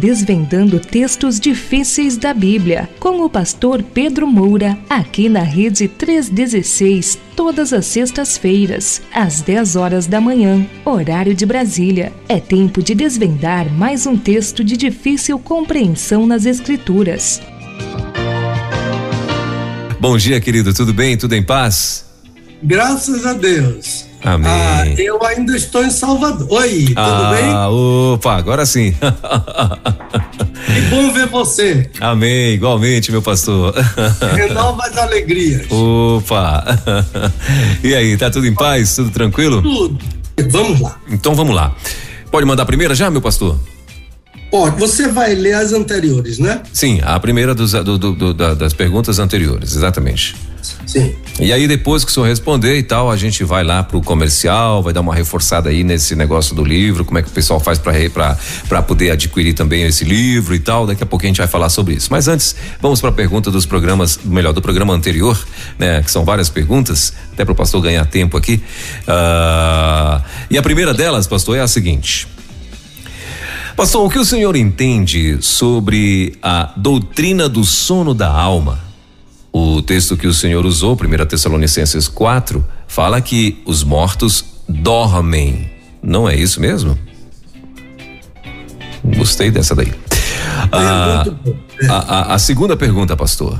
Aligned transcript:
desvendando 0.00 0.80
textos 0.80 1.38
difíceis 1.38 2.16
da 2.16 2.32
Bíblia, 2.32 2.88
com 2.98 3.22
o 3.22 3.28
pastor 3.28 3.82
Pedro 3.82 4.26
Moura, 4.26 4.78
aqui 4.88 5.28
na 5.28 5.42
Rede 5.42 5.86
316, 5.86 7.18
todas 7.36 7.72
as 7.74 7.84
sextas-feiras, 7.84 9.02
às 9.12 9.42
10 9.42 9.76
horas 9.76 10.06
da 10.06 10.18
manhã, 10.18 10.66
horário 10.86 11.34
de 11.34 11.44
Brasília. 11.44 12.12
É 12.26 12.40
tempo 12.40 12.82
de 12.82 12.94
desvendar 12.94 13.70
mais 13.70 14.06
um 14.06 14.16
texto 14.16 14.64
de 14.64 14.74
difícil 14.74 15.38
compreensão 15.38 16.26
nas 16.26 16.46
Escrituras. 16.46 17.42
Bom 20.00 20.16
dia, 20.16 20.40
querido, 20.40 20.72
tudo 20.72 20.94
bem? 20.94 21.18
Tudo 21.18 21.34
em 21.34 21.42
paz? 21.42 22.06
Graças 22.62 23.26
a 23.26 23.34
Deus. 23.34 24.09
Amém. 24.22 24.50
Ah, 24.50 24.86
eu 24.98 25.22
ainda 25.24 25.56
estou 25.56 25.84
em 25.84 25.90
Salvador. 25.90 26.46
Oi, 26.50 26.84
tudo 26.88 26.98
ah, 26.98 27.32
bem? 27.34 27.54
Opa, 28.14 28.36
agora 28.36 28.66
sim. 28.66 28.94
Que 30.66 30.80
bom 30.90 31.12
ver 31.12 31.26
você. 31.26 31.90
Amém, 32.00 32.54
igualmente, 32.54 33.10
meu 33.10 33.22
pastor. 33.22 33.74
Renova 34.34 34.84
as 34.84 34.96
alegrias. 34.96 35.66
Opa! 35.70 36.64
E 37.82 37.94
aí, 37.94 38.16
tá 38.16 38.30
tudo 38.30 38.46
em 38.46 38.54
paz? 38.54 38.94
Tudo 38.94 39.10
tranquilo? 39.10 39.62
Tudo. 39.62 39.98
Vamos 40.50 40.80
lá. 40.80 40.98
Então 41.08 41.34
vamos 41.34 41.54
lá. 41.54 41.74
Pode 42.30 42.46
mandar 42.46 42.62
a 42.64 42.66
primeira 42.66 42.94
já, 42.94 43.10
meu 43.10 43.20
pastor? 43.20 43.58
Pode. 44.50 44.78
Você 44.78 45.08
vai 45.08 45.34
ler 45.34 45.54
as 45.54 45.72
anteriores, 45.72 46.38
né? 46.38 46.60
Sim, 46.72 47.00
a 47.02 47.18
primeira 47.18 47.54
dos, 47.54 47.72
do, 47.72 47.98
do, 47.98 48.12
do, 48.12 48.54
das 48.54 48.72
perguntas 48.72 49.18
anteriores, 49.18 49.74
exatamente. 49.74 50.36
Sim. 50.90 51.14
E 51.38 51.52
aí 51.52 51.68
depois 51.68 52.04
que 52.04 52.10
o 52.10 52.14
senhor 52.14 52.26
responder 52.26 52.76
e 52.76 52.82
tal, 52.82 53.12
a 53.12 53.16
gente 53.16 53.44
vai 53.44 53.62
lá 53.62 53.80
pro 53.80 54.00
comercial, 54.00 54.82
vai 54.82 54.92
dar 54.92 55.02
uma 55.02 55.14
reforçada 55.14 55.70
aí 55.70 55.84
nesse 55.84 56.16
negócio 56.16 56.52
do 56.52 56.64
livro, 56.64 57.04
como 57.04 57.16
é 57.16 57.22
que 57.22 57.28
o 57.28 57.30
pessoal 57.30 57.60
faz 57.60 57.78
para 57.78 58.82
poder 58.82 59.12
adquirir 59.12 59.54
também 59.54 59.84
esse 59.84 60.04
livro 60.04 60.52
e 60.52 60.58
tal. 60.58 60.88
Daqui 60.88 61.04
a 61.04 61.06
pouco 61.06 61.24
a 61.24 61.28
gente 61.28 61.36
vai 61.36 61.46
falar 61.46 61.68
sobre 61.68 61.94
isso. 61.94 62.08
Mas 62.10 62.26
antes, 62.26 62.56
vamos 62.80 63.00
para 63.00 63.10
a 63.10 63.12
pergunta 63.12 63.52
dos 63.52 63.64
programas, 63.64 64.18
melhor, 64.24 64.52
do 64.52 64.60
programa 64.60 64.92
anterior, 64.92 65.38
né? 65.78 66.02
Que 66.02 66.10
são 66.10 66.24
várias 66.24 66.48
perguntas, 66.48 67.12
até 67.32 67.44
para 67.44 67.52
o 67.52 67.54
pastor 67.54 67.80
ganhar 67.82 68.04
tempo 68.06 68.36
aqui. 68.36 68.60
Uh, 69.02 70.24
e 70.50 70.58
a 70.58 70.62
primeira 70.62 70.92
delas, 70.92 71.24
pastor, 71.28 71.56
é 71.56 71.60
a 71.60 71.68
seguinte. 71.68 72.26
Pastor, 73.76 74.04
o 74.04 74.10
que 74.10 74.18
o 74.18 74.24
senhor 74.24 74.56
entende 74.56 75.38
sobre 75.40 76.36
a 76.42 76.72
doutrina 76.76 77.48
do 77.48 77.64
sono 77.64 78.12
da 78.12 78.28
alma? 78.28 78.89
O 79.52 79.82
texto 79.82 80.16
que 80.16 80.26
o 80.26 80.34
Senhor 80.34 80.64
usou, 80.64 80.94
1 80.94 81.26
Tessalonicenses 81.26 82.06
4, 82.08 82.64
fala 82.86 83.20
que 83.20 83.60
os 83.64 83.82
mortos 83.82 84.44
dormem. 84.68 85.70
Não 86.02 86.28
é 86.28 86.36
isso 86.36 86.60
mesmo? 86.60 86.98
Gostei 89.16 89.50
dessa 89.50 89.74
daí. 89.74 89.92
Ah, 90.72 91.24
a, 91.88 91.94
a, 91.94 92.34
a 92.34 92.38
segunda 92.38 92.76
pergunta, 92.76 93.16
pastor. 93.16 93.58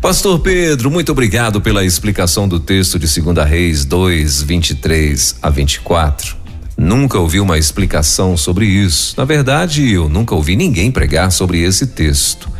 Pastor 0.00 0.38
Pedro, 0.40 0.90
muito 0.90 1.10
obrigado 1.12 1.60
pela 1.60 1.84
explicação 1.84 2.46
do 2.48 2.60
texto 2.60 2.98
de 2.98 3.06
2 3.20 3.48
Reis 3.48 3.84
2, 3.84 4.42
23 4.42 5.36
a 5.42 5.50
24. 5.50 6.36
Nunca 6.76 7.18
ouvi 7.18 7.40
uma 7.40 7.56
explicação 7.56 8.36
sobre 8.36 8.66
isso. 8.66 9.14
Na 9.16 9.24
verdade, 9.24 9.90
eu 9.90 10.10
nunca 10.10 10.34
ouvi 10.34 10.56
ninguém 10.56 10.90
pregar 10.90 11.32
sobre 11.32 11.62
esse 11.62 11.86
texto. 11.86 12.50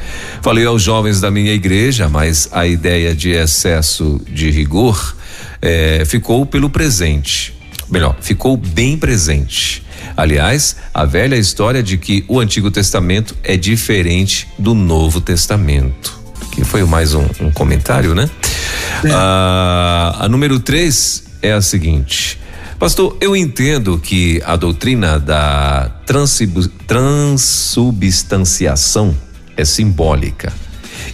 Falei 0.40 0.64
aos 0.64 0.82
jovens 0.82 1.20
da 1.20 1.30
minha 1.30 1.52
igreja, 1.52 2.08
mas 2.08 2.48
a 2.50 2.66
ideia 2.66 3.14
de 3.14 3.30
excesso 3.30 4.20
de 4.26 4.50
rigor 4.50 5.14
é, 5.60 6.02
ficou 6.06 6.46
pelo 6.46 6.70
presente. 6.70 7.54
Melhor, 7.90 8.16
ficou 8.20 8.56
bem 8.56 8.96
presente. 8.96 9.84
Aliás, 10.16 10.76
a 10.94 11.04
velha 11.04 11.36
história 11.36 11.82
de 11.82 11.98
que 11.98 12.24
o 12.26 12.40
Antigo 12.40 12.70
Testamento 12.70 13.36
é 13.44 13.56
diferente 13.56 14.48
do 14.58 14.74
Novo 14.74 15.20
Testamento. 15.20 16.18
Que 16.52 16.64
foi 16.64 16.82
mais 16.84 17.12
um, 17.12 17.26
um 17.40 17.50
comentário, 17.50 18.14
né? 18.14 18.30
É. 19.04 19.10
Ah, 19.12 20.16
a 20.20 20.28
número 20.28 20.58
3 20.58 21.24
é 21.42 21.52
a 21.52 21.60
seguinte. 21.60 22.38
Pastor, 22.78 23.16
eu 23.22 23.34
entendo 23.34 23.98
que 23.98 24.42
a 24.44 24.54
doutrina 24.54 25.18
da 25.18 25.90
transubstanciação 26.86 29.16
é 29.56 29.64
simbólica 29.64 30.52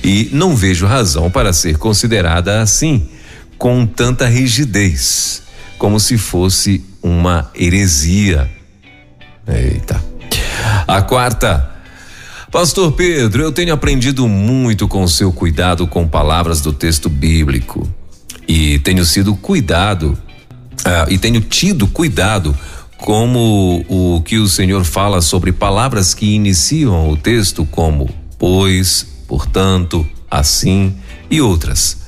e 0.03 0.29
não 0.33 0.57
vejo 0.57 0.87
razão 0.87 1.31
para 1.31 1.53
ser 1.53 1.79
considerada 1.79 2.61
assim, 2.61 3.09
com 3.57 3.87
tanta 3.87 4.27
rigidez, 4.27 5.45
como 5.79 6.01
se 6.01 6.19
fosse 6.19 6.85
uma 7.01 7.49
heresia. 7.55 8.51
Eita. 9.47 10.03
A 10.87 11.01
quarta. 11.01 11.71
Pastor 12.51 12.91
Pedro, 12.93 13.41
eu 13.41 13.53
tenho 13.53 13.73
aprendido 13.73 14.27
muito 14.27 14.89
com 14.89 15.07
seu 15.07 15.33
cuidado 15.33 15.87
com 15.87 16.09
palavras 16.09 16.61
do 16.61 16.73
texto 16.73 17.09
bíblico 17.09 17.89
e 18.49 18.81
tenho 18.81 19.05
sido 19.05 19.37
cuidado 19.37 20.19
ah, 20.85 21.07
e 21.09 21.19
tenho 21.19 21.41
tido 21.41 21.87
cuidado 21.87 22.57
como 22.99 23.85
o 23.89 24.23
que 24.23 24.39
o 24.39 24.49
Senhor 24.49 24.85
fala 24.85 25.21
sobre 25.21 25.53
palavras 25.53 26.15
que 26.15 26.35
iniciam 26.35 27.11
o 27.11 27.17
texto, 27.17 27.67
como 27.67 28.09
pois, 28.39 29.07
portanto, 29.27 30.07
assim 30.31 30.95
e 31.31 31.41
outras. 31.41 31.99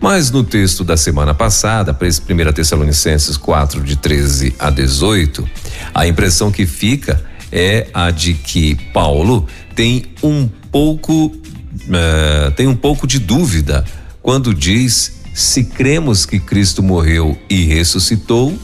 Mas 0.00 0.30
no 0.30 0.44
texto 0.44 0.84
da 0.84 0.96
semana 0.96 1.34
passada, 1.34 1.96
1 1.96 2.52
Tessalonicenses 2.52 3.36
4, 3.36 3.82
de 3.82 3.96
13 3.96 4.54
a 4.58 4.70
18, 4.70 5.48
a 5.94 6.06
impressão 6.06 6.50
que 6.50 6.66
fica 6.66 7.24
é 7.50 7.86
a 7.94 8.10
de 8.10 8.34
que 8.34 8.74
Paulo 8.92 9.46
tem 9.74 10.06
um 10.22 10.48
pouco, 10.70 11.26
uh, 11.26 12.50
tem 12.56 12.66
um 12.66 12.76
pouco 12.76 13.06
de 13.06 13.18
dúvida 13.18 13.84
quando 14.20 14.52
diz 14.54 15.23
se 15.34 15.64
cremos 15.64 16.24
que 16.24 16.38
Cristo 16.38 16.80
morreu 16.80 17.36
e 17.50 17.64
ressuscitou, 17.64 18.56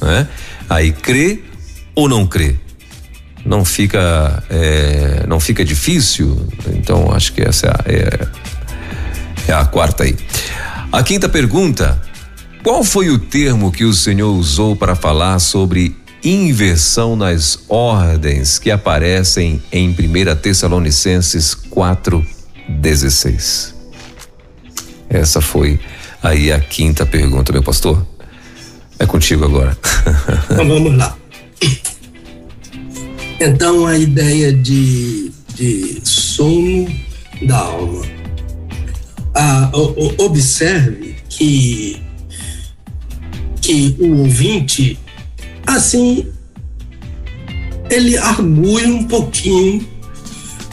né? 0.00 0.26
Aí 0.68 0.90
crê 0.90 1.44
ou 1.94 2.08
não 2.08 2.26
crê? 2.26 2.56
Não 3.44 3.62
fica, 3.62 4.42
é, 4.48 5.26
não 5.28 5.38
fica 5.38 5.62
difícil. 5.62 6.48
Então 6.68 7.12
acho 7.12 7.34
que 7.34 7.42
essa 7.42 7.68
é, 7.84 8.26
é 9.46 9.52
a 9.52 9.66
quarta 9.66 10.04
aí. 10.04 10.16
A 10.90 11.02
quinta 11.02 11.28
pergunta: 11.28 12.00
qual 12.62 12.82
foi 12.82 13.10
o 13.10 13.18
termo 13.18 13.70
que 13.70 13.84
o 13.84 13.92
Senhor 13.92 14.32
usou 14.32 14.74
para 14.74 14.96
falar 14.96 15.38
sobre 15.38 15.94
inversão 16.24 17.16
nas 17.16 17.58
ordens 17.68 18.58
que 18.58 18.70
aparecem 18.70 19.62
em 19.70 19.90
1 19.90 19.94
Tessalonicenses 20.36 21.54
4:16? 21.54 23.76
Essa 25.10 25.40
foi 25.40 25.80
Aí 26.22 26.50
a 26.52 26.60
quinta 26.60 27.06
pergunta, 27.06 27.52
meu 27.52 27.62
pastor. 27.62 28.04
É 28.98 29.06
contigo 29.06 29.44
agora. 29.44 29.76
Então 30.50 30.66
vamos 30.66 30.96
lá. 30.96 31.16
Então 33.40 33.86
a 33.86 33.96
ideia 33.96 34.52
de, 34.52 35.30
de 35.54 36.00
sono 36.02 36.88
da 37.42 37.58
alma. 37.58 38.04
Ah, 39.34 39.70
observe 40.18 41.14
que, 41.28 42.02
que 43.60 43.94
o 44.00 44.22
ouvinte, 44.22 44.98
assim, 45.64 46.26
ele 47.88 48.16
argue 48.16 48.86
um 48.86 49.04
pouquinho 49.04 49.86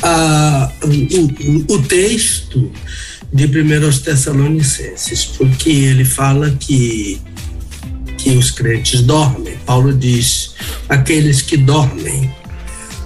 ah, 0.01 0.71
o, 0.83 1.73
o 1.75 1.81
texto 1.83 2.71
de 3.35 3.45
1 3.47 3.99
Tessalonicenses, 3.99 5.25
porque 5.25 5.69
ele 5.69 6.05
fala 6.05 6.51
que, 6.51 7.19
que 8.17 8.29
os 8.29 8.49
crentes 8.49 9.01
dormem. 9.01 9.57
Paulo 9.65 9.93
diz: 9.93 10.55
aqueles 10.87 11.41
que 11.41 11.57
dormem. 11.57 12.33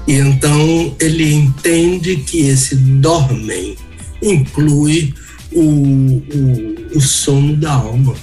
E 0.08 0.14
então 0.14 0.96
ele 1.00 1.34
entende 1.34 2.18
que 2.18 2.42
esse 2.42 2.76
dormem 2.76 3.76
inclui 4.22 5.16
o, 5.52 5.62
o, 5.62 6.76
o 6.96 7.02
sono 7.02 7.56
da 7.56 7.72
alma. 7.74 8.16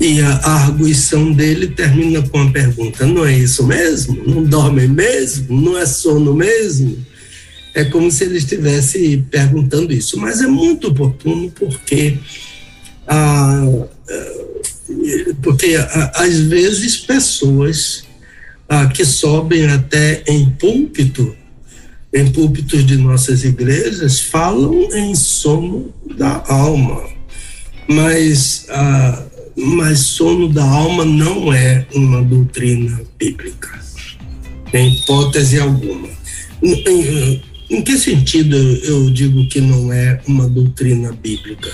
E 0.00 0.20
a, 0.20 0.30
a 0.36 0.64
arguição 0.64 1.32
dele 1.32 1.68
termina 1.68 2.22
com 2.22 2.40
a 2.40 2.50
pergunta: 2.52 3.04
não 3.04 3.26
é 3.26 3.36
isso 3.36 3.66
mesmo? 3.66 4.22
Não 4.24 4.44
dormem 4.44 4.86
mesmo? 4.86 5.60
Não 5.60 5.76
é 5.76 5.84
sono 5.86 6.32
mesmo? 6.34 7.04
É 7.76 7.84
como 7.84 8.10
se 8.10 8.24
ele 8.24 8.38
estivesse 8.38 9.22
perguntando 9.30 9.92
isso. 9.92 10.18
Mas 10.18 10.40
é 10.40 10.46
muito 10.46 10.88
oportuno 10.88 11.50
porque, 11.50 12.16
ah, 13.06 13.66
porque 15.42 15.76
ah, 15.76 16.12
às 16.14 16.38
vezes 16.38 16.96
pessoas 16.96 18.04
ah, 18.66 18.86
que 18.86 19.04
sobem 19.04 19.66
até 19.66 20.24
em 20.26 20.48
púlpito, 20.48 21.36
em 22.14 22.32
púlpitos 22.32 22.86
de 22.86 22.96
nossas 22.96 23.44
igrejas, 23.44 24.20
falam 24.20 24.88
em 24.94 25.14
sono 25.14 25.94
da 26.16 26.42
alma. 26.48 27.04
Mas, 27.86 28.64
ah, 28.70 29.22
mas 29.54 29.98
sono 29.98 30.48
da 30.48 30.64
alma 30.64 31.04
não 31.04 31.52
é 31.52 31.86
uma 31.94 32.22
doutrina 32.22 33.02
bíblica. 33.18 33.78
em 34.72 34.94
hipótese 34.94 35.60
alguma. 35.60 36.08
Em, 37.68 37.82
que 37.82 37.98
sentido 37.98 38.56
eu 38.56 39.10
digo 39.10 39.46
que 39.48 39.60
não 39.60 39.92
é 39.92 40.20
uma 40.26 40.48
doutrina 40.48 41.12
bíblica? 41.12 41.70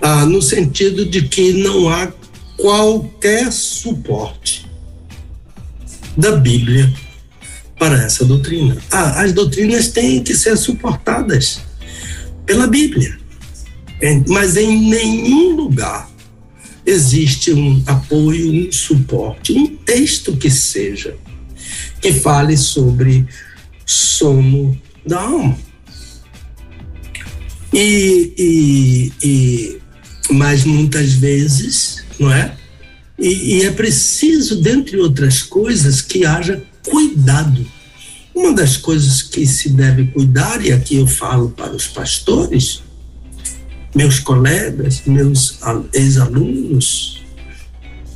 Ah, 0.00 0.24
no 0.24 0.40
sentido 0.40 1.04
de 1.04 1.22
que 1.22 1.52
não 1.54 1.88
há 1.88 2.12
qualquer 2.56 3.52
suporte 3.52 4.66
da 6.16 6.36
Bíblia 6.36 6.92
para 7.78 8.02
essa 8.02 8.24
doutrina. 8.24 8.76
Ah, 8.90 9.22
as 9.22 9.32
doutrinas 9.32 9.88
têm 9.88 10.22
que 10.22 10.34
ser 10.34 10.56
suportadas 10.56 11.60
pela 12.44 12.66
Bíblia, 12.66 13.18
mas 14.26 14.56
em 14.56 14.88
nenhum 14.88 15.54
lugar 15.54 16.10
existe 16.84 17.52
um 17.52 17.82
apoio, 17.86 18.52
um 18.52 18.72
suporte, 18.72 19.52
um 19.52 19.66
texto 19.76 20.36
que 20.36 20.50
seja 20.50 21.16
que 22.00 22.12
fale 22.12 22.56
sobre 22.56 23.26
sono 23.84 24.80
alma. 25.16 25.56
E, 27.72 28.32
e, 28.38 29.12
e 29.22 29.80
mas 30.30 30.64
muitas 30.64 31.12
vezes, 31.12 32.04
não 32.18 32.32
é? 32.32 32.56
E, 33.18 33.56
e 33.56 33.62
é 33.62 33.70
preciso, 33.70 34.60
dentre 34.60 34.98
outras 34.98 35.42
coisas, 35.42 36.00
que 36.00 36.24
haja 36.24 36.62
cuidado. 36.86 37.66
Uma 38.34 38.54
das 38.54 38.76
coisas 38.76 39.22
que 39.22 39.46
se 39.46 39.70
deve 39.70 40.06
cuidar, 40.06 40.64
e 40.64 40.72
aqui 40.72 40.96
eu 40.96 41.06
falo 41.06 41.50
para 41.50 41.74
os 41.74 41.88
pastores, 41.88 42.82
meus 43.94 44.20
colegas, 44.20 45.02
meus 45.06 45.58
ex-alunos, 45.92 47.22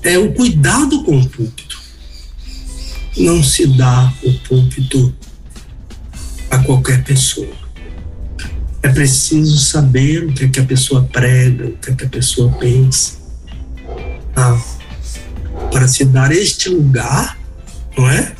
é 0.03 0.19
o 0.19 0.33
cuidado 0.33 1.03
com 1.03 1.19
o 1.19 1.29
púlpito. 1.29 1.81
Não 3.17 3.43
se 3.43 3.67
dá 3.67 4.12
o 4.23 4.33
púlpito 4.49 5.15
a 6.52 6.58
qualquer 6.58 7.02
pessoa. 7.02 7.49
É 8.82 8.88
preciso 8.90 9.58
saber 9.58 10.25
o 10.25 10.32
que, 10.34 10.44
é 10.44 10.49
que 10.49 10.60
a 10.60 10.64
pessoa 10.64 11.02
prega, 11.10 11.66
o 11.66 11.78
que, 11.78 11.90
é 11.90 11.94
que 11.94 12.04
a 12.04 12.08
pessoa 12.08 12.52
pensa. 12.52 13.14
Ah, 14.37 14.60
para 15.70 15.88
se 15.88 16.04
dar 16.04 16.31
este 16.31 16.69
lugar, 16.69 17.38
não 17.96 18.08
é? 18.10 18.34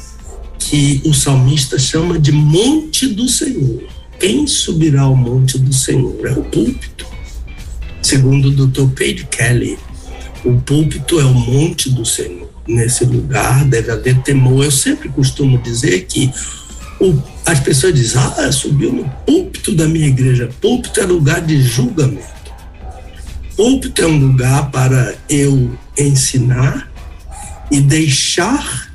Que 0.59 1.01
o 1.07 1.15
salmista 1.15 1.79
chama 1.79 2.19
de 2.19 2.33
monte 2.33 3.07
do 3.07 3.27
Senhor. 3.29 3.83
Quem 4.21 4.47
subirá 4.47 5.03
ao 5.03 5.17
monte 5.17 5.59
do 5.59 5.73
Senhor? 5.73 6.15
É 6.27 6.33
o 6.33 6.45
púlpito. 6.45 7.07
Segundo 8.03 8.49
o 8.49 8.67
Dr. 8.67 8.89
Page 8.95 9.27
Kelly, 9.31 9.79
o 10.45 10.61
púlpito 10.61 11.19
é 11.19 11.25
o 11.25 11.33
monte 11.33 11.89
do 11.89 12.05
Senhor. 12.05 12.51
Nesse 12.69 13.05
lugar 13.05 13.65
deve 13.65 13.91
haver 13.91 14.21
temor. 14.23 14.65
Eu 14.65 14.71
sempre 14.71 15.09
costumo 15.09 15.57
dizer 15.59 16.05
que 16.07 16.31
o, 17.03 17.21
as 17.45 17.59
pessoas 17.59 17.95
dizem, 17.95 18.21
ah, 18.21 18.53
subiu 18.53 18.93
no 18.93 19.09
púlpito 19.27 19.75
da 19.75 19.89
minha 19.89 20.07
igreja. 20.07 20.49
Púlpito 20.61 21.01
é 21.01 21.05
lugar 21.05 21.41
de 21.41 21.61
julgamento. 21.61 22.31
Púlpito 23.57 24.03
é 24.03 24.07
um 24.07 24.19
lugar 24.19 24.71
para 24.71 25.15
eu 25.29 25.77
ensinar 25.99 26.91
e 27.71 27.81
deixar 27.81 28.95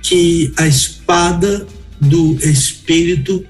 que 0.00 0.52
a 0.56 0.66
espada 0.66 1.66
do 2.00 2.38
Espírito 2.48 3.44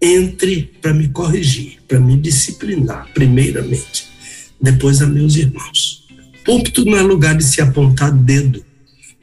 entre 0.00 0.72
para 0.80 0.94
me 0.94 1.08
corrigir, 1.08 1.78
para 1.88 1.98
me 1.98 2.16
disciplinar, 2.16 3.08
primeiramente, 3.12 4.06
depois 4.60 5.02
a 5.02 5.06
meus 5.06 5.36
irmãos. 5.36 6.06
Púlpito 6.44 6.84
não 6.84 6.96
é 6.96 7.02
lugar 7.02 7.36
de 7.36 7.44
se 7.44 7.60
apontar 7.60 8.12
dedo. 8.12 8.64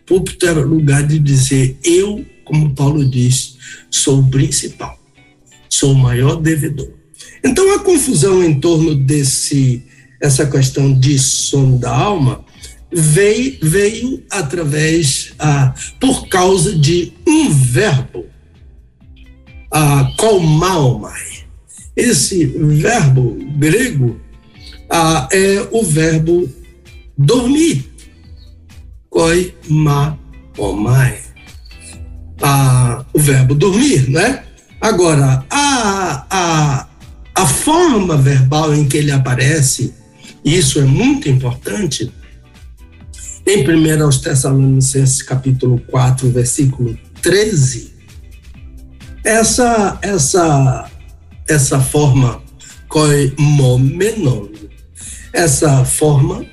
Púlpito 0.06 0.46
é 0.46 0.52
lugar 0.52 1.04
de 1.04 1.20
dizer 1.20 1.78
eu 1.84 2.26
como 2.50 2.74
Paulo 2.74 3.08
diz, 3.08 3.58
sou 3.90 4.20
o 4.20 4.30
principal, 4.30 4.98
sou 5.70 5.94
o 5.94 5.98
maior 5.98 6.36
devedor. 6.36 6.92
Então 7.44 7.74
a 7.74 7.80
confusão 7.80 8.44
em 8.44 8.60
torno 8.60 8.96
desse 8.96 9.84
essa 10.22 10.46
questão 10.46 10.94
de 10.94 11.18
sono 11.18 11.78
da 11.78 11.96
alma 11.96 12.44
veio, 12.92 13.58
veio 13.62 14.22
através 14.30 15.34
ah, 15.40 15.74
por 16.00 16.28
causa 16.28 16.76
de 16.78 17.14
um 17.26 17.50
verbo, 17.50 18.26
ah, 19.72 20.12
kolmaomai. 20.18 21.40
Esse 21.96 22.46
verbo 22.46 23.38
grego 23.58 24.20
ah, 24.90 25.30
é 25.32 25.66
o 25.72 25.84
verbo 25.84 26.50
dormir, 27.18 27.90
koimaomai 29.10 30.20
a, 32.42 33.04
o 33.14 33.20
verbo 33.20 33.56
dormir, 33.56 34.10
né? 34.10 34.44
Agora, 34.82 35.46
a, 35.50 36.26
a, 36.30 36.88
a 37.36 37.46
forma 37.46 38.18
verbal 38.18 38.74
em 38.74 38.88
que 38.88 38.98
ele 38.98 39.12
aparece, 39.12 39.94
isso 40.44 40.80
é 40.80 40.84
muito 40.84 41.28
importante, 41.28 42.12
em 43.46 43.64
1 43.64 44.04
aos 44.04 44.20
Tessalonicenses 44.20 45.22
capítulo 45.22 45.80
4, 45.88 46.30
versículo 46.32 46.98
13, 47.22 47.94
essa, 49.24 49.98
essa, 50.02 50.90
essa 51.48 51.80
forma 51.80 52.42
koimomenon, 52.88 54.48
essa 55.34 55.84
forma 55.84 56.46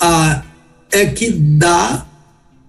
a, 0.00 0.42
é 0.90 1.06
que 1.06 1.30
dá 1.30 2.06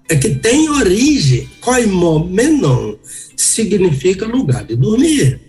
é 0.09 0.15
que 0.15 0.29
tem 0.35 0.69
origem. 0.69 1.49
Koimomenon 1.61 2.95
significa 3.35 4.25
lugar 4.25 4.65
de 4.65 4.75
dormir. 4.75 5.39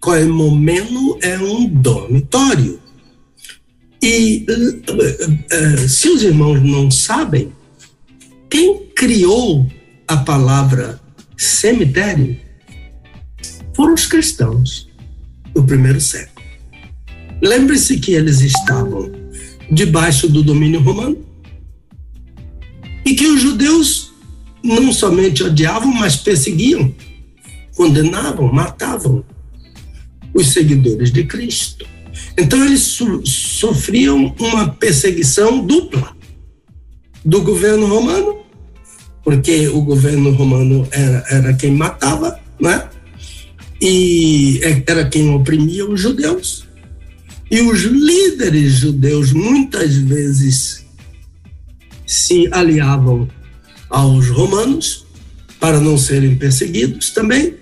Koimomeno 0.00 1.18
é 1.20 1.38
um 1.38 1.66
dormitório. 1.68 2.80
E 4.02 4.46
uh, 4.48 5.88
se 5.88 6.08
os 6.08 6.22
irmãos 6.22 6.62
não 6.62 6.90
sabem, 6.90 7.52
quem 8.48 8.86
criou 8.94 9.66
a 10.06 10.16
palavra 10.18 11.00
cemitério 11.36 12.36
foram 13.74 13.94
os 13.94 14.06
cristãos 14.06 14.88
do 15.52 15.64
primeiro 15.64 16.00
século. 16.00 16.46
Lembre-se 17.42 17.98
que 17.98 18.12
eles 18.12 18.40
estavam 18.40 19.10
debaixo 19.70 20.28
do 20.28 20.42
domínio 20.42 20.80
romano 20.80 21.25
e 23.06 23.14
que 23.14 23.24
os 23.28 23.40
judeus 23.40 24.12
não 24.62 24.92
somente 24.92 25.44
odiavam, 25.44 25.94
mas 25.94 26.16
perseguiam, 26.16 26.92
condenavam, 27.76 28.52
matavam 28.52 29.24
os 30.34 30.48
seguidores 30.52 31.12
de 31.12 31.22
Cristo. 31.22 31.86
Então 32.36 32.64
eles 32.64 32.82
so, 32.82 33.24
sofriam 33.24 34.34
uma 34.40 34.68
perseguição 34.70 35.64
dupla 35.64 36.16
do 37.24 37.42
governo 37.42 37.86
romano, 37.86 38.38
porque 39.22 39.68
o 39.68 39.82
governo 39.82 40.32
romano 40.32 40.86
era, 40.90 41.24
era 41.30 41.54
quem 41.54 41.70
matava, 41.70 42.40
né? 42.60 42.88
E 43.80 44.60
era 44.86 45.08
quem 45.08 45.30
oprimia 45.30 45.88
os 45.88 46.00
judeus. 46.00 46.66
E 47.48 47.60
os 47.60 47.82
líderes 47.82 48.72
judeus 48.72 49.32
muitas 49.32 49.94
vezes 49.94 50.85
se 52.06 52.48
aliavam 52.52 53.28
aos 53.90 54.28
romanos 54.28 55.04
para 55.58 55.80
não 55.80 55.98
serem 55.98 56.36
perseguidos 56.36 57.10
também 57.10 57.54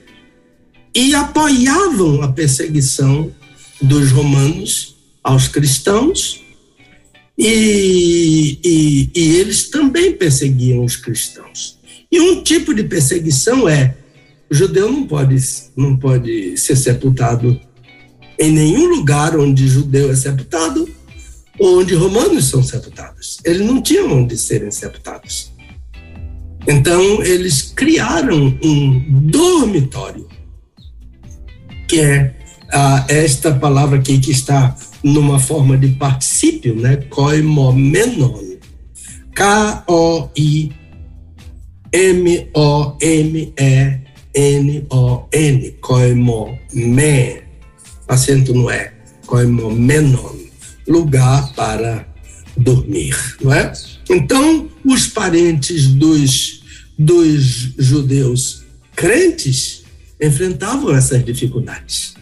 e 0.95 1.15
apoiavam 1.15 2.23
a 2.23 2.31
perseguição 2.31 3.33
dos 3.81 4.13
romanos 4.13 4.97
aos 5.23 5.49
cristãos 5.49 6.43
e, 7.37 8.59
e, 8.63 9.11
e, 9.15 9.37
eles 9.37 9.71
também 9.71 10.13
perseguiam 10.13 10.85
os 10.85 10.97
cristãos. 10.97 11.79
E 12.13 12.21
um 12.21 12.43
tipo 12.43 12.73
de 12.73 12.85
perseguição 12.85 13.69
é 13.69 13.97
o 14.49 14.55
judeu 14.55 14.93
não 14.93 15.05
pode, 15.05 15.37
não 15.77 15.97
pode 15.97 16.57
ser 16.57 16.77
sepultado 16.77 17.61
em 18.39 18.53
nenhum 18.53 18.87
lugar 18.87 19.37
onde 19.37 19.67
judeu 19.67 20.11
é 20.11 20.15
sepultado, 20.15 20.89
onde 21.61 21.95
romanos 21.95 22.47
são 22.47 22.63
sepultados. 22.63 23.39
Eles 23.45 23.67
não 23.67 23.81
tinham 23.83 24.11
onde 24.13 24.37
serem 24.37 24.71
sepultados. 24.71 25.53
Então, 26.67 27.23
eles 27.23 27.63
criaram 27.63 28.59
um 28.63 29.21
dormitório, 29.23 30.27
que 31.87 32.01
é 32.01 32.35
ah, 32.73 33.05
esta 33.09 33.55
palavra 33.55 33.99
aqui 33.99 34.19
que 34.19 34.31
está 34.31 34.75
numa 35.03 35.39
forma 35.39 35.77
de 35.77 35.89
particípio, 35.89 36.75
né? 36.75 36.97
Koimomenon. 37.11 38.55
K-O-I-M-O-M-E-N-O-N. 39.35 40.71
Koimomen. 45.81 47.43
Acento 48.09 48.55
no 48.55 48.71
E. 48.71 48.91
Koimomenon 49.27 50.44
lugar 50.87 51.53
para 51.55 52.07
dormir, 52.57 53.17
não 53.43 53.53
é? 53.53 53.73
Então, 54.09 54.69
os 54.85 55.07
parentes 55.07 55.88
dos, 55.88 56.62
dos 56.99 57.73
judeus 57.79 58.64
crentes 58.95 59.83
enfrentavam 60.21 60.95
essas 60.95 61.25
dificuldades. 61.25 62.14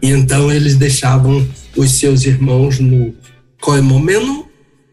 E 0.00 0.10
então 0.10 0.50
eles 0.50 0.76
deixavam 0.76 1.46
os 1.76 1.92
seus 1.92 2.24
irmãos 2.24 2.78
no 2.78 3.14
coimomeno 3.60 4.46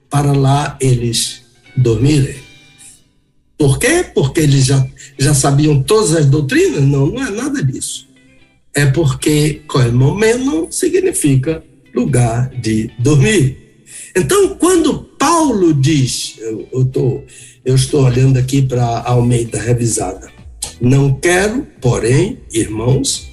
para 0.09 0.31
lá 0.31 0.77
eles 0.81 1.41
dormirem. 1.77 2.37
Por 3.57 3.79
quê? 3.79 4.05
Porque 4.13 4.41
eles 4.41 4.65
já, 4.65 4.85
já 5.17 5.33
sabiam 5.33 5.81
todas 5.83 6.13
as 6.15 6.25
doutrinas? 6.25 6.81
Não, 6.81 7.07
não 7.07 7.25
é 7.25 7.29
nada 7.29 7.63
disso. 7.63 8.07
É 8.73 8.85
porque 8.85 9.61
coimomeno 9.67 10.67
significa 10.71 11.63
lugar 11.95 12.49
de 12.49 12.91
dormir. 12.99 13.57
Então, 14.15 14.55
quando 14.55 14.99
Paulo 15.17 15.73
diz, 15.73 16.35
eu, 16.39 16.67
eu, 16.71 16.85
tô, 16.85 17.23
eu 17.63 17.75
estou 17.75 18.03
olhando 18.03 18.37
aqui 18.37 18.61
para 18.61 18.83
a 18.83 19.11
Almeida 19.11 19.59
revisada, 19.59 20.29
não 20.81 21.13
quero, 21.13 21.65
porém, 21.81 22.39
irmãos, 22.51 23.29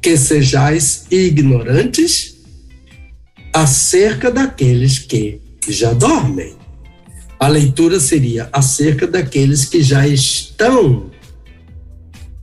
que 0.00 0.16
sejais 0.16 1.06
ignorantes 1.10 2.38
acerca 3.52 4.30
daqueles 4.30 4.98
que 4.98 5.40
já 5.68 5.92
dormem. 5.92 6.54
A 7.38 7.48
leitura 7.48 8.00
seria 8.00 8.48
acerca 8.52 9.06
daqueles 9.06 9.64
que 9.64 9.82
já 9.82 10.06
estão 10.06 11.10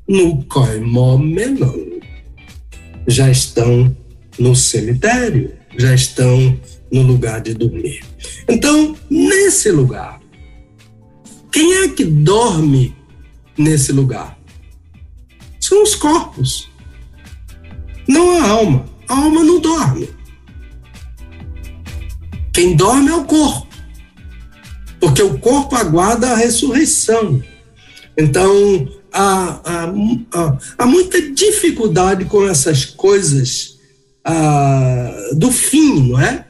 no 0.07 0.43
koimomenon, 0.45 1.99
já 3.07 3.29
estão 3.29 3.95
no 4.39 4.55
cemitério, 4.55 5.53
já 5.77 5.93
estão 5.93 6.59
no 6.91 7.01
lugar 7.01 7.41
de 7.41 7.53
dormir. 7.53 8.01
Então, 8.47 8.95
nesse 9.09 9.71
lugar, 9.71 10.19
quem 11.51 11.83
é 11.83 11.89
que 11.89 12.05
dorme 12.05 12.95
nesse 13.57 13.91
lugar? 13.91 14.39
São 15.59 15.83
os 15.83 15.93
corpos, 15.93 16.69
não 18.07 18.41
a 18.41 18.49
alma. 18.49 18.85
A 19.07 19.15
alma 19.15 19.43
não 19.43 19.59
dorme. 19.59 20.09
Quem 22.53 22.75
dorme 22.75 23.09
é 23.09 23.15
o 23.15 23.25
corpo, 23.25 23.67
porque 24.99 25.21
o 25.21 25.39
corpo 25.39 25.75
aguarda 25.75 26.31
a 26.31 26.35
ressurreição. 26.35 27.41
Então, 28.17 28.87
há, 29.11 29.61
há, 29.63 29.93
há, 30.33 30.57
há 30.77 30.85
muita 30.85 31.21
dificuldade 31.31 32.25
com 32.25 32.47
essas 32.47 32.85
coisas 32.85 33.68
ah, 34.29 35.11
do 35.33 35.51
fim, 35.51 36.09
não 36.09 36.19
é? 36.19 36.45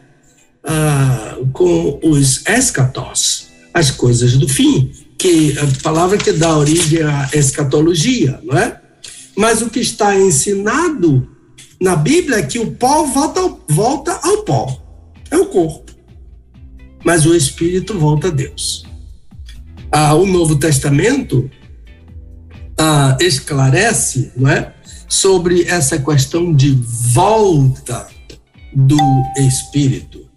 Ah, 0.64 1.38
com 1.54 2.00
os 2.04 2.46
escatos, 2.46 3.48
as 3.74 3.90
coisas 3.90 4.38
do 4.38 4.50
fim, 4.50 4.92
que 5.18 5.58
a 5.58 5.82
palavra 5.82 6.18
que 6.18 6.34
dá 6.34 6.58
origem 6.58 7.04
à 7.04 7.30
escatologia, 7.34 8.40
não 8.44 8.58
é? 8.58 8.82
Mas 9.36 9.62
o 9.62 9.70
que 9.70 9.80
está 9.80 10.20
ensinado 10.20 11.30
na 11.80 11.96
Bíblia 11.96 12.40
é 12.40 12.44
que 12.44 12.60
o 12.60 12.72
pó 12.72 13.06
volta 13.06 13.40
ao, 13.40 13.64
volta 13.70 14.20
ao 14.24 14.44
pó, 14.44 14.82
é 15.32 15.38
o 15.38 15.46
corpo, 15.46 15.94
mas 17.06 17.26
o 17.26 17.34
espírito 17.34 17.98
volta 17.98 18.28
a 18.28 18.32
Deus. 18.32 18.86
Ah, 19.90 20.14
o 20.16 20.26
Novo 20.26 20.58
Testamento 20.58 21.50
ah, 22.78 23.18
esclarece, 23.22 24.34
não 24.36 24.50
é? 24.50 24.74
Sobre 25.10 25.64
essa 25.64 25.98
questão 25.98 26.54
de 26.54 26.72
volta 27.14 28.08
do 28.72 28.98
Espírito, 29.36 30.30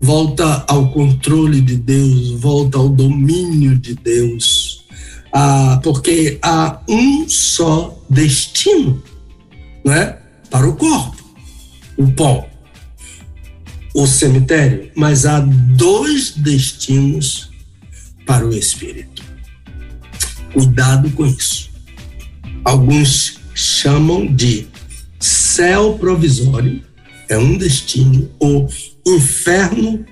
volta 0.00 0.64
ao 0.68 0.92
controle 0.92 1.60
de 1.60 1.76
Deus, 1.76 2.30
volta 2.40 2.78
ao 2.78 2.88
domínio 2.88 3.76
de 3.76 3.96
Deus, 3.96 4.86
ah, 5.32 5.80
porque 5.82 6.38
há 6.40 6.80
um 6.88 7.28
só 7.28 8.00
destino, 8.08 9.02
não 9.84 9.92
é? 9.92 10.18
Para 10.48 10.68
o 10.68 10.76
corpo, 10.76 11.22
o 11.96 12.06
pó, 12.12 12.48
o 13.92 14.06
cemitério, 14.06 14.90
mas 14.94 15.26
há 15.26 15.40
dois 15.40 16.30
destinos 16.30 17.50
para 18.24 18.46
o 18.46 18.54
espírito. 18.54 19.24
Cuidado 20.52 21.10
com 21.10 21.26
isso. 21.26 21.70
Alguns 22.64 23.35
chamam 23.56 24.26
de 24.26 24.68
céu 25.18 25.96
provisório, 25.98 26.84
é 27.26 27.38
um 27.38 27.56
destino, 27.56 28.30
ou 28.38 28.68
inferno 29.06 30.04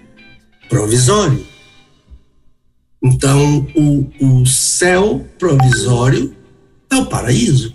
provisório. 0.67 1.47
Então, 3.03 3.67
o, 3.77 4.41
o 4.41 4.47
céu 4.47 5.29
provisório 5.39 6.35
é 6.91 6.97
o 6.97 7.05
paraíso. 7.05 7.75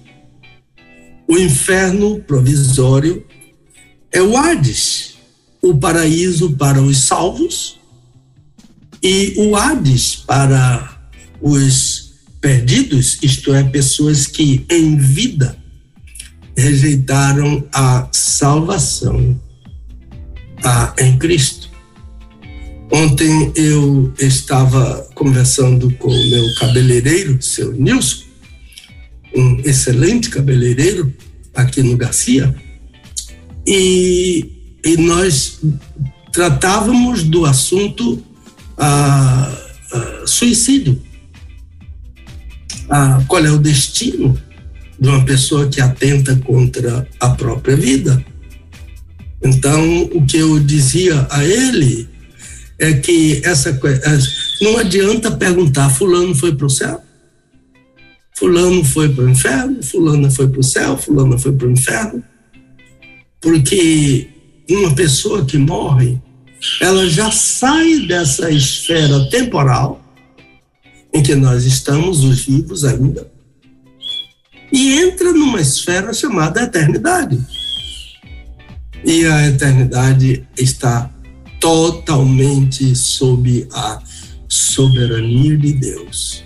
O 1.27 1.37
inferno 1.37 2.19
provisório 2.23 3.23
é 4.11 4.19
o 4.19 4.35
Hades, 4.35 5.19
o 5.61 5.77
paraíso 5.77 6.53
para 6.53 6.81
os 6.81 6.97
salvos 6.97 7.79
e 9.03 9.35
o 9.37 9.55
Hades 9.55 10.15
para 10.15 10.99
os 11.39 12.09
perdidos, 12.41 13.19
isto 13.21 13.53
é, 13.53 13.63
pessoas 13.63 14.25
que 14.25 14.65
em 14.67 14.97
vida 14.97 15.58
rejeitaram 16.59 17.65
a 17.73 18.07
salvação 18.11 19.39
a, 20.63 20.93
em 20.99 21.17
Cristo. 21.17 21.69
Ontem 22.91 23.51
eu 23.55 24.13
estava 24.19 25.07
conversando 25.15 25.91
com 25.93 26.09
o 26.09 26.29
meu 26.29 26.43
cabeleireiro, 26.59 27.41
seu 27.41 27.71
Nilson, 27.71 28.23
um 29.35 29.61
excelente 29.63 30.29
cabeleireiro 30.29 31.13
aqui 31.55 31.83
no 31.83 31.95
Garcia, 31.95 32.53
e, 33.65 34.77
e 34.83 34.97
nós 34.97 35.59
tratávamos 36.31 37.23
do 37.23 37.45
assunto 37.45 38.23
a, 38.77 39.55
a 39.91 40.27
suicídio. 40.27 41.01
A, 42.89 43.23
qual 43.27 43.45
é 43.45 43.51
o 43.51 43.59
destino 43.59 44.35
de 44.99 45.07
uma 45.07 45.23
pessoa 45.23 45.67
que 45.67 45.79
atenta 45.79 46.35
contra 46.37 47.07
a 47.19 47.29
própria 47.29 47.75
vida. 47.75 48.23
Então, 49.41 50.03
o 50.13 50.25
que 50.25 50.37
eu 50.37 50.59
dizia 50.59 51.25
a 51.29 51.43
ele 51.45 52.07
é 52.77 52.93
que 52.93 53.41
essa 53.45 53.77
não 54.61 54.77
adianta 54.77 55.31
perguntar 55.31 55.89
fulano 55.89 56.35
foi 56.35 56.53
para 56.53 56.65
o 56.65 56.69
céu, 56.69 57.01
fulano 58.37 58.83
foi 58.83 59.09
para 59.09 59.23
o 59.23 59.29
inferno, 59.29 59.81
fulana 59.81 60.29
foi 60.29 60.47
para 60.47 60.59
o 60.59 60.63
céu, 60.63 60.97
fulana 60.97 61.37
foi 61.37 61.53
para 61.53 61.67
o 61.67 61.71
inferno, 61.71 62.23
porque 63.41 64.27
uma 64.69 64.93
pessoa 64.93 65.45
que 65.45 65.57
morre, 65.57 66.21
ela 66.81 67.07
já 67.07 67.31
sai 67.31 68.05
dessa 68.05 68.51
esfera 68.51 69.29
temporal 69.29 70.01
em 71.13 71.23
que 71.23 71.35
nós 71.35 71.65
estamos, 71.65 72.23
os 72.23 72.45
vivos 72.45 72.83
ainda, 72.83 73.29
e 74.71 74.99
entra 74.99 75.33
numa 75.33 75.59
esfera 75.61 76.13
chamada 76.13 76.63
eternidade. 76.63 77.39
E 79.03 79.25
a 79.25 79.47
eternidade 79.47 80.47
está 80.57 81.09
totalmente 81.59 82.95
sob 82.95 83.67
a 83.73 84.01
soberania 84.47 85.57
de 85.57 85.73
Deus. 85.73 86.43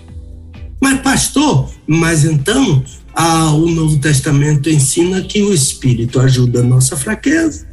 Mas, 0.80 1.00
pastor, 1.00 1.70
mas 1.86 2.24
então 2.24 2.84
a, 3.14 3.52
o 3.52 3.68
Novo 3.70 3.98
Testamento 3.98 4.68
ensina 4.68 5.22
que 5.22 5.42
o 5.42 5.54
Espírito 5.54 6.20
ajuda 6.20 6.60
a 6.60 6.64
nossa 6.64 6.96
fraqueza. 6.96 7.66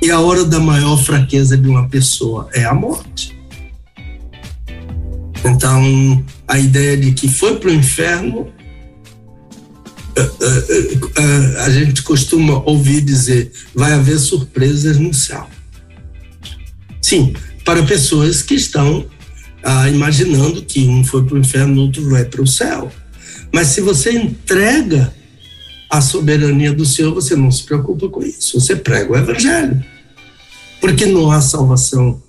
E 0.00 0.10
a 0.10 0.20
hora 0.20 0.44
da 0.44 0.60
maior 0.60 0.96
fraqueza 0.96 1.56
de 1.56 1.68
uma 1.68 1.88
pessoa 1.88 2.48
é 2.54 2.64
a 2.64 2.72
morte. 2.72 3.36
Então, 5.44 6.24
a 6.48 6.58
ideia 6.58 6.96
de 6.96 7.12
que 7.12 7.28
foi 7.28 7.56
para 7.60 7.68
o 7.68 7.74
inferno, 7.74 8.50
eh, 10.16 10.30
eh, 10.40 10.98
eh, 11.16 11.60
a 11.60 11.70
gente 11.70 12.02
costuma 12.02 12.62
ouvir 12.64 13.02
dizer: 13.02 13.52
vai 13.74 13.92
haver 13.92 14.18
surpresas 14.18 14.98
no 14.98 15.12
céu. 15.12 15.46
Sim, 17.02 17.34
para 17.64 17.82
pessoas 17.82 18.42
que 18.42 18.54
estão 18.54 19.06
ah, 19.62 19.88
imaginando 19.88 20.62
que 20.62 20.88
um 20.88 21.04
foi 21.04 21.24
para 21.24 21.34
o 21.34 21.38
inferno, 21.38 21.82
outro 21.82 22.08
vai 22.08 22.24
para 22.24 22.42
o 22.42 22.46
céu. 22.46 22.90
Mas 23.52 23.68
se 23.68 23.80
você 23.80 24.12
entrega 24.12 25.12
a 25.90 26.00
soberania 26.00 26.72
do 26.72 26.84
Senhor, 26.84 27.14
você 27.14 27.34
não 27.36 27.50
se 27.50 27.62
preocupa 27.64 28.08
com 28.08 28.22
isso. 28.22 28.60
Você 28.60 28.76
prega 28.76 29.12
o 29.12 29.16
Evangelho. 29.16 29.82
Porque 30.80 31.06
não 31.06 31.30
há 31.30 31.40
salvação 31.40 32.22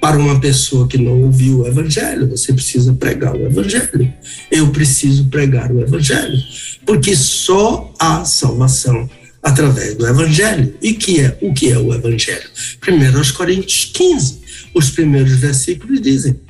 para 0.00 0.18
uma 0.18 0.40
pessoa 0.40 0.88
que 0.88 0.96
não 0.96 1.22
ouviu 1.22 1.60
o 1.60 1.66
evangelho, 1.66 2.28
você 2.28 2.52
precisa 2.52 2.92
pregar 2.94 3.36
o 3.36 3.46
evangelho. 3.46 4.12
Eu 4.50 4.70
preciso 4.70 5.26
pregar 5.26 5.70
o 5.70 5.80
evangelho, 5.80 6.38
porque 6.86 7.14
só 7.14 7.92
há 7.98 8.24
salvação 8.24 9.08
através 9.42 9.94
do 9.94 10.06
evangelho. 10.06 10.74
E 10.80 10.94
que 10.94 11.20
é 11.20 11.38
o 11.42 11.52
que 11.52 11.70
é 11.70 11.78
o 11.78 11.92
evangelho? 11.92 12.48
Primeiro 12.80 13.18
aos 13.18 13.30
Coríntios 13.30 13.90
15, 13.92 14.40
os 14.74 14.90
primeiros 14.90 15.32
versículos 15.32 16.00
dizem 16.00 16.40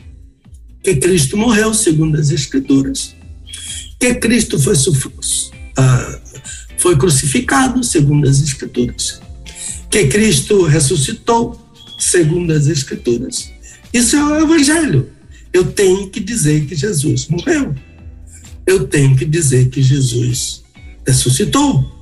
que 0.83 0.97
Cristo 0.97 1.37
morreu 1.37 1.75
segundo 1.75 2.19
as 2.19 2.31
escrituras, 2.31 3.15
que 3.99 4.15
Cristo 4.15 4.59
foi, 4.59 4.75
uh, 4.75 6.21
foi 6.79 6.97
crucificado, 6.97 7.85
segundo 7.85 8.29
as 8.29 8.41
Escrituras, 8.41 9.21
que 9.91 10.07
Cristo 10.07 10.63
ressuscitou, 10.63 11.61
segundo 12.11 12.53
as 12.53 12.67
Escrituras. 12.67 13.51
Isso 13.93 14.17
é 14.17 14.25
o 14.25 14.43
Evangelho. 14.43 15.11
Eu 15.53 15.73
tenho 15.73 16.11
que 16.11 16.21
dizer 16.21 16.67
que 16.67 16.75
Jesus 16.75 17.29
morreu. 17.29 17.75
Eu 18.67 18.87
tenho 18.87 19.17
que 19.17 19.25
dizer 19.25 19.69
que 19.69 19.83
Jesus 19.83 20.63
ressuscitou 21.07 22.01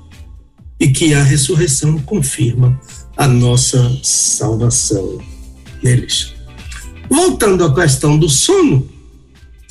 e 0.80 0.88
que 0.88 1.14
a 1.14 1.22
ressurreição 1.22 1.98
confirma 2.00 2.78
a 3.16 3.26
nossa 3.26 3.98
salvação 4.02 5.20
neles. 5.82 6.34
Voltando 7.08 7.64
à 7.64 7.74
questão 7.74 8.18
do 8.18 8.28
sono, 8.28 8.88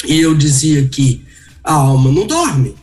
e 0.07 0.19
eu 0.19 0.35
dizia 0.35 0.87
que 0.87 1.23
a 1.63 1.73
alma 1.73 2.11
não 2.11 2.25
dorme. 2.25 2.75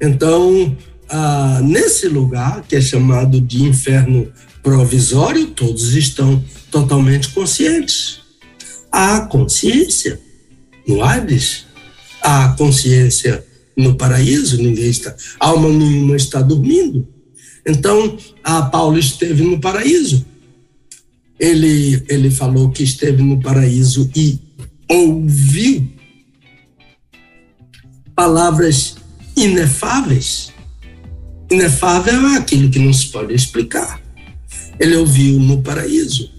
Então, 0.00 0.76
ah, 1.08 1.60
nesse 1.62 2.08
lugar, 2.08 2.62
que 2.62 2.76
é 2.76 2.80
chamado 2.80 3.40
de 3.40 3.62
inferno 3.64 4.30
provisório, 4.62 5.48
todos 5.48 5.94
estão 5.94 6.42
totalmente 6.70 7.28
conscientes. 7.30 8.20
Há 8.90 9.20
consciência 9.22 10.20
no 10.86 11.02
Hades, 11.02 11.66
há 12.22 12.48
consciência 12.58 13.44
no 13.76 13.94
paraíso, 13.96 14.56
ninguém 14.56 14.90
está, 14.90 15.14
alma 15.38 15.68
nenhuma 15.68 16.16
está 16.16 16.42
dormindo. 16.42 17.06
Então, 17.66 18.16
a 18.42 18.62
Paulo 18.62 18.98
esteve 18.98 19.42
no 19.42 19.60
paraíso. 19.60 20.26
Ele, 21.38 22.02
ele 22.08 22.30
falou 22.30 22.70
que 22.70 22.82
esteve 22.82 23.22
no 23.22 23.40
paraíso 23.40 24.10
e 24.14 24.38
ouviu 24.88 25.88
palavras 28.14 28.96
inefáveis. 29.36 30.52
Inefável 31.50 32.26
é 32.28 32.36
aquilo 32.36 32.70
que 32.70 32.78
não 32.78 32.92
se 32.92 33.06
pode 33.06 33.34
explicar. 33.34 33.99
Ele 34.80 34.96
ouviu 34.96 35.38
no 35.38 35.62
paraíso. 35.62 36.30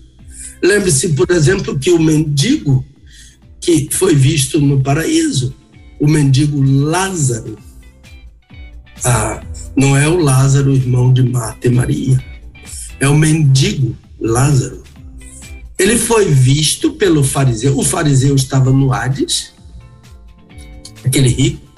Lembre-se, 0.62 1.10
por 1.10 1.30
exemplo, 1.30 1.78
que 1.78 1.92
o 1.92 2.00
mendigo 2.00 2.84
que 3.60 3.88
foi 3.92 4.16
visto 4.16 4.60
no 4.60 4.82
paraíso, 4.82 5.54
o 6.00 6.08
mendigo 6.08 6.60
Lázaro, 6.62 7.58
ah, 9.06 9.44
não 9.76 9.96
é 9.96 10.10
o 10.10 10.18
Lázaro, 10.18 10.74
irmão 10.74 11.14
de 11.14 11.22
Marta 11.22 11.68
e 11.68 11.72
Maria, 11.72 12.24
é 13.00 13.08
o 13.08 13.16
mendigo 13.16 13.96
Lázaro. 14.20 14.84
Ele 15.78 15.98
foi 15.98 16.26
visto 16.26 16.94
pelo 16.94 17.24
fariseu, 17.24 17.78
o 17.78 17.84
fariseu 17.84 18.36
estava 18.36 18.72
no 18.72 18.92
Hades, 18.92 19.54
aquele 21.04 21.30
rico, 21.30 21.72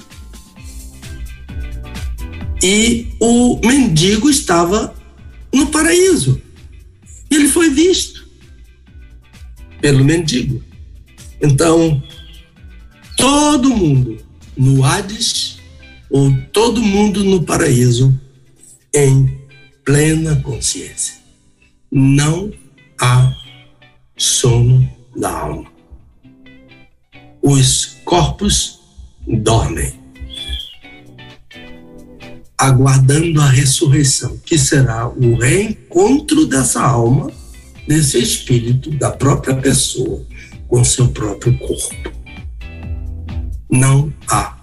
e 2.61 3.09
o 3.19 3.59
mendigo 3.65 4.29
estava 4.29 4.93
no 5.53 5.67
paraíso. 5.67 6.41
Ele 7.33 7.47
foi 7.47 7.69
visto 7.69 8.27
pelo 9.81 10.03
mendigo. 10.05 10.63
Então, 11.41 12.01
todo 13.17 13.69
mundo 13.69 14.23
no 14.55 14.83
Hades 14.83 15.57
ou 16.09 16.31
todo 16.51 16.81
mundo 16.81 17.23
no 17.23 17.43
paraíso 17.43 18.19
em 18.93 19.41
plena 19.83 20.35
consciência. 20.37 21.15
Não 21.91 22.51
há 22.99 23.35
sono 24.15 24.87
da 25.15 25.31
alma. 25.31 25.71
Os 27.41 27.97
corpos 28.05 28.79
dormem 29.27 30.02
aguardando 32.57 33.41
a 33.41 33.49
ressurreição, 33.49 34.37
que 34.45 34.57
será 34.57 35.07
o 35.07 35.35
reencontro 35.35 36.45
dessa 36.45 36.81
alma, 36.81 37.31
desse 37.87 38.19
espírito, 38.19 38.91
da 38.91 39.11
própria 39.11 39.55
pessoa, 39.55 40.25
com 40.67 40.83
seu 40.83 41.07
próprio 41.09 41.57
corpo. 41.57 42.11
Não 43.69 44.13
há 44.29 44.57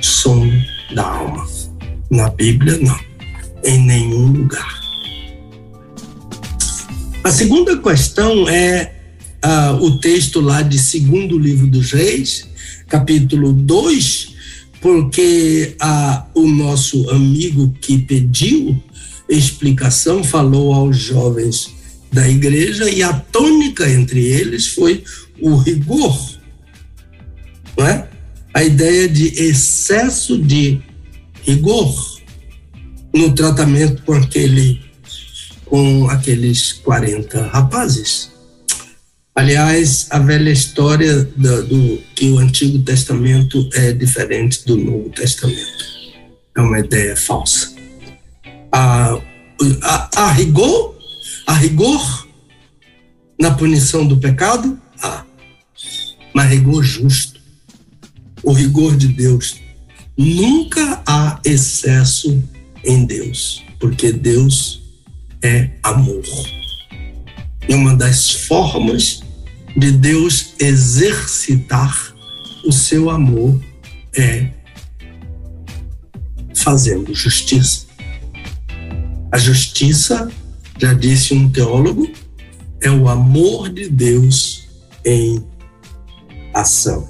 sono 0.00 0.52
da 0.94 1.04
alma. 1.04 1.46
Na 2.10 2.30
Bíblia, 2.30 2.78
não. 2.78 2.98
Em 3.64 3.78
nenhum 3.78 4.32
lugar. 4.32 4.80
A 7.24 7.30
segunda 7.30 7.76
questão 7.76 8.48
é 8.48 8.92
uh, 9.44 9.84
o 9.84 9.98
texto 9.98 10.40
lá 10.40 10.62
de 10.62 10.78
segundo 10.78 11.38
livro 11.38 11.66
dos 11.66 11.92
reis, 11.92 12.48
capítulo 12.88 13.52
2, 13.52 14.25
porque 14.86 15.76
o 16.32 16.46
nosso 16.46 17.10
amigo 17.10 17.74
que 17.80 17.98
pediu 17.98 18.80
explicação 19.28 20.22
falou 20.22 20.72
aos 20.72 20.96
jovens 20.96 21.74
da 22.12 22.28
igreja 22.28 22.88
e 22.88 23.02
a 23.02 23.12
tônica 23.12 23.90
entre 23.90 24.24
eles 24.24 24.68
foi 24.68 25.02
o 25.40 25.56
rigor, 25.56 26.16
não 27.76 27.84
é? 27.84 28.08
A 28.54 28.62
ideia 28.62 29.08
de 29.08 29.26
excesso 29.42 30.38
de 30.38 30.80
rigor 31.42 32.20
no 33.12 33.34
tratamento 33.34 34.04
com 34.04 34.12
aquele 34.12 34.80
com 35.64 36.08
aqueles 36.08 36.74
40 36.74 37.44
rapazes. 37.48 38.30
Aliás, 39.36 40.06
a 40.08 40.18
velha 40.18 40.50
história 40.50 41.22
do, 41.22 41.62
do, 41.66 42.02
que 42.14 42.30
o 42.30 42.38
Antigo 42.38 42.78
Testamento 42.78 43.68
é 43.74 43.92
diferente 43.92 44.64
do 44.64 44.78
Novo 44.78 45.10
Testamento. 45.10 45.84
É 46.56 46.60
uma 46.62 46.78
ideia 46.78 47.14
falsa. 47.14 47.70
A, 48.72 49.20
a, 49.82 50.22
a 50.22 50.32
rigor, 50.32 50.96
a 51.46 51.52
rigor 51.52 52.26
na 53.38 53.50
punição 53.50 54.06
do 54.06 54.16
pecado, 54.16 54.80
há. 55.02 55.22
Mas 56.34 56.48
rigor 56.48 56.82
justo. 56.82 57.38
O 58.42 58.54
rigor 58.54 58.96
de 58.96 59.08
Deus. 59.08 59.60
Nunca 60.16 61.02
há 61.06 61.38
excesso 61.44 62.42
em 62.82 63.04
Deus, 63.04 63.62
porque 63.78 64.12
Deus 64.12 64.80
é 65.42 65.72
amor. 65.82 66.24
E 67.68 67.74
uma 67.74 67.94
das 67.94 68.30
formas 68.30 69.25
de 69.76 69.92
Deus 69.92 70.54
exercitar 70.58 72.14
o 72.64 72.72
seu 72.72 73.10
amor 73.10 73.60
é 74.16 74.50
fazendo 76.54 77.14
justiça. 77.14 77.86
A 79.30 79.38
justiça, 79.38 80.30
já 80.80 80.94
disse 80.94 81.34
um 81.34 81.48
teólogo, 81.50 82.10
é 82.80 82.90
o 82.90 83.08
amor 83.08 83.68
de 83.68 83.88
Deus 83.88 84.66
em 85.04 85.44
ação. 86.54 87.06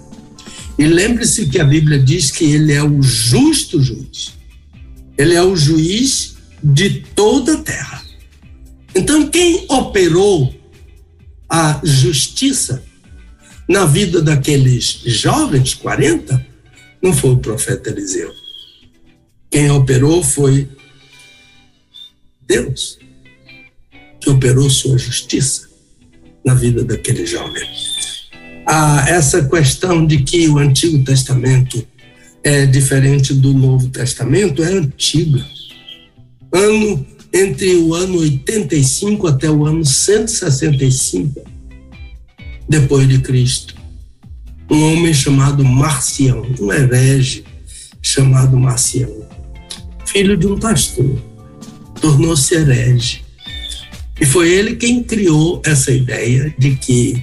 E 0.79 0.87
lembre-se 0.87 1.47
que 1.47 1.59
a 1.61 1.65
Bíblia 1.65 1.99
diz 1.99 2.31
que 2.31 2.45
ele 2.45 2.73
é 2.73 2.83
o 2.83 3.01
justo 3.01 3.81
juiz. 3.81 4.35
Ele 5.17 5.35
é 5.35 5.43
o 5.43 5.57
juiz 5.57 6.37
de 6.63 7.01
toda 7.15 7.55
a 7.55 7.63
terra. 7.63 8.03
Então, 8.95 9.29
quem 9.29 9.65
operou 9.69 10.56
a 11.49 11.81
justiça 11.83 12.83
na 13.69 13.85
vida 13.85 14.23
daqueles 14.23 15.01
jovens, 15.05 15.75
40, 15.75 16.45
não 17.03 17.13
foi 17.13 17.31
o 17.31 17.39
profeta 17.39 17.91
Eliseu. 17.91 18.33
Quem 19.51 19.71
operou 19.71 20.23
foi 20.23 20.69
Deus, 22.47 22.99
que 24.21 24.31
operou 24.31 24.69
sua 24.71 24.99
justiça 24.99 25.69
na 26.45 26.55
vida 26.55 26.85
daquele 26.85 27.27
jovem. 27.27 27.69
Ah, 28.65 29.05
essa 29.09 29.45
questão 29.49 30.07
de 30.07 30.23
que 30.23 30.49
o 30.49 30.59
Antigo 30.59 31.05
Testamento 31.05 31.87
é 32.43 32.67
diferente 32.67 33.35
do 33.35 33.53
Novo 33.53 33.89
Testamento 33.89 34.63
é 34.63 34.73
antiga. 34.73 35.45
Ano 36.53 37.07
entre 37.37 37.77
o 37.77 37.95
ano 37.95 38.19
85 38.19 39.27
até 39.27 39.51
o 39.51 39.67
ano 39.67 39.85
165 39.85 41.45
depois 42.67 43.07
de 43.07 43.19
Cristo. 43.19 43.77
Um 44.71 44.93
homem 44.93 45.13
chamado 45.13 45.63
Marcião, 45.63 46.43
um 46.59 46.73
herege 46.73 47.45
chamado 48.01 48.57
Marcião, 48.57 49.11
filho 50.07 50.37
de 50.37 50.47
um 50.47 50.59
pastor, 50.59 51.23
tornou-se 52.01 52.55
herege. 52.55 53.23
E 54.19 54.25
foi 54.25 54.51
ele 54.51 54.77
quem 54.77 55.03
criou 55.03 55.61
essa 55.65 55.93
ideia 55.93 56.55
de 56.59 56.75
que 56.77 57.23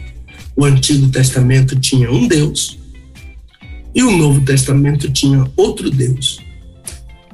o 0.55 0.63
Antigo 0.63 1.09
Testamento 1.09 1.77
tinha 1.79 2.11
um 2.11 2.27
Deus 2.27 2.77
e 3.95 4.03
o 4.03 4.11
Novo 4.15 4.41
Testamento 4.41 5.11
tinha 5.11 5.51
outro 5.57 5.89
Deus. 5.89 6.39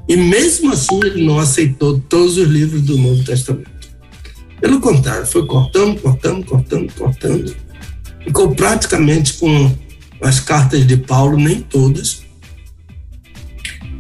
E 0.10 0.17
mesmo 0.17 0.74
assim, 0.74 1.00
ele 1.06 1.24
não 1.24 1.38
aceitou 1.39 2.00
todos 2.10 2.38
os 2.38 2.48
livros 2.48 2.82
do 2.82 2.98
Novo 2.98 3.24
Testamento. 3.24 3.69
Pelo 4.60 4.82
contrário, 4.82 5.26
foi 5.26 5.45
cortando, 5.45 6.02
cortando, 6.02 6.45
cortando, 6.45 6.91
cortando. 6.93 7.56
Ficou 8.24 8.54
praticamente 8.54 9.34
com 9.34 9.74
as 10.22 10.39
cartas 10.39 10.86
de 10.86 10.98
Paulo, 10.98 11.38
nem 11.38 11.62
todas, 11.62 12.24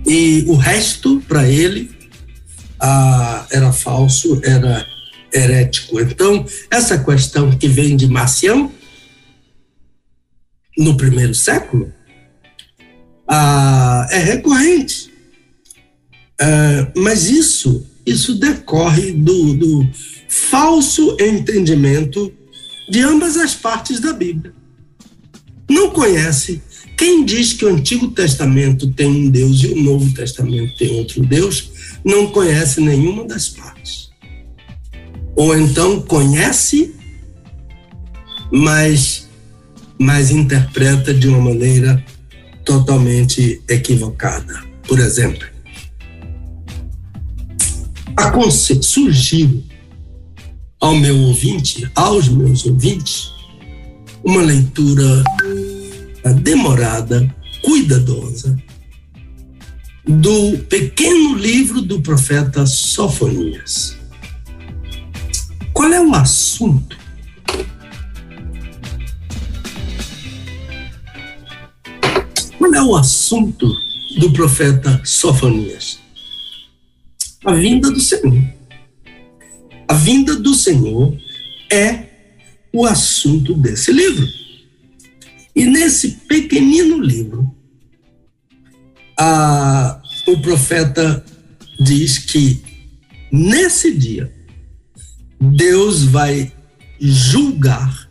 e 0.09 0.43
o 0.47 0.55
resto 0.55 1.21
para 1.27 1.47
ele 1.47 1.91
ah, 2.79 3.45
era 3.51 3.71
falso, 3.71 4.41
era 4.43 4.83
herético. 5.31 5.99
Então, 5.99 6.43
essa 6.71 6.97
questão 6.97 7.51
que 7.51 7.67
vem 7.67 7.95
de 7.95 8.07
Marcião, 8.07 8.71
no 10.75 10.97
primeiro 10.97 11.35
século, 11.35 11.93
ah, 13.27 14.07
é 14.09 14.17
recorrente. 14.17 15.08
Ah, 16.39 16.91
mas 16.95 17.29
isso, 17.29 17.85
isso 18.05 18.35
decorre 18.35 19.11
do, 19.11 19.53
do 19.55 19.89
falso 20.29 21.17
entendimento 21.19 22.31
de 22.89 23.01
ambas 23.01 23.35
as 23.35 23.53
partes 23.53 23.99
da 23.99 24.13
Bíblia. 24.13 24.53
Não 25.69 25.89
conhece. 25.89 26.61
Quem 26.97 27.23
diz 27.23 27.53
que 27.53 27.65
o 27.65 27.69
Antigo 27.69 28.07
Testamento 28.09 28.91
tem 28.93 29.07
um 29.07 29.29
Deus 29.29 29.63
e 29.63 29.67
o 29.67 29.83
Novo 29.83 30.13
Testamento 30.13 30.75
tem 30.77 30.97
outro 30.97 31.25
Deus, 31.25 31.71
não 32.03 32.27
conhece 32.27 32.81
nenhuma 32.81 33.25
das 33.25 33.49
partes. 33.49 34.09
Ou 35.35 35.57
então 35.57 36.01
conhece, 36.01 36.93
mas, 38.51 39.29
mas 39.97 40.31
interpreta 40.31 41.13
de 41.13 41.27
uma 41.27 41.39
maneira 41.39 42.03
totalmente 42.65 43.61
equivocada. 43.67 44.61
Por 44.87 44.99
exemplo, 44.99 45.48
surgiu 48.81 49.63
ao 50.79 50.95
meu 50.95 51.17
ouvinte, 51.17 51.89
aos 51.95 52.27
meus 52.29 52.65
ouvintes, 52.65 53.31
uma 54.23 54.41
leitura 54.41 55.23
demorada, 56.41 57.33
cuidadosa, 57.61 58.57
do 60.05 60.57
pequeno 60.69 61.35
livro 61.35 61.81
do 61.81 62.01
profeta 62.01 62.65
Sofonias. 62.65 63.97
Qual 65.73 65.91
é 65.91 66.01
o 66.01 66.13
assunto? 66.15 66.97
Qual 72.57 72.73
é 72.73 72.81
o 72.81 72.95
assunto 72.95 73.71
do 74.19 74.33
profeta 74.33 74.99
Sofonias? 75.03 75.98
A 77.45 77.53
vinda 77.53 77.89
do 77.89 77.99
Senhor. 77.99 78.43
A 79.87 79.93
vinda 79.93 80.35
do 80.35 80.53
Senhor 80.53 81.17
é 81.71 82.05
o 82.73 82.85
assunto 82.85 83.53
desse 83.53 83.91
livro. 83.91 84.27
E 85.55 85.65
nesse 85.65 86.11
pequenino 86.27 86.99
livro, 86.99 87.55
a, 89.17 90.01
o 90.27 90.41
profeta 90.41 91.23
diz 91.79 92.17
que 92.17 92.61
nesse 93.31 93.95
dia 93.97 94.31
Deus 95.39 96.03
vai 96.03 96.51
julgar 96.99 98.09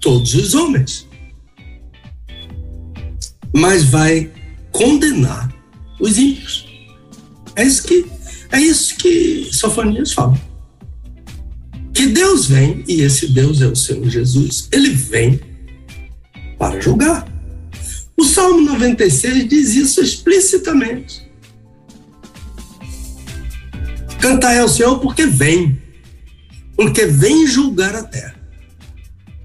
todos 0.00 0.34
os 0.34 0.54
homens, 0.54 1.06
mas 3.54 3.84
vai 3.84 4.32
condenar 4.72 5.54
os 6.00 6.16
ímpios. 6.16 6.66
É 7.54 7.64
isso 7.64 7.82
que 7.82 8.17
é 8.50 8.60
isso 8.60 8.96
que 8.96 9.48
Sofonias 9.52 10.12
fala. 10.12 10.40
Que 11.92 12.06
Deus 12.06 12.46
vem, 12.46 12.84
e 12.86 13.02
esse 13.02 13.28
Deus 13.28 13.60
é 13.60 13.66
o 13.66 13.76
Senhor 13.76 14.08
Jesus, 14.08 14.68
ele 14.72 14.90
vem 14.90 15.40
para 16.58 16.80
julgar. 16.80 17.26
O 18.16 18.24
Salmo 18.24 18.60
96 18.62 19.48
diz 19.48 19.74
isso 19.74 20.00
explicitamente. 20.00 21.28
Cantai 24.20 24.58
ao 24.58 24.68
Senhor 24.68 24.98
porque 24.98 25.26
vem, 25.26 25.80
porque 26.76 27.06
vem 27.06 27.46
julgar 27.46 27.94
a 27.94 28.02
terra. 28.02 28.34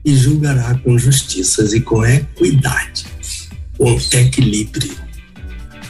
E 0.03 0.15
julgará 0.15 0.75
com 0.79 0.97
justiças 0.97 1.73
e 1.73 1.81
com 1.81 2.05
equidade, 2.05 3.05
com 3.77 3.97
equilíbrio. 4.11 5.02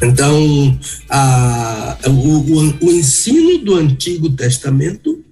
Então, 0.04 0.78
a, 1.10 1.98
o, 2.08 2.12
o, 2.12 2.86
o 2.86 2.92
ensino 2.92 3.60
do 3.60 3.76
Antigo 3.76 4.30
Testamento 4.32 5.24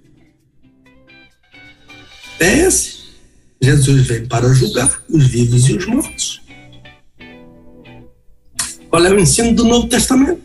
é 2.40 2.60
esse. 2.60 3.02
Jesus 3.60 4.06
vem 4.06 4.26
para 4.26 4.52
julgar 4.54 5.02
os 5.10 5.26
vivos 5.26 5.68
e 5.68 5.74
os 5.74 5.86
mortos. 5.86 6.42
Qual 8.88 9.04
é 9.04 9.12
o 9.12 9.20
ensino 9.20 9.54
do 9.54 9.64
Novo 9.64 9.88
Testamento? 9.88 10.40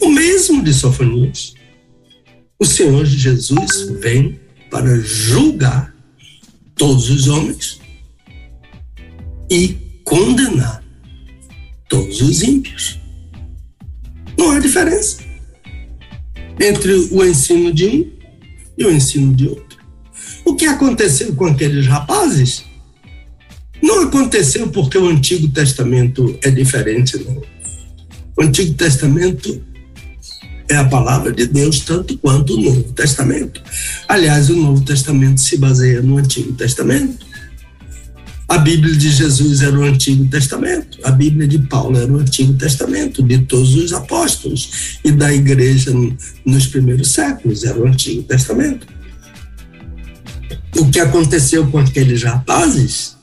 O 0.00 0.08
mesmo 0.10 0.62
de 0.62 0.72
Sofonias. 0.72 1.54
O 2.56 2.64
Senhor 2.64 3.04
Jesus 3.04 3.90
vem 4.00 4.40
para 4.70 5.00
julgar 5.00 5.92
todos 6.76 7.10
os 7.10 7.26
homens 7.26 7.80
e 9.50 9.76
condenar 10.04 10.83
todos 11.94 12.20
os 12.22 12.42
ímpios. 12.42 12.98
Não 14.36 14.50
há 14.50 14.58
diferença 14.58 15.18
entre 16.60 16.92
o 17.12 17.24
ensino 17.24 17.72
de 17.72 17.86
um 17.86 18.10
e 18.76 18.84
o 18.84 18.90
ensino 18.90 19.32
de 19.32 19.46
outro. 19.46 19.78
O 20.44 20.56
que 20.56 20.66
aconteceu 20.66 21.32
com 21.34 21.46
aqueles 21.46 21.86
rapazes 21.86 22.64
não 23.80 24.02
aconteceu 24.02 24.68
porque 24.70 24.98
o 24.98 25.08
Antigo 25.08 25.46
Testamento 25.48 26.36
é 26.42 26.50
diferente, 26.50 27.16
não. 27.18 27.40
O 28.36 28.42
Antigo 28.42 28.74
Testamento 28.74 29.62
é 30.68 30.74
a 30.74 30.84
palavra 30.84 31.30
de 31.32 31.46
Deus 31.46 31.80
tanto 31.80 32.18
quanto 32.18 32.54
o 32.54 32.60
Novo 32.60 32.92
Testamento. 32.92 33.62
Aliás, 34.08 34.50
o 34.50 34.56
Novo 34.56 34.84
Testamento 34.84 35.40
se 35.40 35.58
baseia 35.58 36.02
no 36.02 36.18
Antigo 36.18 36.52
Testamento. 36.54 37.24
A 38.54 38.58
Bíblia 38.58 38.94
de 38.94 39.10
Jesus 39.10 39.62
era 39.62 39.76
o 39.76 39.82
Antigo 39.82 40.26
Testamento, 40.28 40.98
a 41.02 41.10
Bíblia 41.10 41.48
de 41.48 41.58
Paulo 41.58 41.98
era 41.98 42.10
o 42.10 42.18
Antigo 42.18 42.54
Testamento, 42.54 43.22
de 43.22 43.38
todos 43.38 43.74
os 43.74 43.92
apóstolos 43.92 44.98
e 45.04 45.10
da 45.10 45.34
igreja 45.34 45.92
nos 46.44 46.66
primeiros 46.66 47.10
séculos 47.10 47.64
era 47.64 47.78
o 47.78 47.86
Antigo 47.86 48.22
Testamento 48.22 48.86
o 50.76 50.90
que 50.90 51.00
aconteceu 51.00 51.66
com 51.68 51.78
aqueles 51.78 52.22
rapazes 52.22 53.16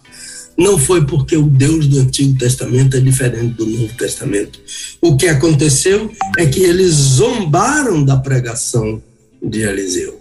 não 0.58 0.78
foi 0.78 1.06
porque 1.06 1.36
o 1.36 1.48
Deus 1.48 1.88
do 1.88 2.00
Antigo 2.00 2.38
Testamento 2.38 2.96
é 2.96 3.00
diferente 3.00 3.56
do 3.56 3.65
Novo 3.65 3.94
Testamento. 3.96 4.60
O 5.02 5.17
que 5.17 5.28
aconteceu 5.28 6.12
é 6.38 6.46
que 6.46 6.60
eles 6.60 6.91
zombaram 6.91 8.04
da 8.04 8.17
pregação 8.17 9.02
de 9.41 9.62
Eliseu. 9.62 10.20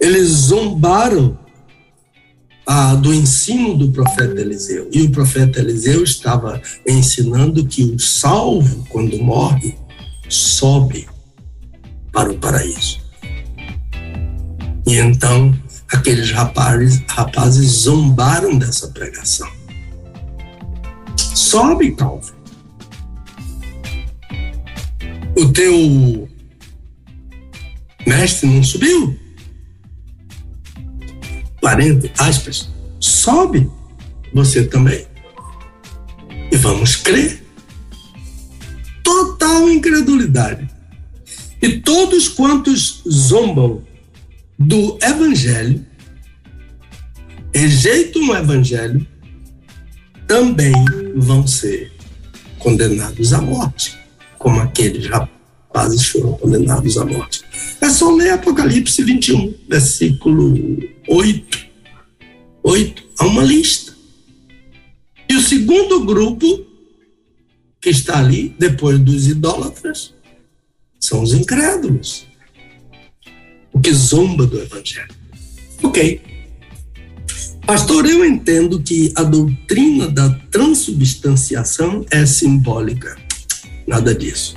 Eles 0.00 0.28
zombaram 0.28 1.38
ah, 2.66 2.94
do 2.94 3.12
ensino 3.12 3.76
do 3.76 3.90
profeta 3.90 4.40
Eliseu. 4.40 4.88
E 4.92 5.02
o 5.02 5.10
profeta 5.10 5.58
Eliseu 5.60 6.02
estava 6.02 6.60
ensinando 6.86 7.66
que 7.66 7.82
o 7.82 7.98
salvo, 7.98 8.84
quando 8.88 9.18
morre, 9.18 9.76
sobe 10.28 11.06
para 12.12 12.30
o 12.30 12.38
paraíso. 12.38 13.00
E 14.86 14.96
então 14.96 15.54
aqueles 15.92 16.30
rapazes, 16.30 17.02
rapazes 17.08 17.66
zombaram 17.82 18.58
dessa 18.58 18.88
pregação. 18.88 19.48
Sobe, 21.16 21.92
Calvo. 21.92 22.32
O 25.36 25.52
teu 25.52 26.28
mestre 28.06 28.48
não 28.48 28.62
subiu? 28.62 29.18
40 31.64 32.10
aspas. 32.18 32.68
Sobe 33.00 33.70
você 34.34 34.66
também. 34.66 35.06
E 36.52 36.56
vamos 36.58 36.96
crer. 36.96 37.42
Total 39.02 39.70
incredulidade. 39.70 40.68
E 41.62 41.80
todos 41.80 42.28
quantos 42.28 43.02
zombam 43.10 43.82
do 44.58 44.98
evangelho, 45.02 45.82
rejeitam 47.54 48.28
o 48.28 48.36
evangelho, 48.36 49.06
também 50.26 50.74
vão 51.16 51.46
ser 51.46 51.90
condenados 52.58 53.32
à 53.32 53.40
morte, 53.40 53.98
como 54.38 54.60
aqueles 54.60 55.06
rapazes 55.06 55.33
foram 56.08 56.32
condenados 56.34 56.96
à 56.96 57.04
morte. 57.04 57.42
É 57.80 57.88
só 57.88 58.10
ler 58.14 58.30
Apocalipse 58.30 59.02
21, 59.02 59.54
versículo 59.68 60.78
8. 61.08 61.58
8, 62.62 63.02
há 63.18 63.26
uma 63.26 63.42
lista. 63.42 63.92
E 65.28 65.34
o 65.34 65.42
segundo 65.42 66.04
grupo 66.04 66.64
que 67.80 67.90
está 67.90 68.18
ali, 68.18 68.54
depois 68.58 68.98
dos 68.98 69.26
idólatras, 69.26 70.14
são 70.98 71.22
os 71.22 71.34
incrédulos 71.34 72.26
o 73.74 73.80
que 73.80 73.92
zomba 73.92 74.46
do 74.46 74.58
Evangelho. 74.58 75.12
Ok. 75.82 76.22
Pastor, 77.66 78.06
eu 78.06 78.24
entendo 78.24 78.80
que 78.80 79.12
a 79.16 79.22
doutrina 79.22 80.08
da 80.08 80.30
transubstanciação 80.50 82.06
é 82.10 82.24
simbólica. 82.24 83.16
Nada 83.86 84.14
disso. 84.14 84.56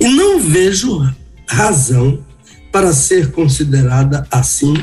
E 0.00 0.08
não 0.08 0.40
vejo 0.40 1.14
razão 1.46 2.24
para 2.72 2.92
ser 2.92 3.32
considerada 3.32 4.26
assim, 4.30 4.74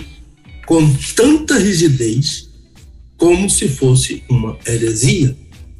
com 0.65 0.93
tanta 1.15 1.57
rigidez, 1.57 2.49
como 3.17 3.49
se 3.49 3.67
fosse 3.67 4.23
uma 4.29 4.57
heresia. 4.67 5.35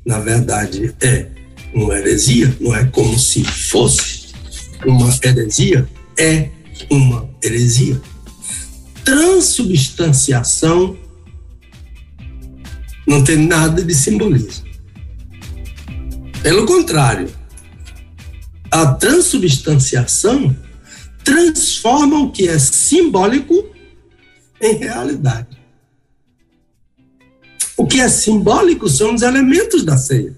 Na 0.06 0.20
verdade, 0.20 0.96
é 1.02 1.28
uma 1.74 1.96
heresia, 1.98 2.58
não 2.60 2.76
é 2.76 2.86
como 2.86 3.20
se 3.20 3.44
fosse 3.44 4.28
uma 4.86 5.10
heresia, 5.24 5.88
é 6.18 6.50
uma 6.90 7.30
heresia. 7.44 8.02
Transubstanciação 9.04 10.98
não 13.06 13.24
tem 13.24 13.38
nada 13.38 13.84
de 13.84 13.94
simbolismo. 13.94 14.66
Pelo 16.42 16.66
contrário, 16.66 17.30
a 18.72 18.94
transubstanciação 18.94 20.56
transforma 21.24 22.20
o 22.20 22.32
que 22.32 22.48
é 22.48 22.58
simbólico 22.60 23.70
em 24.62 24.76
realidade. 24.76 25.58
O 27.78 27.86
que 27.86 28.00
é 28.00 28.10
simbólico 28.10 28.90
são 28.90 29.14
os 29.14 29.22
elementos 29.22 29.84
da 29.84 29.98
ceia. 29.98 30.36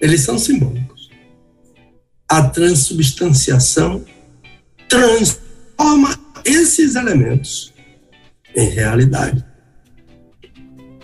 Eles 0.00 0.20
são 0.20 0.38
simbólicos. 0.38 1.10
A 2.28 2.42
transubstanciação 2.42 4.04
transforma 4.88 6.18
esses 6.44 6.94
elementos 6.94 7.72
em 8.54 8.68
realidade. 8.68 9.44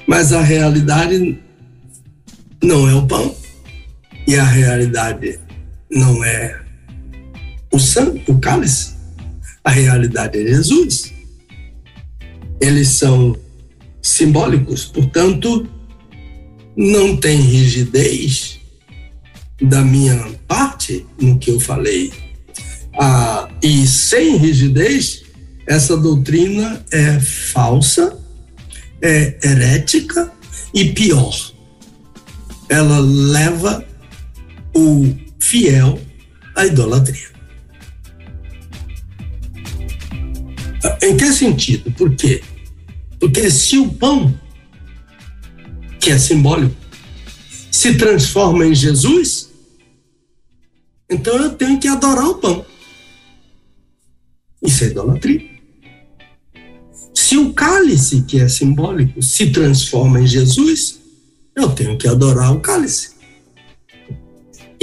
Mas 0.07 0.33
a 0.33 0.41
realidade 0.43 1.43
não 2.63 2.89
é 2.89 2.95
o 2.95 3.07
pão 3.07 3.35
e 4.27 4.37
a 4.37 4.45
realidade 4.45 5.41
não 5.95 6.25
é 6.25 6.61
o 7.73 7.79
sangue, 7.79 8.23
o 8.29 8.39
cálice. 8.39 8.95
A 9.63 9.71
realidade 9.71 10.39
é 10.39 10.47
Jesus. 10.47 11.13
Eles 12.61 12.89
são 12.89 13.37
simbólicos, 14.03 14.85
portanto, 14.85 15.69
não 16.77 17.17
tem 17.17 17.41
rigidez 17.41 18.61
da 19.63 19.83
minha 19.83 20.17
parte 20.47 21.07
no 21.21 21.39
que 21.39 21.51
eu 21.51 21.61
falei. 21.61 22.13
Ah, 22.99 23.49
e 23.63 23.87
sem 23.87 24.37
rigidez, 24.37 25.25
essa 25.67 25.97
doutrina 25.97 26.85
é 26.91 27.19
falsa, 27.21 28.19
é 29.01 29.39
herética 29.43 30.31
e 30.73 30.93
pior. 30.93 31.35
Ela 32.69 32.99
leva 32.99 33.85
o 34.75 35.24
fiel 35.45 36.01
à 36.57 36.65
idolatria. 36.65 37.29
Em 41.03 41.17
que 41.17 41.33
sentido? 41.33 41.91
Por 41.93 42.15
quê? 42.17 42.43
Porque 43.21 43.51
se 43.51 43.79
o 43.79 43.93
pão, 43.93 44.39
que 46.01 46.11
é 46.11 46.19
simbólico, 46.19 46.75
se 47.71 47.95
transforma 47.95 48.67
em 48.67 48.75
Jesus, 48.75 49.51
então 51.11 51.37
eu 51.37 51.55
tenho 51.55 51.79
que 51.79 51.89
adorar 51.89 52.27
o 52.27 52.37
pão. 52.37 52.65
Isso 54.63 54.85
é 54.85 54.87
idolatria. 54.89 55.51
Se 57.15 57.37
o 57.37 57.53
cálice, 57.53 58.23
que 58.23 58.41
é 58.41 58.49
simbólico, 58.49 59.23
se 59.23 59.51
transforma 59.51 60.21
em 60.21 60.27
Jesus, 60.27 61.01
eu 61.55 61.69
tenho 61.71 61.99
que 61.99 62.09
adorar 62.09 62.53
o 62.53 62.61
cálice. 62.61 63.14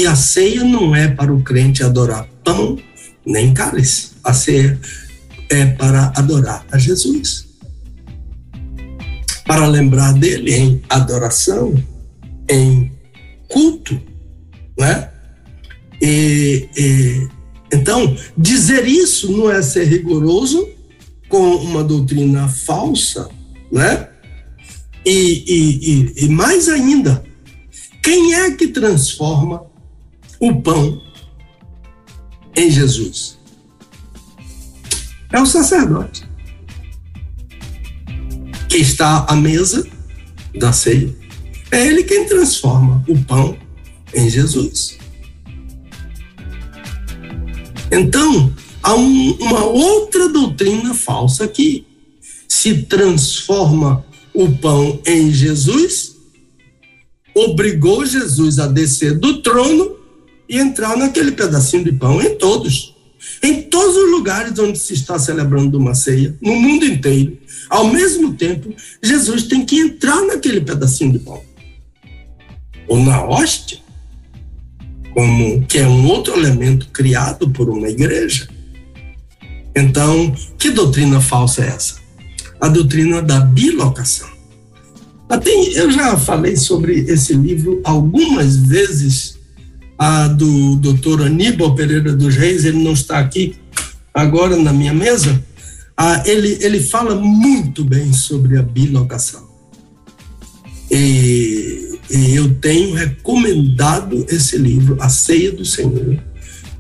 E 0.02 0.08
a 0.08 0.16
ceia 0.16 0.64
não 0.64 0.96
é 0.96 1.10
para 1.10 1.32
o 1.32 1.44
crente 1.44 1.84
adorar 1.84 2.28
pão 2.44 2.76
nem 3.24 3.54
cálice. 3.54 4.14
A 4.24 4.34
ceia 4.34 4.82
é 5.48 5.68
para 5.68 6.12
adorar 6.16 6.66
a 6.72 6.78
Jesus. 6.80 7.48
Para 9.46 9.68
lembrar 9.68 10.14
dele 10.14 10.56
em 10.56 10.82
adoração, 10.90 11.76
em 12.50 12.92
culto, 13.48 14.02
né? 14.76 15.12
E, 16.02 16.68
e, 16.76 17.28
então, 17.72 18.18
dizer 18.36 18.88
isso 18.88 19.32
não 19.32 19.52
é 19.52 19.62
ser 19.62 19.84
rigoroso 19.84 20.68
com 21.30 21.58
uma 21.58 21.84
doutrina 21.84 22.48
falsa, 22.48 23.30
né? 23.72 24.10
E, 25.06 25.44
e, 25.46 26.26
e, 26.26 26.30
mais 26.30 26.70
ainda, 26.70 27.24
quem 28.02 28.34
é 28.34 28.50
que 28.50 28.70
transforma 28.70 29.70
o 30.42 30.62
pão 30.62 31.02
em 32.58 32.70
Jesus? 32.70 33.38
É 35.32 35.40
o 35.40 35.46
sacerdote 35.46 36.30
que 38.68 38.78
está 38.78 39.26
à 39.30 39.36
mesa 39.36 39.88
da 40.58 40.74
ceia. 40.74 41.14
É 41.72 41.86
ele 41.88 42.04
quem 42.04 42.26
transforma 42.26 43.04
o 43.08 43.18
pão 43.24 43.58
em 44.14 44.30
Jesus. 44.30 44.98
Então, 47.92 48.54
há 48.82 48.96
um, 48.96 49.32
uma 49.34 49.64
outra 49.66 50.28
doutrina 50.30 50.94
falsa 50.94 51.48
que 51.48 51.86
se 52.48 52.84
transforma 52.84 54.06
o 54.34 54.50
pão 54.58 55.02
em 55.06 55.32
Jesus, 55.32 56.16
obrigou 57.36 58.06
Jesus 58.06 58.60
a 58.60 58.68
descer 58.68 59.18
do 59.18 59.42
trono 59.42 60.01
e 60.52 60.60
entrar 60.60 60.98
naquele 60.98 61.32
pedacinho 61.32 61.86
de 61.86 61.94
pão 61.94 62.22
em 62.22 62.36
todos. 62.36 62.94
Em 63.42 63.62
todos 63.62 63.96
os 63.96 64.12
lugares 64.12 64.60
onde 64.60 64.78
se 64.78 64.94
está 64.94 65.18
celebrando 65.18 65.78
uma 65.78 65.96
ceia, 65.96 66.36
no 66.42 66.54
mundo 66.54 66.84
inteiro, 66.84 67.38
ao 67.70 67.88
mesmo 67.88 68.34
tempo, 68.34 68.76
Jesus 69.02 69.44
tem 69.44 69.66
que 69.66 69.80
entrar 69.80 70.22
naquele 70.24 70.60
pedacinho 70.60 71.14
de 71.14 71.20
pão. 71.20 71.42
Ou 72.90 73.02
na 73.02 73.24
hóstia, 73.24 73.80
como 75.14 75.66
que 75.68 75.78
é 75.78 75.88
um 75.88 76.06
outro 76.08 76.38
elemento 76.38 76.90
criado 76.90 77.50
por 77.50 77.70
uma 77.70 77.88
igreja. 77.88 78.50
Então, 79.74 80.36
que 80.58 80.70
doutrina 80.70 81.22
falsa 81.22 81.64
é 81.64 81.68
essa? 81.68 81.96
A 82.60 82.68
doutrina 82.68 83.22
da 83.22 83.40
bilocação. 83.40 84.30
Até 85.30 85.50
eu 85.50 85.90
já 85.90 86.18
falei 86.18 86.58
sobre 86.58 87.00
esse 87.10 87.34
livro 87.34 87.80
algumas 87.86 88.58
vezes, 88.58 89.38
a 90.02 90.28
do 90.28 90.78
doutor 90.78 91.22
Aníbal 91.22 91.76
Pereira 91.76 92.12
dos 92.12 92.36
Reis, 92.36 92.66
ele 92.66 92.82
não 92.82 92.94
está 92.94 93.20
aqui 93.20 93.56
agora 94.12 94.58
na 94.58 94.74
minha 94.74 94.96
mesa, 94.96 95.40
ah, 95.96 96.24
ele, 96.26 96.58
ele 96.60 96.80
fala 96.80 97.14
muito 97.14 97.86
bem 97.86 98.12
sobre 98.12 98.58
a 98.58 98.64
bilocação. 98.64 99.48
E, 100.90 102.00
e 102.10 102.36
eu 102.36 102.52
tenho 102.56 102.96
recomendado 102.96 104.26
esse 104.28 104.58
livro, 104.58 104.98
A 105.00 105.08
Ceia 105.08 105.52
do 105.52 105.64
Senhor, 105.64 106.20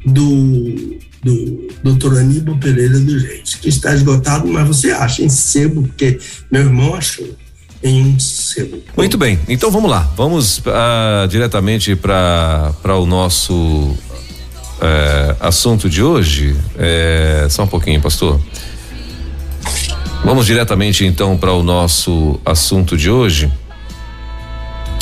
do 0.04 1.00
do 1.24 1.68
Dr. 1.84 2.18
Aníbal 2.18 2.58
Pereira 2.58 3.00
dos 3.00 3.22
Reis, 3.22 3.54
que 3.54 3.70
está 3.70 3.94
esgotado, 3.94 4.48
mas 4.48 4.68
você 4.68 4.90
acha 4.90 5.22
em 5.22 5.30
sebo, 5.30 5.84
porque 5.84 6.18
meu 6.52 6.64
irmão 6.64 6.96
achou 6.96 7.38
em 7.84 8.06
um 8.06 8.20
sebo. 8.20 8.80
Muito 8.96 9.18
bem, 9.18 9.40
então 9.48 9.72
vamos 9.72 9.90
lá, 9.90 10.10
vamos 10.16 10.60
uh, 10.60 11.28
diretamente 11.28 11.96
para 11.96 12.96
o 13.00 13.06
nosso 13.06 13.54
uh, 13.56 13.98
assunto 15.40 15.90
de 15.90 16.04
hoje. 16.04 16.56
Uh, 16.76 17.50
só 17.50 17.64
um 17.64 17.68
pouquinho, 17.68 18.02
pastor. 18.02 18.40
Vamos 20.24 20.46
diretamente 20.46 21.04
então 21.04 21.36
para 21.38 21.52
o 21.52 21.64
nosso 21.64 22.40
assunto 22.46 22.96
de 22.96 23.10
hoje. 23.10 23.52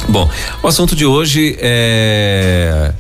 Bom, 0.07 0.29
o 0.63 0.67
assunto 0.67 0.95
de 0.95 1.05
hoje 1.05 1.57
é 1.59 2.93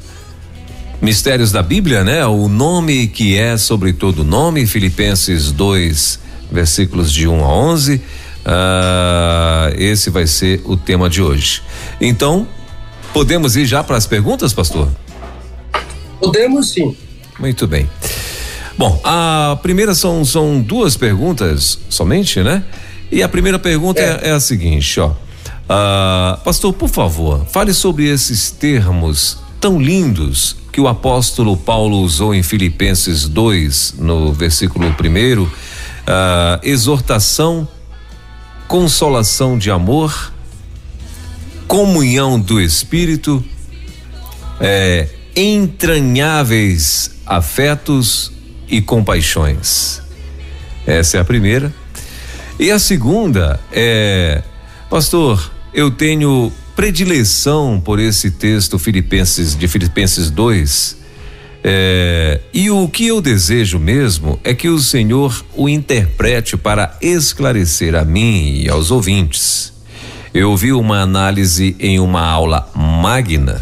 Mistérios 1.01 1.49
da 1.51 1.63
Bíblia, 1.63 2.03
né? 2.03 2.25
O 2.25 2.49
nome 2.49 3.07
que 3.07 3.37
é 3.37 3.55
sobre 3.55 3.93
todo 3.93 4.23
nome, 4.23 4.67
Filipenses 4.67 5.49
2, 5.49 6.19
versículos 6.51 7.13
de 7.13 7.25
1 7.25 7.43
a 7.43 7.47
11. 7.47 8.01
Ah, 8.45 9.71
esse 9.75 10.09
vai 10.09 10.27
ser 10.27 10.61
o 10.65 10.75
tema 10.77 11.09
de 11.09 11.21
hoje. 11.21 11.61
Então, 11.99 12.47
podemos 13.13 13.55
ir 13.55 13.65
já 13.65 13.83
para 13.83 13.97
as 13.97 14.07
perguntas, 14.07 14.53
pastor? 14.53 14.89
Podemos 16.19 16.71
sim. 16.71 16.95
Muito 17.39 17.67
bem. 17.67 17.89
Bom, 18.77 18.99
a 19.03 19.57
primeira 19.61 19.93
são, 19.93 20.23
são 20.23 20.61
duas 20.61 20.95
perguntas 20.95 21.79
somente, 21.89 22.41
né? 22.41 22.63
E 23.11 23.23
a 23.23 23.29
primeira 23.29 23.59
pergunta 23.59 23.99
é, 23.99 24.19
é, 24.23 24.29
é 24.29 24.31
a 24.31 24.39
seguinte, 24.39 24.99
ó. 24.99 25.11
Ah, 25.67 26.39
pastor, 26.43 26.73
por 26.73 26.89
favor, 26.89 27.45
fale 27.45 27.73
sobre 27.73 28.07
esses 28.07 28.51
termos 28.51 29.37
tão 29.59 29.79
lindos 29.79 30.55
que 30.71 30.81
o 30.81 30.87
apóstolo 30.87 31.57
Paulo 31.57 31.97
usou 31.97 32.33
em 32.33 32.41
Filipenses 32.41 33.27
2, 33.27 33.95
no 33.97 34.31
versículo 34.31 34.87
1, 34.87 35.43
uh, 35.43 35.49
exortação 36.63 37.67
consolação 38.69 39.57
de 39.57 39.71
amor, 39.71 40.31
comunhão 41.67 42.39
do 42.39 42.61
Espírito, 42.61 43.43
é, 44.59 45.09
entranháveis 45.35 47.15
afetos 47.25 48.31
e 48.67 48.79
compaixões. 48.79 50.03
Essa 50.85 51.17
é 51.17 51.19
a 51.19 51.25
primeira. 51.25 51.73
E 52.59 52.69
a 52.69 52.77
segunda 52.77 53.59
é, 53.71 54.43
pastor, 54.87 55.51
eu 55.73 55.89
tenho 55.89 56.53
predileção 56.75 57.81
por 57.83 57.97
esse 57.97 58.29
texto 58.29 58.77
Filipenses 58.77 59.55
de 59.55 59.67
Filipenses 59.67 60.29
2. 60.29 60.98
É, 61.63 62.39
e 62.53 62.69
o 62.71 62.87
que 62.87 63.07
eu 63.07 63.21
desejo 63.21 63.77
mesmo 63.79 64.39
é 64.43 64.53
que 64.53 64.69
o 64.69 64.79
Senhor 64.79 65.45
o 65.53 65.67
interprete 65.67 66.55
para 66.55 66.97
esclarecer 67.01 67.95
a 67.95 68.05
mim 68.05 68.61
e 68.61 68.69
aos 68.69 68.91
ouvintes. 68.91 69.73
Eu 70.33 70.55
vi 70.55 70.71
uma 70.71 71.01
análise 71.01 71.75
em 71.79 71.99
uma 71.99 72.21
aula 72.21 72.69
magna, 72.75 73.61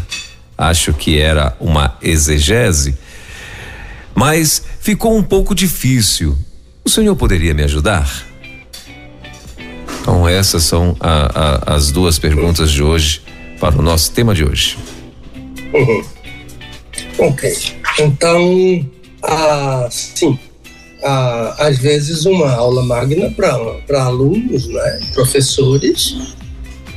acho 0.56 0.92
que 0.92 1.18
era 1.18 1.56
uma 1.58 1.96
exegese, 2.02 2.96
mas 4.14 4.62
ficou 4.80 5.16
um 5.16 5.22
pouco 5.22 5.54
difícil. 5.54 6.36
O 6.84 6.90
senhor 6.90 7.16
poderia 7.16 7.54
me 7.54 7.62
ajudar? 7.62 8.26
Então, 10.00 10.28
essas 10.28 10.64
são 10.64 10.96
a, 11.00 11.72
a, 11.72 11.74
as 11.74 11.90
duas 11.90 12.18
perguntas 12.18 12.70
de 12.70 12.82
hoje 12.82 13.22
para 13.58 13.78
o 13.78 13.82
nosso 13.82 14.12
tema 14.12 14.34
de 14.34 14.44
hoje. 14.44 14.78
Uhum. 15.72 16.04
Ok. 17.18 17.52
Então, 17.98 18.86
ah, 19.22 19.88
sim, 19.90 20.38
ah, 21.02 21.54
às 21.58 21.78
vezes 21.78 22.24
uma 22.24 22.50
aula 22.52 22.82
magna 22.82 23.30
para 23.30 24.02
alunos, 24.04 24.66
né, 24.68 25.00
professores, 25.14 26.16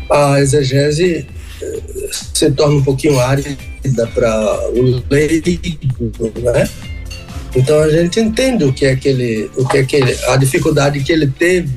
a 0.10 0.40
exegese 0.40 1.26
eh, 1.62 1.80
se 2.12 2.52
torna 2.52 2.76
um 2.76 2.84
pouquinho 2.84 3.20
árida 3.20 4.08
para 4.14 4.70
o 4.72 5.04
leigo, 5.10 6.40
né? 6.42 6.70
Então 7.56 7.80
a 7.80 7.90
gente 7.90 8.20
entende 8.20 8.64
o 8.64 8.74
que 8.74 8.86
é 8.86 8.92
aquele, 8.92 9.50
o 9.58 9.68
que 9.68 9.78
é 9.78 9.82
aquele, 9.82 10.18
a 10.28 10.38
dificuldade 10.38 11.02
que 11.02 11.12
ele 11.12 11.28
teve 11.28 11.70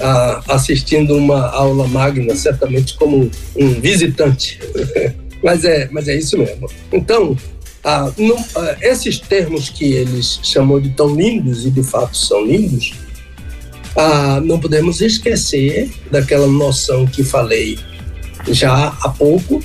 ah, 0.00 0.42
assistindo 0.48 1.16
uma 1.16 1.48
aula 1.48 1.86
magna, 1.86 2.34
certamente 2.36 2.94
como 2.94 3.30
um 3.56 3.80
visitante. 3.80 4.60
mas 5.42 5.64
é, 5.64 5.88
mas 5.90 6.08
é 6.08 6.16
isso 6.16 6.36
mesmo. 6.38 6.68
Então, 6.92 7.36
ah, 7.84 8.10
não, 8.16 8.36
ah, 8.56 8.76
esses 8.80 9.18
termos 9.18 9.68
que 9.68 9.92
eles 9.92 10.40
chamou 10.42 10.80
de 10.80 10.90
tão 10.90 11.14
lindos 11.14 11.64
e 11.64 11.70
de 11.70 11.82
fato 11.82 12.16
são 12.16 12.44
lindos, 12.44 12.94
ah, 13.96 14.40
não 14.42 14.58
podemos 14.58 15.00
esquecer 15.00 15.90
daquela 16.10 16.46
noção 16.46 17.06
que 17.06 17.24
falei 17.24 17.78
já 18.48 18.88
há 19.02 19.08
pouco 19.08 19.62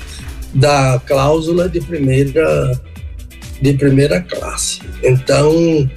da 0.54 1.02
cláusula 1.06 1.70
de 1.70 1.82
primeira 1.82 2.80
de 3.62 3.74
primeira 3.74 4.22
classe. 4.22 4.82
Então, 5.02 5.90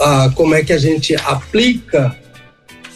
ah, 0.00 0.30
como 0.34 0.54
é 0.54 0.64
que 0.64 0.72
a 0.72 0.78
gente 0.78 1.14
aplica 1.16 2.16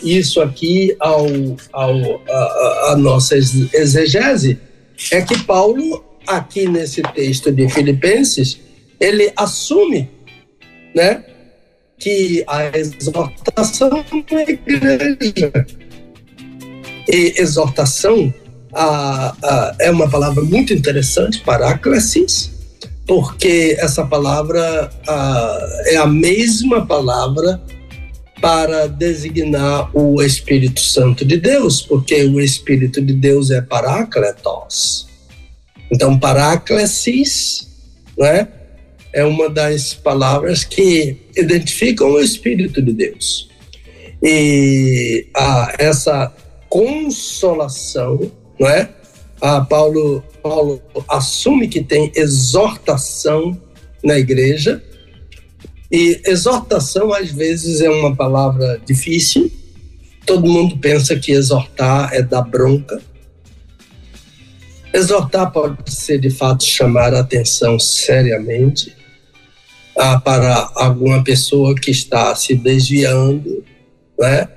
isso 0.02 0.40
aqui 0.40 0.96
ao, 0.98 1.26
ao 1.72 2.22
a, 2.28 2.92
a 2.92 2.96
nossa 2.96 3.36
exegese? 3.36 4.58
É 5.12 5.20
que 5.20 5.38
Paulo, 5.42 6.02
aqui 6.26 6.68
nesse 6.68 7.02
texto 7.02 7.52
de 7.52 7.68
Filipenses, 7.68 8.58
ele 9.00 9.32
assume, 9.36 10.08
né, 10.94 11.24
que 11.98 12.44
a 12.46 12.76
exortação 12.76 14.04
é 14.30 14.50
igreja. 14.50 15.66
E 17.08 17.40
exortação 17.40 18.32
a, 18.72 19.34
a, 19.42 19.76
é 19.80 19.90
uma 19.90 20.08
palavra 20.08 20.42
muito 20.42 20.72
interessante, 20.72 21.40
paráclasis, 21.40 22.50
porque 23.06 23.76
essa 23.78 24.04
palavra 24.04 24.90
a, 25.06 25.82
é 25.86 25.96
a 25.96 26.06
mesma 26.06 26.84
palavra 26.84 27.60
para 28.40 28.86
designar 28.86 29.90
o 29.96 30.22
Espírito 30.22 30.80
Santo 30.80 31.24
de 31.24 31.38
Deus, 31.38 31.80
porque 31.80 32.24
o 32.24 32.40
Espírito 32.40 33.00
de 33.00 33.14
Deus 33.14 33.50
é 33.50 33.62
parácletos. 33.62 35.06
Então, 35.90 36.18
paráclesis, 36.18 37.68
né, 38.18 38.48
é 39.12 39.24
uma 39.24 39.48
das 39.48 39.94
palavras 39.94 40.64
que 40.64 41.16
identificam 41.36 42.10
o 42.12 42.20
Espírito 42.20 42.82
de 42.82 42.92
Deus. 42.92 43.48
E 44.22 45.26
a, 45.34 45.74
essa 45.78 46.32
consolação, 46.68 48.30
não 48.58 48.68
é? 48.68 48.90
A 49.40 49.60
Paulo 49.60 50.24
Paulo 50.48 50.80
assume 51.08 51.66
que 51.66 51.82
tem 51.82 52.12
exortação 52.14 53.60
na 54.02 54.16
igreja, 54.16 54.80
e 55.90 56.20
exortação 56.24 57.12
às 57.12 57.30
vezes 57.30 57.80
é 57.80 57.90
uma 57.90 58.14
palavra 58.14 58.80
difícil. 58.86 59.50
Todo 60.24 60.48
mundo 60.48 60.78
pensa 60.78 61.16
que 61.16 61.32
exortar 61.32 62.12
é 62.12 62.22
dar 62.22 62.42
bronca. 62.42 63.00
Exortar 64.96 65.52
pode 65.52 65.92
ser 65.92 66.18
de 66.18 66.30
fato 66.30 66.64
chamar 66.64 67.12
a 67.12 67.20
atenção 67.20 67.78
seriamente 67.78 68.96
ah, 69.94 70.18
para 70.18 70.70
alguma 70.74 71.22
pessoa 71.22 71.74
que 71.74 71.90
está 71.90 72.34
se 72.34 72.54
desviando, 72.54 73.62
né? 74.18 74.48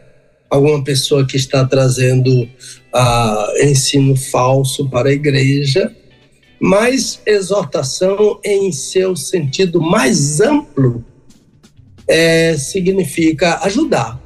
alguma 0.50 0.82
pessoa 0.82 1.28
que 1.28 1.36
está 1.36 1.66
trazendo 1.66 2.48
ah, 2.94 3.54
ensino 3.64 4.16
falso 4.16 4.90
para 4.90 5.10
a 5.10 5.12
igreja, 5.12 5.94
mas 6.58 7.22
exortação 7.26 8.40
em 8.42 8.72
seu 8.72 9.18
sentido 9.18 9.82
mais 9.82 10.40
amplo 10.40 11.04
é, 12.08 12.56
significa 12.56 13.60
ajudar. 13.66 14.18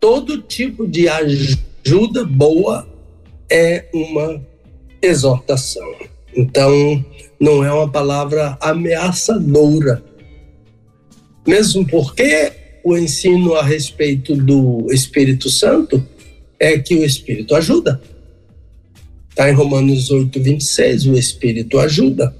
Todo 0.00 0.40
tipo 0.40 0.88
de 0.88 1.06
ajuda 1.06 2.24
boa 2.24 2.88
é 3.50 3.90
uma 3.92 4.53
exortação. 5.04 5.94
Então, 6.34 7.04
não 7.40 7.64
é 7.64 7.72
uma 7.72 7.90
palavra 7.90 8.56
ameaçadora. 8.60 10.02
Mesmo 11.46 11.86
porque 11.86 12.52
o 12.84 12.96
ensino 12.96 13.54
a 13.54 13.62
respeito 13.62 14.34
do 14.34 14.86
Espírito 14.90 15.48
Santo 15.50 16.06
é 16.58 16.78
que 16.78 16.94
o 16.94 17.04
Espírito 17.04 17.54
ajuda. 17.54 18.00
Está 19.30 19.50
em 19.50 19.52
Romanos 19.52 20.10
8, 20.10 20.40
26, 20.40 21.06
o 21.06 21.14
Espírito 21.14 21.78
ajuda. 21.78 22.34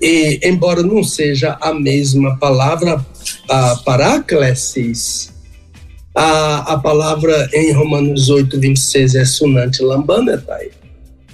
E, 0.00 0.38
embora 0.44 0.82
não 0.82 1.02
seja 1.02 1.58
a 1.60 1.74
mesma 1.74 2.38
palavra, 2.38 3.04
a 3.48 3.76
paráclesis, 3.76 5.34
a, 6.14 6.74
a 6.74 6.78
palavra 6.78 7.48
em 7.52 7.72
Romanos 7.72 8.30
8, 8.30 8.58
26 8.60 9.14
é 9.16 9.24
sunante 9.24 9.82
lambanetai, 9.82 10.70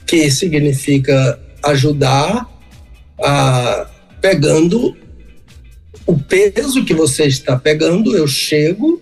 que 0.06 0.30
significa 0.30 1.38
ajudar, 1.62 2.48
a, 3.22 3.90
pegando 4.20 4.96
o 6.06 6.18
peso 6.18 6.84
que 6.84 6.94
você 6.94 7.24
está 7.24 7.58
pegando, 7.58 8.16
eu 8.16 8.26
chego 8.26 9.00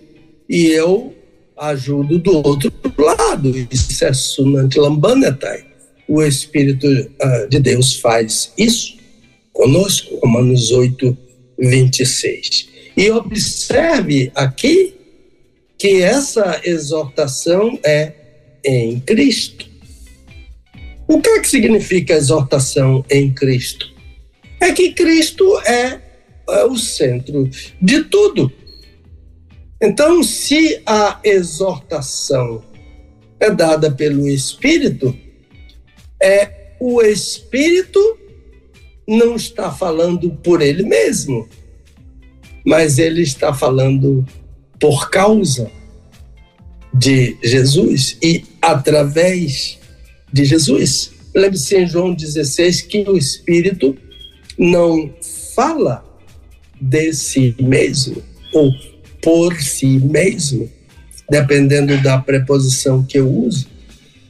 e 0.49 0.67
eu 0.67 1.13
ajudo 1.57 2.17
do 2.19 2.37
outro 2.37 2.71
lado. 2.97 3.53
Isso 3.71 4.05
é 4.05 4.13
Sunant 4.13 4.75
Lambanetai. 4.75 5.65
O 6.07 6.21
Espírito 6.21 6.87
uh, 6.87 7.49
de 7.49 7.59
Deus 7.59 7.95
faz 7.95 8.53
isso 8.57 8.97
conosco, 9.51 10.17
Romanos 10.17 10.71
8, 10.71 11.17
26. 11.57 12.69
E 12.95 13.09
observe 13.11 14.31
aqui 14.35 14.95
que 15.77 16.01
essa 16.01 16.61
exortação 16.63 17.77
é 17.83 18.13
em 18.63 18.99
Cristo. 18.99 19.72
O 21.07 21.21
que 21.21 21.29
é 21.29 21.39
que 21.39 21.47
significa 21.47 22.13
exortação 22.13 23.03
em 23.09 23.33
Cristo? 23.33 23.91
É 24.59 24.71
que 24.71 24.93
Cristo 24.93 25.59
é, 25.59 25.99
é 26.49 26.63
o 26.65 26.77
centro 26.77 27.49
de 27.81 28.03
tudo. 28.05 28.51
Então, 29.81 30.23
se 30.23 30.81
a 30.85 31.19
exortação 31.23 32.63
é 33.39 33.51
dada 33.51 33.91
pelo 33.91 34.27
Espírito, 34.27 35.15
é 36.21 36.73
o 36.79 37.01
Espírito 37.01 37.99
não 39.07 39.35
está 39.35 39.69
falando 39.71 40.31
por 40.31 40.61
ele 40.61 40.83
mesmo, 40.83 41.47
mas 42.65 42.97
ele 42.97 43.21
está 43.21 43.53
falando 43.53 44.25
por 44.79 45.09
causa 45.09 45.69
de 46.93 47.37
Jesus 47.43 48.17
e 48.21 48.45
através 48.61 49.79
de 50.33 50.43
Jesus. 50.43 51.11
Lembre-se 51.33 51.77
em 51.77 51.87
João 51.87 52.13
16 52.13 52.81
que 52.81 53.07
o 53.07 53.15
Espírito 53.15 53.95
não 54.57 55.13
fala 55.55 56.03
de 56.81 57.13
si 57.13 57.55
mesmo, 57.59 58.21
ou 58.51 58.73
por 59.21 59.55
si 59.61 59.99
mesmo. 59.99 60.69
dependendo 61.29 61.97
da 62.03 62.19
preposição 62.19 63.01
que 63.01 63.17
eu 63.17 63.27
uso, 63.27 63.67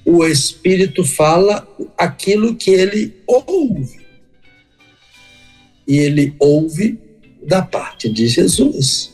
o 0.06 0.24
Espírito 0.26 1.04
fala 1.04 1.68
aquilo 1.98 2.56
que 2.56 2.70
ele 2.70 3.14
ouve. 3.26 4.00
E 5.88 5.98
ele 5.98 6.34
ouve 6.40 7.00
da 7.46 7.62
parte 7.62 8.08
de 8.08 8.28
Jesus. 8.28 9.12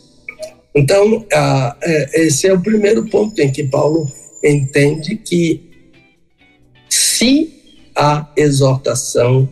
Então, 0.75 1.25
é, 1.31 2.25
esse 2.25 2.47
é 2.47 2.53
o 2.53 2.61
primeiro 2.61 3.07
ponto 3.07 3.39
em 3.39 3.51
que 3.51 3.63
Paulo 3.63 4.11
entende 4.43 5.15
que 5.15 5.68
se 6.89 7.53
há 7.95 8.27
exortação 8.35 9.47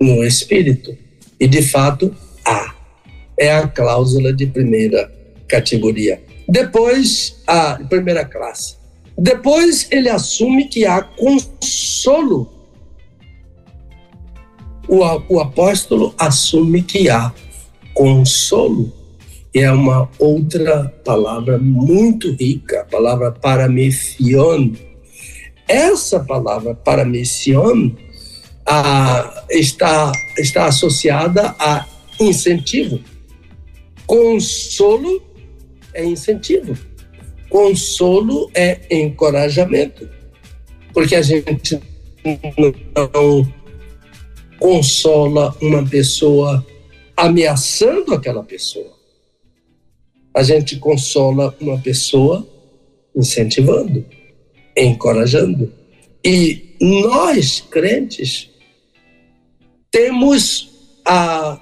no 0.00 0.24
Espírito, 0.24 0.96
e 1.38 1.46
de 1.46 1.62
fato 1.62 2.14
há, 2.44 2.74
é 3.38 3.52
a 3.52 3.68
cláusula 3.68 4.32
de 4.32 4.46
primeira 4.46 5.12
categoria. 5.46 6.22
Depois, 6.48 7.42
a 7.46 7.78
primeira 7.88 8.24
classe. 8.24 8.76
Depois 9.18 9.88
ele 9.90 10.08
assume 10.08 10.68
que 10.68 10.84
há 10.84 11.02
consolo. 11.02 12.52
O, 14.88 14.98
o 15.28 15.40
apóstolo 15.40 16.14
assume 16.18 16.82
que 16.82 17.08
há 17.08 17.32
consolo. 17.94 18.92
E 19.54 19.60
é 19.60 19.72
uma 19.72 20.08
outra 20.18 20.88
palavra 21.02 21.58
muito 21.58 22.30
rica, 22.32 22.82
a 22.82 22.84
palavra 22.84 23.32
paramefion. 23.32 24.72
Essa 25.68 26.20
palavra 26.20 26.74
paramefion 26.74 27.90
ah, 28.64 29.44
está, 29.50 30.12
está 30.38 30.66
associada 30.66 31.54
a 31.58 31.86
incentivo. 32.20 33.00
Consolo 34.06 35.22
é 35.92 36.04
incentivo. 36.04 36.76
Consolo 37.48 38.50
é 38.54 38.80
encorajamento. 38.90 40.08
Porque 40.92 41.14
a 41.14 41.22
gente 41.22 41.80
não 42.94 43.52
consola 44.58 45.54
uma 45.60 45.84
pessoa 45.86 46.64
ameaçando 47.16 48.14
aquela 48.14 48.42
pessoa. 48.42 48.94
A 50.34 50.42
gente 50.42 50.76
consola 50.76 51.54
uma 51.60 51.78
pessoa 51.78 52.46
incentivando, 53.14 54.04
encorajando. 54.76 55.72
E 56.24 56.76
nós, 56.80 57.60
crentes, 57.60 58.50
temos 59.90 60.70
a 61.04 61.60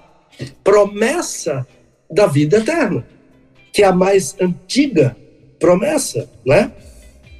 promessa 0.63 1.67
da 2.11 2.27
vida 2.27 2.59
eterna 2.59 3.05
que 3.75 3.83
é 3.83 3.87
a 3.87 3.93
mais 3.93 4.37
antiga 4.41 5.17
promessa, 5.59 6.31
né? 6.47 6.71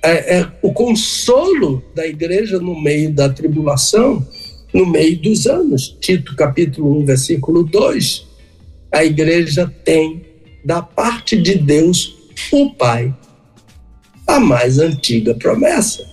É, 0.03 0.39
é 0.41 0.53
o 0.61 0.73
consolo 0.73 1.83
da 1.95 2.05
igreja 2.05 2.59
no 2.59 2.79
meio 2.79 3.13
da 3.13 3.29
tribulação, 3.29 4.27
no 4.73 4.85
meio 4.85 5.17
dos 5.21 5.47
anos. 5.47 5.97
Tito 6.01 6.35
capítulo 6.35 6.99
1, 7.03 7.05
versículo 7.07 7.63
2. 7.63 8.27
A 8.91 9.05
igreja 9.05 9.73
tem 9.85 10.23
da 10.65 10.83
parte 10.83 11.41
de 11.41 11.55
Deus 11.55 12.17
o 12.51 12.75
Pai 12.75 13.15
a 14.27 14.41
mais 14.41 14.79
antiga 14.79 15.35
promessa, 15.35 16.05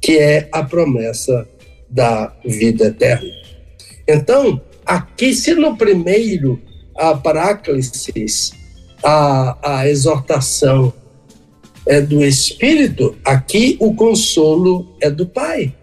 que 0.00 0.18
é 0.18 0.48
a 0.52 0.62
promessa 0.62 1.48
da 1.88 2.34
vida 2.44 2.86
eterna. 2.86 3.30
Então, 4.06 4.60
aqui 4.84 5.34
se 5.34 5.54
no 5.54 5.76
primeiro 5.76 6.60
a 6.96 7.14
paráclisis 7.14 8.52
a, 9.02 9.58
a 9.62 9.88
exortação 9.88 10.92
é 11.86 12.00
do 12.00 12.24
Espírito, 12.24 13.16
aqui 13.24 13.76
o 13.78 13.94
consolo 13.94 14.96
é 15.00 15.10
do 15.10 15.26
Pai. 15.26 15.74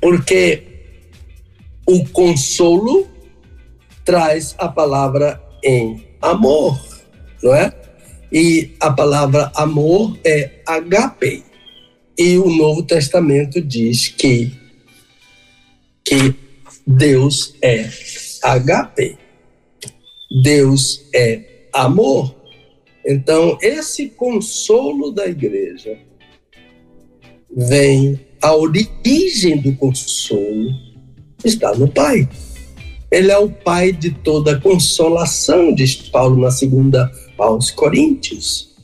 Porque 0.00 0.62
o 1.86 2.06
consolo 2.08 3.06
traz 4.04 4.54
a 4.58 4.68
palavra 4.68 5.40
em 5.64 6.06
amor, 6.20 6.78
não 7.42 7.54
é? 7.54 7.72
E 8.32 8.72
a 8.80 8.92
palavra 8.92 9.50
amor 9.54 10.18
é 10.24 10.62
agape. 10.66 11.44
E 12.18 12.38
o 12.38 12.48
Novo 12.48 12.82
Testamento 12.82 13.60
diz 13.60 14.08
que, 14.08 14.52
que 16.04 16.34
Deus 16.86 17.54
é 17.62 17.88
agape. 18.42 19.16
Deus 20.42 21.04
é 21.14 21.68
amor. 21.72 22.34
Então, 23.04 23.56
esse 23.62 24.08
consolo 24.08 25.12
da 25.12 25.26
igreja 25.26 25.96
vem, 27.54 28.18
a 28.42 28.54
origem 28.54 29.58
do 29.58 29.74
consolo 29.76 30.70
está 31.44 31.74
no 31.74 31.86
Pai. 31.86 32.28
Ele 33.10 33.30
é 33.30 33.38
o 33.38 33.48
Pai 33.48 33.92
de 33.92 34.10
toda 34.10 34.60
consolação, 34.60 35.72
diz 35.72 35.94
Paulo 35.94 36.40
na 36.40 36.50
segunda 36.50 37.10
aos 37.38 37.70
Coríntios. 37.70 38.74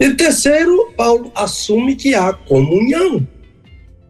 E 0.00 0.14
terceiro, 0.14 0.92
Paulo 0.96 1.30
assume 1.34 1.94
que 1.94 2.14
há 2.14 2.32
comunhão 2.32 3.26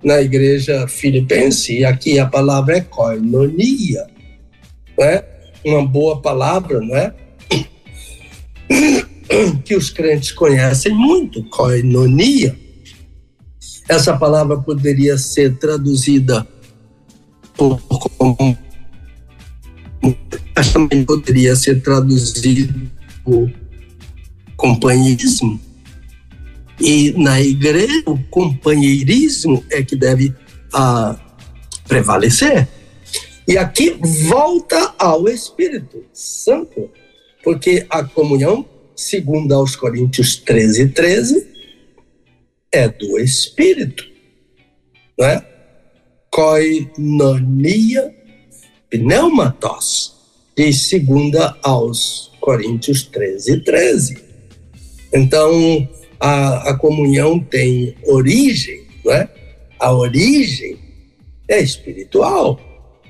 na 0.03 0.20
igreja 0.20 0.88
filipense, 0.88 1.78
e 1.78 1.84
aqui 1.84 2.18
a 2.18 2.26
palavra 2.26 2.78
é 2.78 2.80
koinonia, 2.80 4.07
é 4.98 5.24
uma 5.64 5.86
boa 5.86 6.20
palavra, 6.20 6.80
não 6.80 6.96
é? 6.96 7.14
que 9.64 9.76
os 9.76 9.90
crentes 9.90 10.32
conhecem 10.32 10.92
muito, 10.92 11.44
koinonia. 11.44 12.59
Essa 13.88 14.16
palavra 14.16 14.59
poderia 14.59 15.18
ser 15.18 15.57
traduzida 15.59 16.46
por 17.57 17.80
como 18.18 18.57
também 20.72 21.05
poderia 21.05 21.55
ser 21.57 21.80
traduzido 21.80 22.90
por 23.25 23.53
companheirismo. 24.57 25.61
E 26.81 27.12
na 27.12 27.41
igreja, 27.41 28.03
o 28.07 28.18
companheirismo 28.25 29.64
é 29.70 29.83
que 29.83 29.95
deve 29.95 30.35
ah, 30.73 31.18
prevalecer. 31.87 32.68
E 33.47 33.59
aqui 33.59 33.99
volta 34.29 34.95
ao 34.99 35.29
Espírito 35.29 36.05
Santo 36.12 36.91
porque 37.43 37.87
a 37.91 38.05
comunhão, 38.05 38.64
segundo 38.95 39.53
aos 39.53 39.75
Coríntios 39.75 40.37
13, 40.37 40.89
13, 40.91 41.47
é 42.70 42.89
do 42.89 43.18
Espírito, 43.18 44.09
não 45.18 45.27
é? 45.27 45.47
Koinonia 46.31 48.14
pneumatos, 48.89 50.14
diz 50.57 50.89
segunda 50.89 51.59
aos 51.62 52.32
Coríntios 52.43 53.05
13, 53.05 53.61
13. 53.61 54.18
Então, 55.14 55.88
a, 56.18 56.70
a 56.70 56.74
comunhão 56.76 57.38
tem 57.38 57.95
origem, 58.05 58.82
não 59.05 59.12
é? 59.12 59.28
A 59.78 59.93
origem 59.93 60.76
é 61.49 61.61
espiritual 61.61 62.61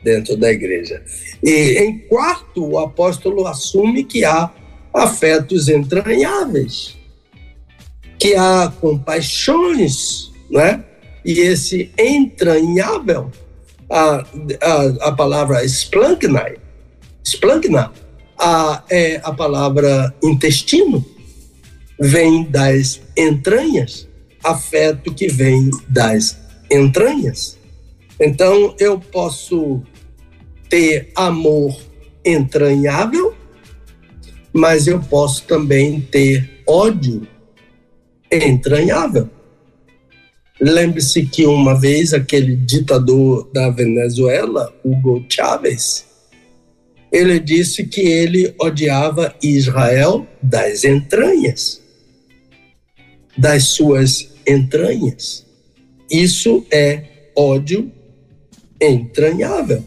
dentro 0.04 0.36
da 0.36 0.52
igreja. 0.52 1.02
E 1.42 1.78
em 1.78 1.98
quarto, 2.00 2.62
o 2.62 2.78
apóstolo 2.78 3.46
assume 3.46 4.04
que 4.04 4.22
há 4.22 4.52
afetos 4.92 5.68
entranháveis, 5.68 6.94
que 8.18 8.34
há 8.34 8.70
compaixões, 8.80 10.30
né? 10.50 10.84
E 11.24 11.40
esse 11.40 11.90
entranhável, 11.98 13.30
a, 13.88 14.26
a, 14.60 15.08
a 15.08 15.12
palavra 15.12 15.64
splanknai, 15.64 16.56
splankna, 17.24 17.92
a, 18.42 18.82
é 18.90 19.20
a 19.22 19.32
palavra 19.32 20.12
intestino, 20.20 21.04
vem 21.98 22.42
das 22.42 23.00
entranhas, 23.16 24.08
afeto 24.42 25.14
que 25.14 25.28
vem 25.28 25.70
das 25.88 26.36
entranhas. 26.68 27.56
Então 28.18 28.74
eu 28.80 28.98
posso 28.98 29.80
ter 30.68 31.12
amor 31.14 31.78
entranhável, 32.24 33.32
mas 34.52 34.88
eu 34.88 34.98
posso 34.98 35.44
também 35.44 36.00
ter 36.00 36.62
ódio 36.66 37.26
entranhável. 38.30 39.30
Lembre-se 40.60 41.26
que 41.26 41.46
uma 41.46 41.78
vez 41.78 42.12
aquele 42.12 42.56
ditador 42.56 43.48
da 43.52 43.70
Venezuela, 43.70 44.72
Hugo 44.84 45.24
Chávez, 45.28 46.11
ele 47.12 47.38
disse 47.38 47.84
que 47.84 48.00
ele 48.00 48.54
odiava 48.58 49.34
Israel 49.42 50.26
das 50.42 50.82
entranhas, 50.82 51.80
das 53.36 53.64
suas 53.64 54.30
entranhas. 54.48 55.44
Isso 56.10 56.64
é 56.72 57.04
ódio 57.36 57.92
entranhável. 58.80 59.84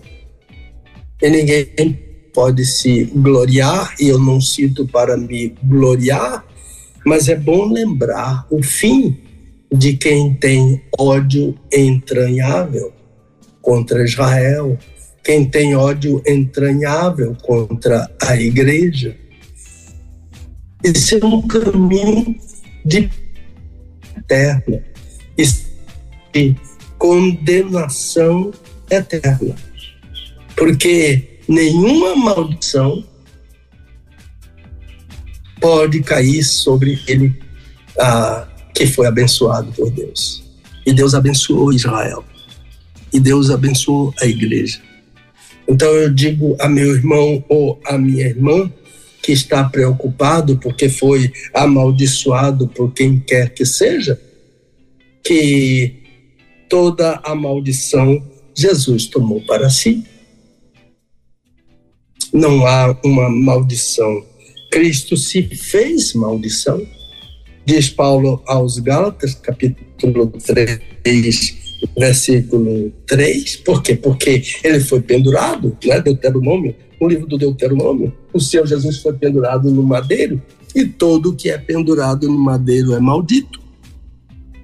E 1.21 1.29
ninguém 1.29 1.99
pode 2.31 2.65
se 2.65 3.05
gloriar, 3.05 3.95
e 3.99 4.07
eu 4.09 4.19
não 4.19 4.39
cito 4.39 4.85
para 4.87 5.17
me 5.17 5.55
gloriar, 5.63 6.45
Mas 7.05 7.29
é 7.29 7.35
bom 7.35 7.71
lembrar 7.71 8.47
o 8.49 8.63
fim 8.63 9.15
de 9.71 9.95
quem 9.95 10.33
tem 10.33 10.81
ódio 10.97 11.55
entranhável 11.71 12.91
contra 13.61 14.03
Israel, 14.03 14.75
quem 15.25 15.43
tem 15.43 15.75
ódio 15.75 16.21
entranhável 16.25 17.35
contra 17.41 18.07
a 18.21 18.39
igreja. 18.39 19.17
Esse 20.83 21.19
é 21.19 21.25
um 21.25 21.41
caminho 21.41 22.39
de 22.85 23.09
eterna 24.15 24.83
e 26.35 26.55
condenação 26.99 28.51
eterna. 28.87 29.55
Porque 30.55 31.39
nenhuma 31.47 32.15
maldição 32.15 33.03
pode 35.59 36.03
cair 36.03 36.43
sobre 36.43 37.01
ele 37.07 37.41
ah, 37.99 38.47
que 38.75 38.85
foi 38.85 39.07
abençoado 39.07 39.71
por 39.71 39.89
Deus. 39.89 40.43
E 40.85 40.93
Deus 40.93 41.15
abençoou 41.15 41.73
Israel. 41.73 42.23
E 43.11 43.19
Deus 43.19 43.49
abençoou 43.49 44.13
a 44.21 44.27
igreja. 44.27 44.79
Então 45.67 45.89
eu 45.89 46.13
digo 46.13 46.55
a 46.59 46.69
meu 46.69 46.95
irmão 46.95 47.43
ou 47.49 47.79
a 47.85 47.97
minha 47.97 48.27
irmã 48.27 48.71
que 49.21 49.31
está 49.31 49.63
preocupado 49.63 50.57
porque 50.57 50.87
foi 50.87 51.31
amaldiçoado 51.53 52.67
por 52.67 52.93
quem 52.93 53.19
quer 53.19 53.53
que 53.53 53.65
seja, 53.65 54.21
que 55.23 55.95
toda 56.69 57.19
a 57.23 57.33
maldição 57.33 58.23
Jesus 58.53 59.07
tomou 59.07 59.41
para 59.41 59.69
si. 59.69 60.05
Não 62.31 62.67
há 62.67 62.95
uma 63.03 63.29
maldição. 63.29 64.23
Cristo 64.71 65.17
se 65.17 65.43
fez 65.43 66.13
maldição. 66.13 66.85
Diz 67.65 67.89
Paulo 67.89 68.43
aos 68.45 68.77
Gálatas, 68.77 69.33
capítulo 69.33 70.27
3, 70.27 71.64
versículo 71.97 72.91
3. 73.05 73.57
Por 73.57 73.81
quê? 73.81 73.95
Porque 73.95 74.41
ele 74.63 74.79
foi 74.79 75.01
pendurado, 75.01 75.77
né? 75.85 76.01
Deuteronômio, 76.01 76.75
no 76.99 77.07
livro 77.07 77.27
do 77.27 77.37
Deuteronômio, 77.37 78.13
o 78.33 78.39
Senhor 78.39 78.65
Jesus 78.65 79.01
foi 79.01 79.13
pendurado 79.13 79.69
no 79.69 79.83
madeiro 79.83 80.41
e 80.75 80.85
todo 80.85 81.35
que 81.35 81.49
é 81.49 81.57
pendurado 81.57 82.27
no 82.27 82.37
madeiro 82.37 82.93
é 82.93 82.99
maldito. 82.99 83.59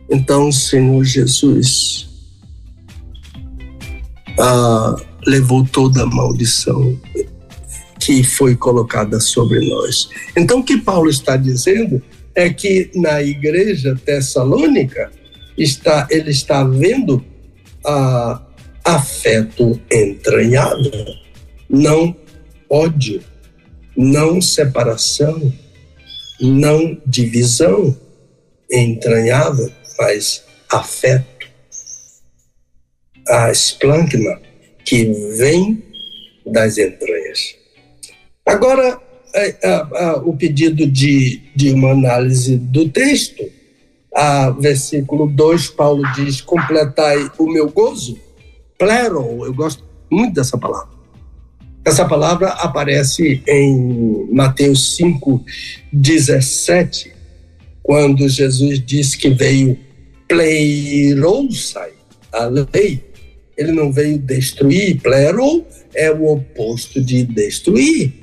Então, 0.10 0.52
Senhor 0.52 1.04
Jesus 1.06 2.10
ah, 4.38 4.96
levou 5.26 5.66
toda 5.66 6.04
a 6.04 6.06
maldição 6.06 7.00
que 8.00 8.24
foi 8.24 8.56
colocada 8.56 9.20
sobre 9.20 9.70
nós. 9.70 10.10
Então, 10.36 10.60
o 10.60 10.64
que 10.64 10.78
Paulo 10.78 11.10
está 11.10 11.38
dizendo 11.38 12.02
é 12.34 12.50
que 12.50 12.90
na 12.96 13.22
igreja 13.22 13.96
tessalônica 14.04 15.12
está, 15.64 16.08
ele 16.10 16.32
está 16.32 16.64
vendo 16.64 17.24
afeto 18.84 19.80
entranhável, 19.92 21.06
não 21.70 22.16
ódio, 22.70 23.22
não 23.96 24.42
separação, 24.42 25.52
não 26.40 27.00
divisão 27.06 27.96
entranhável, 28.72 29.72
mas 30.00 30.44
afeto. 30.70 31.50
A 33.28 33.52
esplâncna 33.52 34.42
que 34.84 35.06
vem 35.38 35.84
das 36.46 36.78
entranhas. 36.78 37.56
Agora, 38.46 39.00
é, 39.34 39.50
é, 39.50 39.58
é, 39.64 40.12
o 40.24 40.34
pedido 40.34 40.88
de, 40.88 41.42
de 41.56 41.72
uma 41.72 41.92
análise 41.92 42.58
do 42.58 42.90
texto, 42.90 43.44
a 44.14 44.50
versículo 44.52 45.28
2, 45.28 45.70
Paulo 45.70 46.04
diz: 46.16 46.42
completai 46.42 47.30
o 47.38 47.52
meu 47.52 47.70
gozo. 47.70 48.18
Plero, 48.78 49.46
eu 49.46 49.54
gosto 49.54 49.84
muito 50.10 50.34
dessa 50.34 50.58
palavra. 50.58 50.90
Essa 51.84 52.08
palavra 52.08 52.50
aparece 52.50 53.42
em 53.48 54.28
Mateus 54.32 54.96
5, 54.96 55.44
17, 55.92 57.12
quando 57.82 58.30
Jesus 58.30 58.80
diz 58.86 59.16
que 59.16 59.30
veio 59.30 59.78
pleirousai, 60.28 61.94
a 62.32 62.46
lei. 62.46 63.04
Ele 63.58 63.72
não 63.72 63.92
veio 63.92 64.18
destruir, 64.18 65.02
plero 65.02 65.66
é 65.94 66.12
o 66.12 66.26
oposto 66.26 67.02
de 67.02 67.24
destruir. 67.24 68.14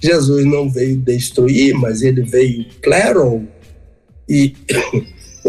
Jesus 0.00 0.44
não 0.44 0.68
veio 0.68 0.96
destruir, 0.96 1.74
mas 1.74 2.02
ele 2.02 2.22
veio 2.22 2.66
plero. 2.82 3.46
E 4.28 4.54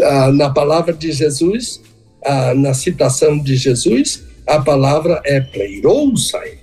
ah, 0.02 0.32
na 0.32 0.50
palavra 0.50 0.92
de 0.92 1.12
Jesus, 1.12 1.80
ah, 2.24 2.54
na 2.54 2.74
citação 2.74 3.38
de 3.38 3.56
Jesus, 3.56 4.24
a 4.46 4.60
palavra 4.60 5.20
é 5.24 5.40
pleirousai. 5.40 6.58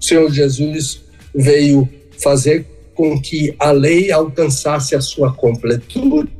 O 0.00 0.04
Senhor 0.04 0.30
Jesus 0.30 1.02
veio 1.34 1.88
fazer 2.18 2.66
com 2.94 3.20
que 3.20 3.54
a 3.58 3.70
lei 3.70 4.10
alcançasse 4.10 4.94
a 4.94 5.00
sua 5.00 5.32
completude. 5.32 6.36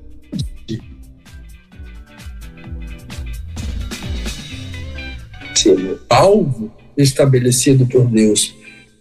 Alvo 6.08 6.72
estabelecido 6.96 7.86
por 7.86 8.06
Deus 8.06 8.54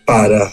para, 0.05 0.51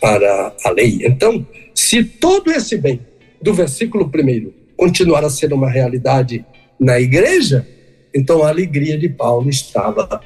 para 0.00 0.54
a 0.64 0.70
lei. 0.70 1.00
Então, 1.02 1.46
se 1.74 2.04
todo 2.04 2.50
esse 2.50 2.76
bem, 2.76 3.00
do 3.40 3.54
versículo 3.54 4.10
1 4.12 4.52
Continuar 4.76 5.24
a 5.24 5.30
ser 5.30 5.52
uma 5.52 5.70
realidade 5.70 6.44
na 6.78 7.00
igreja, 7.00 7.66
então 8.14 8.42
a 8.42 8.48
alegria 8.48 8.98
de 8.98 9.08
Paulo 9.08 9.48
estava 9.48 10.20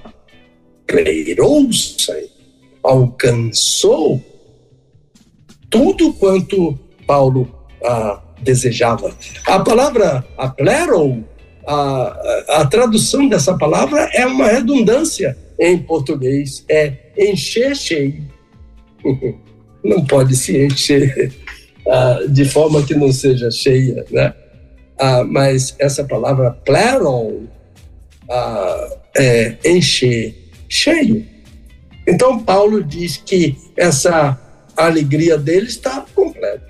cleirou-se, 0.87 2.31
alcançou 2.83 4.21
tudo 5.71 6.13
quanto 6.15 6.77
Paulo 7.07 7.49
ah, 7.85 8.21
desejava. 8.43 9.17
A 9.47 9.61
palavra 9.61 10.25
aclerou, 10.37 11.25
a, 11.65 12.57
a 12.61 12.67
tradução 12.67 13.29
dessa 13.29 13.57
palavra 13.57 14.11
é 14.13 14.27
uma 14.27 14.49
redundância 14.49 15.39
em 15.59 15.79
português, 15.79 16.65
é 16.69 16.93
encher 17.17 17.77
cheio. 17.77 18.25
Não 19.85 20.05
pode 20.05 20.37
se 20.37 20.67
encher 20.67 21.33
ah, 21.87 22.21
de 22.29 22.45
forma 22.45 22.83
que 22.83 22.95
não 22.95 23.11
seja 23.11 23.51
cheia, 23.51 24.05
né? 24.11 24.35
Ah, 25.03 25.25
mas 25.25 25.75
essa 25.79 26.05
palavra 26.05 26.51
plero 26.51 27.49
ah, 28.29 28.99
é 29.17 29.57
encher 29.65 30.35
cheio. 30.69 31.27
Então, 32.07 32.39
Paulo 32.39 32.85
diz 32.85 33.17
que 33.17 33.57
essa 33.79 34.39
alegria 34.77 35.39
dele 35.39 35.69
está 35.69 36.05
completa, 36.15 36.69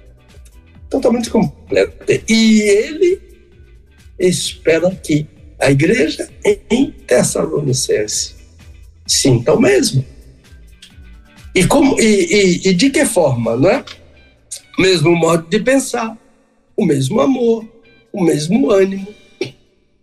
totalmente 0.89 1.29
completa. 1.29 2.23
E 2.29 2.61
ele 2.61 3.21
espera 4.17 4.91
que 4.93 5.27
a 5.59 5.73
igreja 5.73 6.29
em 6.71 6.93
Tessalonicense 6.93 8.37
sinta 9.09 9.55
o 9.55 9.61
mesmo. 9.61 10.05
E, 11.53 11.67
como, 11.67 12.01
e, 12.01 12.05
e, 12.05 12.69
e 12.69 12.75
de 12.75 12.91
que 12.91 13.05
forma, 13.05 13.57
não 13.57 13.69
é? 13.69 13.85
O 14.79 14.83
mesmo 14.83 15.17
modo 15.17 15.49
de 15.49 15.59
pensar, 15.59 16.17
o 16.77 16.87
mesmo 16.87 17.21
amor, 17.21 17.80
o 18.13 18.23
mesmo 18.23 18.71
ânimo, 18.71 19.09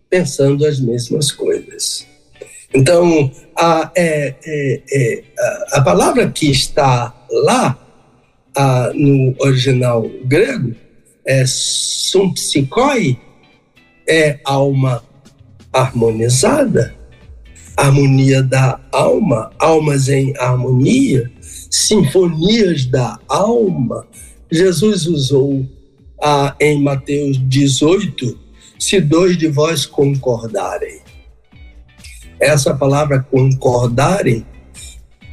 pensando 0.08 0.66
as 0.66 0.80
mesmas 0.80 1.30
coisas. 1.30 2.06
Então, 2.74 3.30
a, 3.56 3.90
é, 3.96 4.34
é, 4.44 4.82
é, 4.92 5.24
a 5.72 5.80
palavra 5.80 6.30
que 6.30 6.50
está 6.50 7.14
lá 7.30 7.78
a, 8.54 8.90
no 8.94 9.34
original 9.38 10.08
grego 10.24 10.74
é 11.24 11.44
sumpsikoi, 11.46 13.18
é 14.06 14.38
alma 14.44 15.02
harmonizada, 15.72 16.94
harmonia 17.76 18.42
da 18.42 18.80
alma, 18.90 19.50
almas 19.58 20.08
em 20.08 20.34
harmonia, 20.38 21.30
sinfonias 21.70 22.86
da 22.86 23.18
alma. 23.28 24.06
Jesus 24.50 25.06
usou 25.06 25.66
a, 26.22 26.54
em 26.60 26.80
Mateus 26.82 27.38
18, 27.48 28.38
se 28.78 29.00
dois 29.00 29.36
de 29.36 29.48
vós 29.48 29.86
concordarem 29.86 31.08
essa 32.40 32.74
palavra 32.74 33.20
concordarem 33.20 34.46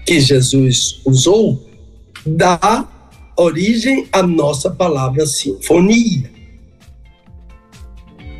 que 0.05 0.19
Jesus 0.19 1.01
usou 1.05 1.63
dá 2.25 2.87
origem 3.37 4.07
à 4.11 4.23
nossa 4.23 4.71
palavra 4.71 5.25
sinfonia. 5.25 6.31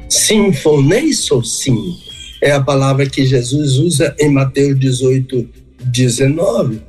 Sinfoneiso 0.10 1.44
sim 1.44 1.98
é 2.42 2.52
a 2.52 2.62
palavra 2.62 3.08
que 3.08 3.26
Jesus 3.26 3.78
usa 3.78 4.16
em 4.20 4.30
Mateus 4.30 4.80
18, 4.80 5.48
19, 5.86 6.82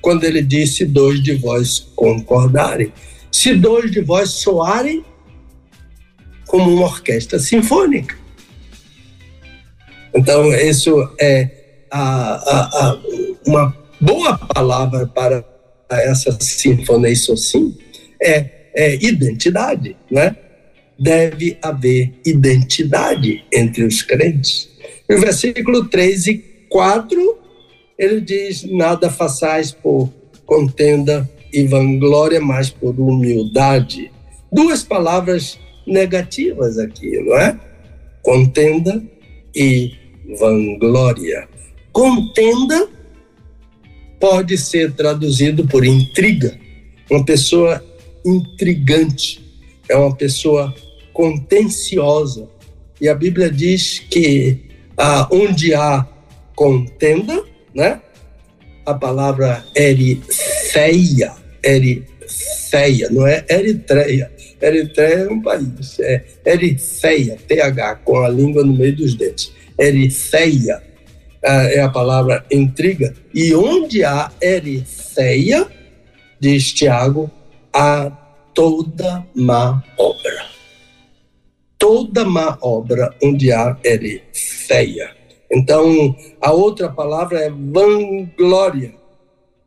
quando 0.00 0.24
ele 0.24 0.42
disse: 0.42 0.84
dois 0.84 1.22
de 1.22 1.34
vós 1.34 1.90
concordarem. 1.94 2.92
Se 3.30 3.54
dois 3.54 3.90
de 3.90 4.00
vós 4.00 4.30
soarem 4.30 5.04
como 6.46 6.74
uma 6.74 6.86
orquestra 6.86 7.38
sinfônica. 7.38 8.18
Então, 10.12 10.52
isso 10.52 11.08
é 11.20 11.48
a, 11.90 12.34
a, 12.34 12.88
a, 12.88 13.00
uma 13.46 13.76
boa 14.00 14.36
palavra 14.36 15.06
para 15.06 15.44
essa 15.90 16.36
sinfonia 16.40 17.14
sim 17.14 17.76
é, 18.20 18.50
é 18.74 18.94
identidade, 18.96 19.96
né? 20.10 20.36
Deve 20.98 21.56
haver 21.62 22.12
identidade 22.26 23.44
entre 23.52 23.84
os 23.84 24.02
crentes. 24.02 24.68
No 25.08 25.18
versículo 25.18 25.88
3 25.88 26.26
e 26.26 26.34
4, 26.68 27.38
ele 27.98 28.20
diz: 28.20 28.64
Nada 28.64 29.10
façais 29.10 29.72
por 29.72 30.12
contenda 30.44 31.28
e 31.52 31.66
vanglória, 31.66 32.40
mas 32.40 32.70
por 32.70 32.98
humildade. 32.98 34.10
Duas 34.52 34.82
palavras 34.82 35.58
negativas 35.86 36.78
aqui, 36.78 37.20
não 37.20 37.36
é? 37.36 37.58
Contenda 38.22 39.02
e 39.54 39.92
vanglória. 40.38 41.48
Contenda 41.92 42.88
pode 44.20 44.58
ser 44.58 44.92
traduzido 44.92 45.66
por 45.66 45.84
intriga. 45.84 46.58
Uma 47.10 47.24
pessoa 47.24 47.82
intrigante, 48.24 49.40
é 49.88 49.96
uma 49.96 50.14
pessoa 50.14 50.74
contenciosa. 51.12 52.48
E 53.00 53.08
a 53.08 53.14
Bíblia 53.14 53.50
diz 53.50 53.98
que 53.98 54.58
ah, 54.96 55.26
onde 55.32 55.74
há 55.74 56.06
contenda, 56.54 57.42
né? 57.74 58.00
A 58.84 58.94
palavra 58.94 59.64
eritheia, 59.74 61.32
eritheia, 61.64 63.10
não 63.10 63.26
é 63.26 63.44
Eritreia. 63.48 64.30
Eritreia 64.60 65.14
é 65.14 65.28
um 65.28 65.40
país, 65.40 65.98
é 66.00 66.22
eritheia, 66.44 67.38
TH, 67.48 68.00
com 68.04 68.18
a 68.18 68.28
língua 68.28 68.64
no 68.64 68.74
meio 68.74 68.94
dos 68.94 69.14
dentes. 69.14 69.52
Eritheia 69.78 70.82
é 71.42 71.80
a 71.80 71.88
palavra 71.88 72.44
intriga. 72.50 73.14
E 73.34 73.54
onde 73.54 74.04
há 74.04 74.30
eritheia, 74.42 75.66
diz 76.38 76.72
Tiago, 76.72 77.30
há 77.72 78.10
toda 78.54 79.26
má 79.34 79.82
obra. 79.96 80.46
Toda 81.78 82.24
má 82.24 82.58
obra 82.60 83.14
onde 83.22 83.50
há 83.50 83.76
eritheia. 83.82 85.10
Então, 85.50 86.14
a 86.40 86.52
outra 86.52 86.88
palavra 86.90 87.40
é 87.40 87.50
vanglória, 87.50 88.94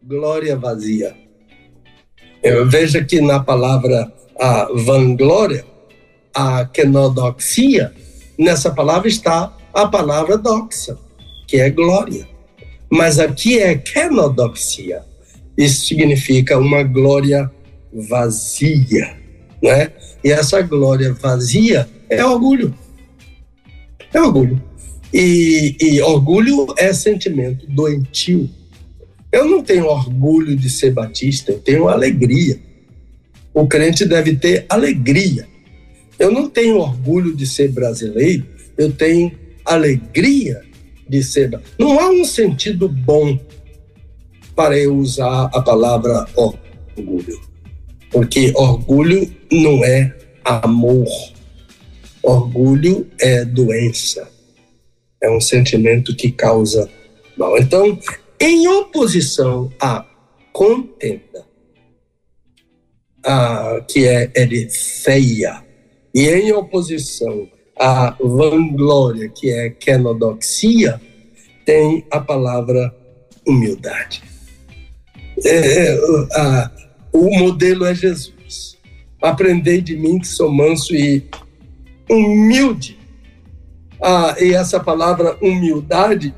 glória 0.02 0.56
vazia. 0.56 1.23
Veja 2.66 3.04
que 3.04 3.22
na 3.22 3.40
palavra 3.40 4.12
a 4.40 4.68
vanglória, 4.76 5.66
a 6.34 6.66
quenodoxia, 6.66 7.94
nessa 8.38 8.72
palavra 8.72 9.08
está 9.08 9.56
a 9.74 9.88
palavra 9.88 10.38
doxa, 10.38 10.98
que 11.48 11.58
é 11.58 11.70
glória. 11.70 12.28
Mas 12.90 13.20
aqui 13.20 13.60
é 13.60 13.76
kenodoxia. 13.76 15.04
Isso 15.58 15.86
significa 15.86 16.58
uma 16.58 16.84
glória 16.84 17.50
vazia, 17.92 19.16
né? 19.62 19.92
E 20.24 20.32
essa 20.32 20.62
glória 20.62 21.14
vazia 21.14 21.88
é 22.10 22.26
orgulho. 22.26 22.74
É 24.14 24.22
orgulho. 24.22 24.62
E, 25.14 25.76
e 25.80 26.02
orgulho 26.02 26.68
é 26.78 26.92
sentimento 26.92 27.66
doentio. 27.68 28.50
Eu 29.34 29.46
não 29.46 29.64
tenho 29.64 29.88
orgulho 29.88 30.56
de 30.56 30.70
ser 30.70 30.92
batista, 30.92 31.52
eu 31.52 31.60
tenho 31.60 31.88
alegria. 31.90 32.60
O 33.52 33.68
crente 33.68 34.06
deve 34.06 34.36
ter 34.36 34.64
alegria. 34.70 35.48
Eu 36.20 36.32
não 36.32 36.48
tenho 36.48 36.78
orgulho 36.78 37.36
de 37.36 37.48
ser 37.48 37.70
brasileiro, 37.70 38.46
eu 38.78 38.92
tenho 38.92 39.32
alegria 39.66 40.62
de 41.10 41.24
ser. 41.24 41.60
Não 41.80 42.00
há 42.00 42.12
um 42.12 42.24
sentido 42.24 42.88
bom 42.88 43.40
para 44.56 44.78
eu 44.78 44.96
usar 44.96 45.46
a 45.46 45.62
palavra 45.62 46.28
orgulho, 46.36 47.42
porque 48.12 48.54
orgulho 48.56 49.36
não 49.52 49.84
é 49.84 50.16
amor, 50.46 51.08
orgulho 52.22 53.08
é 53.20 53.44
doença, 53.44 54.30
é 55.20 55.28
um 55.32 55.42
sentimento 55.42 56.16
que 56.16 56.32
causa 56.32 56.88
mal. 57.36 57.58
Então, 57.58 57.98
em 58.46 58.68
oposição 58.68 59.72
à 59.80 60.06
contenda, 60.52 61.46
a, 63.26 63.80
que 63.88 64.06
é 64.06 64.30
eritheia, 64.36 65.64
e 66.14 66.28
em 66.28 66.52
oposição 66.52 67.48
a 67.80 68.18
vanglória, 68.20 69.30
que 69.30 69.50
é 69.50 69.70
quenodoxia, 69.70 71.02
tem 71.66 72.06
a 72.12 72.20
palavra 72.20 72.94
humildade. 73.48 74.22
É, 75.46 75.88
é, 75.88 75.98
a, 76.34 76.72
o 77.14 77.40
modelo 77.40 77.86
é 77.86 77.96
Jesus. 77.96 78.78
Aprendei 79.22 79.80
de 79.80 79.96
mim 79.96 80.20
que 80.20 80.28
sou 80.28 80.52
manso 80.52 80.94
e 80.94 81.26
humilde. 82.10 83.00
Ah, 84.02 84.36
e 84.38 84.54
essa 84.54 84.82
palavra 84.82 85.38
humildade, 85.42 86.36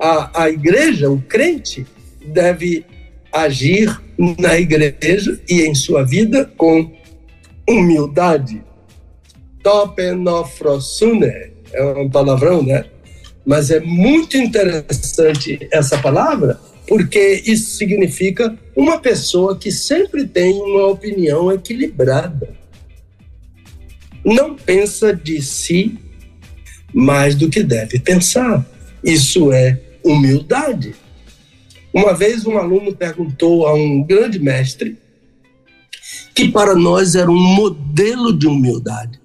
a, 0.00 0.44
a 0.44 0.50
igreja, 0.50 1.10
o 1.10 1.20
crente, 1.20 1.86
deve 2.24 2.84
agir 3.32 4.00
na 4.38 4.58
igreja 4.58 5.40
e 5.48 5.62
em 5.62 5.74
sua 5.74 6.02
vida 6.02 6.50
com 6.56 6.90
humildade 7.68 8.62
topenofrosune, 9.62 11.52
é 11.72 11.84
um 11.84 12.08
palavrão, 12.08 12.62
né? 12.62 12.84
Mas 13.44 13.70
é 13.70 13.80
muito 13.80 14.36
interessante 14.36 15.68
essa 15.70 15.98
palavra, 15.98 16.58
porque 16.86 17.42
isso 17.44 17.76
significa 17.76 18.56
uma 18.74 18.98
pessoa 18.98 19.56
que 19.56 19.70
sempre 19.70 20.26
tem 20.26 20.54
uma 20.54 20.86
opinião 20.86 21.52
equilibrada. 21.52 22.54
Não 24.24 24.54
pensa 24.54 25.14
de 25.14 25.40
si 25.40 25.98
mais 26.92 27.34
do 27.34 27.48
que 27.48 27.62
deve 27.62 27.98
pensar. 27.98 28.66
Isso 29.02 29.52
é 29.52 29.78
humildade. 30.04 30.94
Uma 31.92 32.14
vez 32.14 32.46
um 32.46 32.56
aluno 32.56 32.94
perguntou 32.94 33.66
a 33.66 33.74
um 33.74 34.02
grande 34.02 34.38
mestre, 34.38 34.96
que 36.34 36.48
para 36.48 36.74
nós 36.74 37.14
era 37.14 37.30
um 37.30 37.38
modelo 37.38 38.32
de 38.32 38.46
humildade 38.46 39.20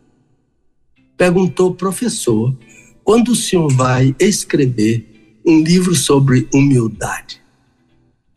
perguntou 1.18 1.74
professor: 1.74 2.56
quando 3.04 3.30
o 3.30 3.36
senhor 3.36 3.72
vai 3.72 4.16
escrever 4.20 5.40
um 5.46 5.62
livro 5.62 5.96
sobre 5.96 6.48
humildade? 6.54 7.42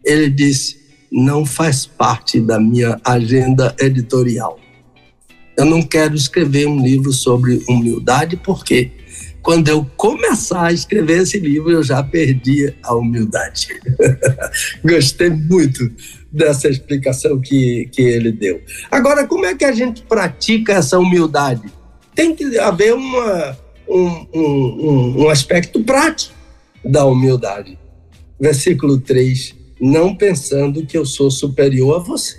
Ele 0.04 0.30
disse: 0.30 0.78
não 1.10 1.44
faz 1.44 1.86
parte 1.86 2.40
da 2.40 2.58
minha 2.58 3.00
agenda 3.04 3.74
editorial. 3.78 4.58
Eu 5.56 5.64
não 5.64 5.82
quero 5.82 6.14
escrever 6.14 6.68
um 6.68 6.80
livro 6.80 7.12
sobre 7.12 7.62
humildade 7.68 8.36
porque 8.36 8.92
quando 9.48 9.68
eu 9.68 9.90
começar 9.96 10.66
a 10.66 10.72
escrever 10.74 11.22
esse 11.22 11.38
livro 11.38 11.70
eu 11.70 11.82
já 11.82 12.02
perdi 12.02 12.70
a 12.82 12.94
humildade. 12.94 13.68
Gostei 14.84 15.30
muito 15.30 15.90
dessa 16.30 16.68
explicação 16.68 17.40
que, 17.40 17.88
que 17.90 18.02
ele 18.02 18.30
deu. 18.30 18.60
Agora, 18.90 19.26
como 19.26 19.46
é 19.46 19.54
que 19.54 19.64
a 19.64 19.72
gente 19.72 20.02
pratica 20.02 20.74
essa 20.74 20.98
humildade? 20.98 21.62
tem 22.14 22.34
que 22.34 22.58
haver 22.58 22.92
uma, 22.92 23.58
um, 23.88 24.26
um, 24.34 25.22
um 25.22 25.28
aspecto 25.30 25.82
prático 25.82 26.34
da 26.84 27.06
humildade. 27.06 27.78
Versículo 28.38 28.98
3: 28.98 29.54
Não 29.80 30.14
pensando 30.14 30.84
que 30.84 30.98
eu 30.98 31.06
sou 31.06 31.30
superior 31.30 31.96
a 31.96 32.04
você, 32.04 32.36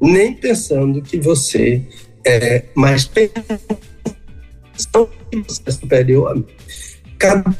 nem 0.00 0.34
pensando 0.34 1.00
que 1.00 1.20
você 1.20 1.84
é 2.24 2.64
mais 2.74 3.04
pensando 3.04 3.93
superior 4.76 6.30
a 6.30 6.34
mim. 6.34 6.46
Cada 7.18 7.54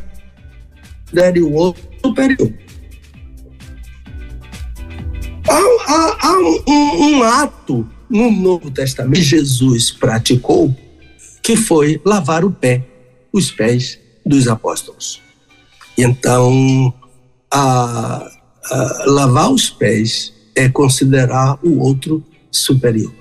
o 1.42 1.52
outro 1.52 1.82
superior. 2.04 2.52
Há, 5.48 5.92
há, 5.92 6.28
há 6.28 6.32
um, 6.38 6.64
um, 6.68 7.04
um 7.04 7.22
ato 7.22 7.88
no 8.08 8.30
Novo 8.30 8.70
Testamento 8.70 9.14
que 9.14 9.22
Jesus 9.22 9.90
praticou 9.90 10.74
que 11.44 11.56
foi 11.56 12.00
lavar 12.06 12.42
o 12.42 12.50
pé, 12.50 12.82
os 13.30 13.50
pés 13.50 13.98
dos 14.24 14.48
apóstolos. 14.48 15.20
Então, 15.96 16.92
a, 17.52 18.26
a, 18.64 19.04
lavar 19.06 19.50
os 19.52 19.68
pés 19.68 20.32
é 20.56 20.70
considerar 20.70 21.58
o 21.62 21.80
outro 21.80 22.24
superior. 22.50 23.12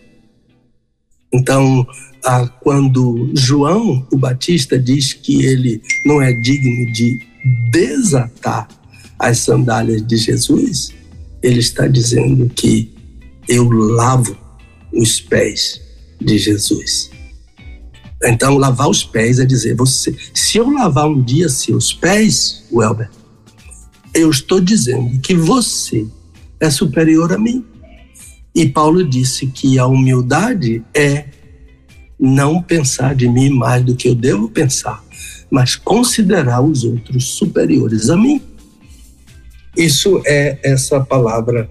Então, 1.33 1.85
a, 2.23 2.47
quando 2.47 3.31
João, 3.35 4.05
o 4.11 4.17
Batista, 4.17 4.79
diz 4.79 5.13
que 5.13 5.45
ele 5.45 5.81
não 6.05 6.21
é 6.21 6.31
digno 6.33 6.91
de 6.93 7.19
desatar 7.71 8.67
as 9.19 9.39
sandálias 9.39 10.05
de 10.05 10.17
Jesus, 10.17 10.91
ele 11.41 11.59
está 11.59 11.87
dizendo 11.87 12.49
que 12.49 12.93
eu 13.47 13.69
lavo 13.69 14.37
os 14.93 15.19
pés 15.19 15.81
de 16.19 16.37
Jesus. 16.37 17.09
Então, 18.23 18.57
lavar 18.57 18.89
os 18.89 19.03
pés 19.03 19.39
é 19.39 19.45
dizer, 19.45 19.75
você, 19.75 20.15
se 20.33 20.57
eu 20.57 20.69
lavar 20.69 21.07
um 21.09 21.21
dia 21.21 21.49
seus 21.49 21.91
pés, 21.91 22.63
Welber, 22.71 23.09
eu 24.13 24.29
estou 24.29 24.61
dizendo 24.61 25.19
que 25.19 25.35
você 25.35 26.07
é 26.59 26.69
superior 26.69 27.33
a 27.33 27.37
mim. 27.37 27.65
E 28.55 28.69
Paulo 28.69 29.03
disse 29.03 29.47
que 29.47 29.77
a 29.77 29.87
humildade 29.87 30.83
é 30.93 31.25
não 32.25 32.61
pensar 32.61 33.13
de 33.13 33.27
mim 33.27 33.49
mais 33.49 33.83
do 33.83 33.97
que 33.97 34.07
eu 34.07 34.15
devo 34.15 34.47
pensar, 34.47 35.03
mas 35.51 35.75
considerar 35.75 36.61
os 36.61 36.85
outros 36.85 37.33
superiores 37.33 38.09
a 38.09 38.15
mim. 38.15 38.41
Isso 39.75 40.21
é 40.25 40.57
essa 40.63 41.01
palavra 41.01 41.69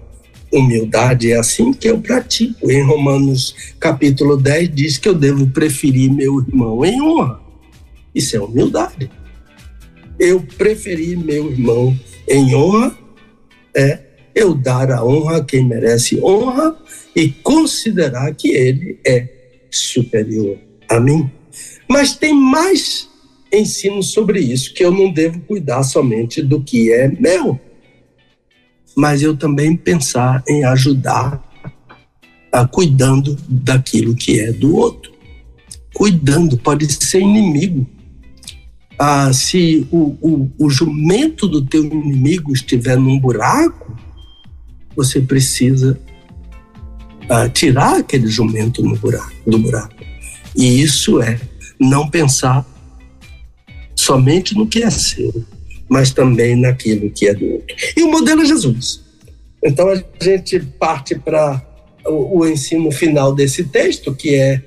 humildade, 0.51 1.31
é 1.31 1.39
assim 1.39 1.73
que 1.73 1.89
eu 1.89 1.99
pratico. 1.99 2.69
Em 2.69 2.83
Romanos 2.83 3.55
capítulo 3.79 4.37
10 4.37 4.75
diz 4.75 4.97
que 4.99 5.09
eu 5.09 5.15
devo 5.15 5.47
preferir 5.47 6.13
meu 6.13 6.39
irmão 6.39 6.85
em 6.85 7.01
honra. 7.01 7.39
Isso 8.13 8.35
é 8.35 8.39
humildade. 8.39 9.09
Eu 10.19 10.39
preferir 10.55 11.17
meu 11.17 11.51
irmão 11.51 11.97
em 12.29 12.53
honra 12.53 12.95
é 13.75 14.01
eu 14.35 14.53
dar 14.53 14.91
a 14.91 15.03
honra 15.03 15.37
a 15.37 15.43
quem 15.43 15.67
merece 15.67 16.21
honra 16.21 16.77
e 17.15 17.29
considerar 17.29 18.35
que 18.35 18.49
ele 18.49 18.99
é 19.03 19.42
superior 19.77 20.57
a 20.89 20.99
mim. 20.99 21.29
Mas 21.89 22.15
tem 22.15 22.33
mais 22.33 23.09
ensino 23.51 24.01
sobre 24.01 24.39
isso, 24.39 24.73
que 24.73 24.83
eu 24.83 24.91
não 24.91 25.11
devo 25.11 25.39
cuidar 25.41 25.83
somente 25.83 26.41
do 26.41 26.61
que 26.61 26.91
é 26.91 27.07
meu, 27.07 27.59
mas 28.95 29.21
eu 29.21 29.35
também 29.35 29.75
pensar 29.75 30.43
em 30.47 30.63
ajudar 30.65 31.43
a 32.51 32.67
cuidando 32.67 33.37
daquilo 33.47 34.15
que 34.15 34.39
é 34.39 34.51
do 34.51 34.75
outro. 34.75 35.11
Cuidando, 35.93 36.57
pode 36.57 36.91
ser 36.91 37.19
inimigo. 37.19 37.87
Ah, 38.97 39.33
se 39.33 39.87
o, 39.91 40.15
o, 40.21 40.51
o 40.59 40.69
jumento 40.69 41.47
do 41.47 41.65
teu 41.65 41.83
inimigo 41.83 42.53
estiver 42.53 42.97
num 42.97 43.19
buraco, 43.19 43.95
você 44.95 45.19
precisa 45.19 45.99
uh, 47.29 47.49
tirar 47.49 47.99
aquele 47.99 48.27
jumento 48.27 48.81
buraco, 48.97 49.33
do 49.45 49.57
buraco. 49.59 49.95
E 50.55 50.81
isso 50.81 51.21
é 51.21 51.39
não 51.79 52.09
pensar 52.09 52.65
somente 53.95 54.55
no 54.55 54.67
que 54.67 54.83
é 54.83 54.89
seu, 54.89 55.43
mas 55.89 56.11
também 56.11 56.55
naquilo 56.55 57.09
que 57.09 57.27
é 57.27 57.33
do 57.33 57.45
outro. 57.45 57.75
E 57.95 58.03
o 58.03 58.11
modelo 58.11 58.41
é 58.41 58.45
Jesus. 58.45 59.01
Então 59.63 59.89
a 59.89 60.03
gente 60.21 60.59
parte 60.59 61.15
para 61.15 61.61
o, 62.05 62.39
o, 62.39 62.47
ensino 62.47 62.91
final 62.91 63.33
desse 63.33 63.63
texto, 63.63 64.13
que 64.13 64.35
é, 64.35 64.61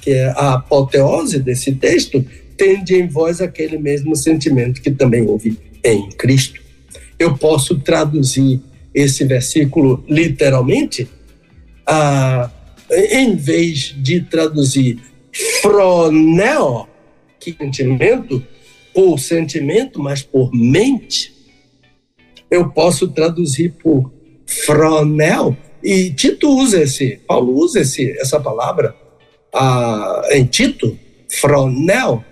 que 0.00 0.10
é 0.10 0.28
a 0.30 0.54
apoteose 0.54 1.40
desse 1.40 1.72
texto, 1.72 2.24
tende 2.56 2.94
em 2.94 3.08
vós 3.08 3.40
aquele 3.40 3.78
mesmo 3.78 4.14
sentimento 4.14 4.80
que 4.80 4.90
também 4.90 5.22
houve 5.22 5.58
em 5.84 6.08
Cristo. 6.10 6.60
Eu 7.18 7.36
posso 7.36 7.80
traduzir 7.80 8.60
esse 8.94 9.24
versículo 9.24 10.04
literalmente, 10.08 11.08
ah, 11.88 12.50
em 12.90 13.34
vez 13.34 13.94
de 13.96 14.20
traduzir 14.20 14.98
froneo, 15.62 16.86
que 17.40 17.52
sentimento, 17.52 18.44
por 18.94 19.18
sentimento, 19.18 19.98
mas 19.98 20.22
por 20.22 20.52
mente, 20.52 21.32
eu 22.50 22.68
posso 22.70 23.08
traduzir 23.08 23.70
por 23.82 24.12
fronel, 24.46 25.56
e 25.82 26.10
Tito 26.10 26.50
usa 26.50 26.82
esse, 26.82 27.20
Paulo 27.26 27.54
usa 27.54 27.80
esse, 27.80 28.10
essa 28.20 28.38
palavra 28.38 28.94
ah, 29.54 30.28
em 30.32 30.44
Tito, 30.44 30.98
fronel, 31.28 32.22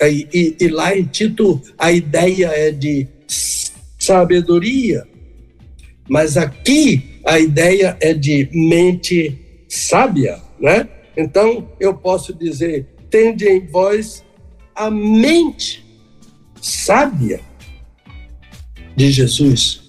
e, 0.00 0.28
e, 0.32 0.56
e 0.60 0.68
lá 0.68 0.96
em 0.96 1.04
Tito 1.04 1.60
a 1.78 1.90
ideia 1.90 2.46
é 2.48 2.70
de 2.70 3.08
sabedoria, 3.98 5.06
mas 6.08 6.36
aqui 6.36 7.20
a 7.24 7.38
ideia 7.38 7.96
é 8.00 8.12
de 8.12 8.48
mente 8.52 9.38
sábia, 9.68 10.40
né? 10.60 10.88
Então 11.16 11.68
eu 11.80 11.94
posso 11.94 12.34
dizer: 12.34 12.86
tende 13.10 13.46
em 13.46 13.66
vós 13.66 14.24
a 14.74 14.90
mente 14.90 15.84
sábia 16.60 17.40
de 18.96 19.10
Jesus. 19.10 19.82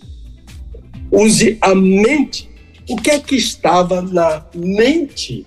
Use 1.12 1.58
a 1.62 1.74
mente. 1.74 2.50
O 2.88 2.96
que 2.98 3.10
é 3.10 3.20
que 3.20 3.36
estava 3.36 4.02
na 4.02 4.46
mente 4.54 5.46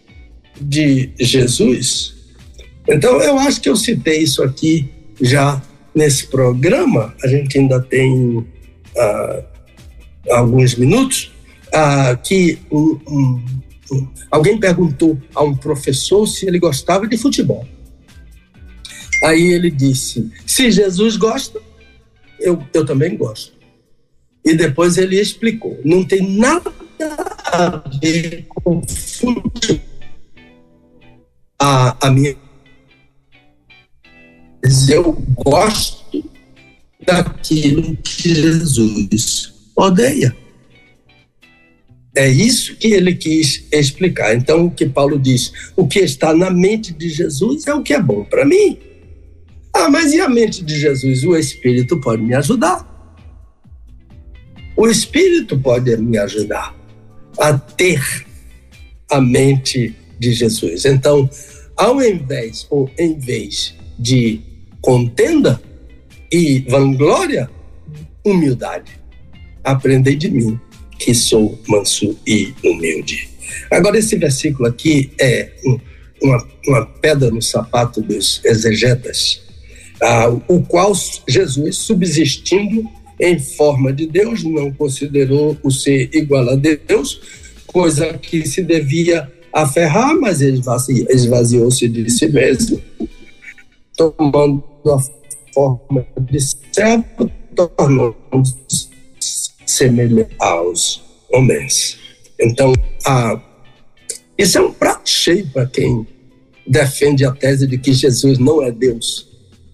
de 0.61 1.11
Jesus? 1.19 2.17
Então 2.89 3.21
eu 3.21 3.39
acho 3.39 3.61
que 3.61 3.69
eu 3.69 3.77
citei 3.77 4.19
isso 4.19 4.43
aqui 4.43 4.91
já 5.21 5.63
nesse 5.95 6.27
programa. 6.29 7.15
A 7.23 7.29
gente 7.29 7.59
ainda 7.59 7.81
tem 7.81 8.39
uh, 8.39 9.45
alguns 10.31 10.75
minutos, 10.75 11.33
ah, 11.73 12.17
que 12.17 12.59
um, 12.71 12.99
um, 13.09 14.09
alguém 14.31 14.59
perguntou 14.59 15.19
a 15.35 15.43
um 15.43 15.55
professor 15.57 16.27
se 16.27 16.47
ele 16.47 16.59
gostava 16.59 17.07
de 17.07 17.17
futebol. 17.17 17.67
Aí 19.25 19.53
ele 19.53 19.71
disse: 19.71 20.31
se 20.47 20.71
Jesus 20.71 21.17
gosta, 21.17 21.61
eu, 22.39 22.63
eu 22.73 22.85
também 22.85 23.17
gosto. 23.17 23.53
E 24.45 24.55
depois 24.55 24.97
ele 24.97 25.21
explicou: 25.21 25.79
não 25.85 26.05
tem 26.05 26.37
nada 26.37 26.73
a 27.47 27.83
ver 28.01 28.47
com 28.49 28.83
futebol. 28.87 29.83
A, 31.61 32.07
a 32.07 32.11
minha. 32.11 32.37
Eu 34.89 35.13
gosto 35.35 36.25
daquilo 37.05 37.97
que 37.97 38.35
Jesus 38.35 39.58
odeia. 39.79 40.37
É 42.17 42.27
isso 42.27 42.77
que 42.77 42.89
ele 42.89 43.15
quis 43.15 43.65
explicar. 43.71 44.35
Então, 44.35 44.67
o 44.67 44.71
que 44.71 44.89
Paulo 44.89 45.19
diz, 45.19 45.53
o 45.77 45.87
que 45.87 46.01
está 46.01 46.35
na 46.35 46.51
mente 46.51 46.93
de 46.93 47.09
Jesus 47.09 47.67
é 47.67 47.75
o 47.75 47.83
que 47.83 47.95
é 47.95 48.03
bom 48.03 48.25
para 48.25 48.45
mim. 48.45 48.77
Ah, 49.73 49.89
mas 49.89 50.13
e 50.13 50.21
a 50.21 50.29
mente 50.29 50.65
de 50.65 50.79
Jesus? 50.81 51.23
O 51.23 51.37
Espírito 51.37 52.01
pode 52.01 52.23
me 52.23 52.35
ajudar. 52.35 52.87
O 54.77 54.89
Espírito 54.89 55.57
pode 55.59 55.97
me 55.97 56.19
ajudar 56.19 56.75
a 57.39 57.57
ter 57.57 58.03
a 59.09 59.21
mente 59.21 59.95
de 60.19 60.33
Jesus. 60.33 60.85
Então, 60.85 61.31
ao 61.77 62.03
invés 62.03 62.67
ou 62.69 62.91
em 62.99 63.17
vez 63.17 63.77
de 63.97 64.41
contenda 64.81 65.61
e 66.33 66.61
vanglória, 66.69 67.49
humildade 68.25 68.98
aprendei 69.71 70.17
de 70.17 70.31
mim, 70.31 70.59
que 70.99 71.15
sou 71.15 71.59
manso 71.69 72.17
e 72.27 72.53
humilde. 72.65 73.29
Agora, 73.71 73.99
esse 73.99 74.17
versículo 74.17 74.69
aqui 74.69 75.11
é 75.21 75.53
uma, 76.23 76.49
uma 76.67 76.87
pedra 76.87 77.31
no 77.31 77.43
sapato 77.43 78.01
dos 78.01 78.41
exegetas, 78.45 79.43
ah, 80.01 80.29
o 80.49 80.63
qual 80.63 80.93
Jesus, 81.29 81.77
subsistindo 81.77 82.85
em 83.21 83.39
forma 83.39 83.93
de 83.93 84.07
Deus, 84.07 84.45
não 84.45 84.73
considerou 84.73 85.57
o 85.63 85.71
ser 85.71 86.09
igual 86.13 86.49
a 86.51 86.55
Deus, 86.55 87.21
coisa 87.67 88.15
que 88.15 88.47
se 88.47 88.63
devia 88.63 89.31
aferrar, 89.53 90.15
mas 90.15 90.41
esvaziou-se 90.41 91.89
de 91.89 92.11
si 92.11 92.29
mesmo, 92.29 92.81
tomando 93.97 94.63
a 94.87 94.99
forma 95.53 96.07
de 96.31 96.39
servo, 96.73 97.31
tornou-se 97.55 98.88
semelhante 99.69 100.35
aos 100.39 101.03
homens. 101.31 101.99
Então, 102.41 102.73
a, 103.05 103.41
isso 104.37 104.59
é 104.59 104.61
um 104.61 104.73
prato 104.73 105.09
cheio 105.09 105.47
para 105.49 105.67
quem 105.67 106.07
defende 106.67 107.25
a 107.25 107.33
tese 107.33 107.67
de 107.67 107.79
que 107.79 107.93
Jesus 107.93 108.39
não 108.39 108.63
é 108.63 108.71
Deus. 108.71 109.29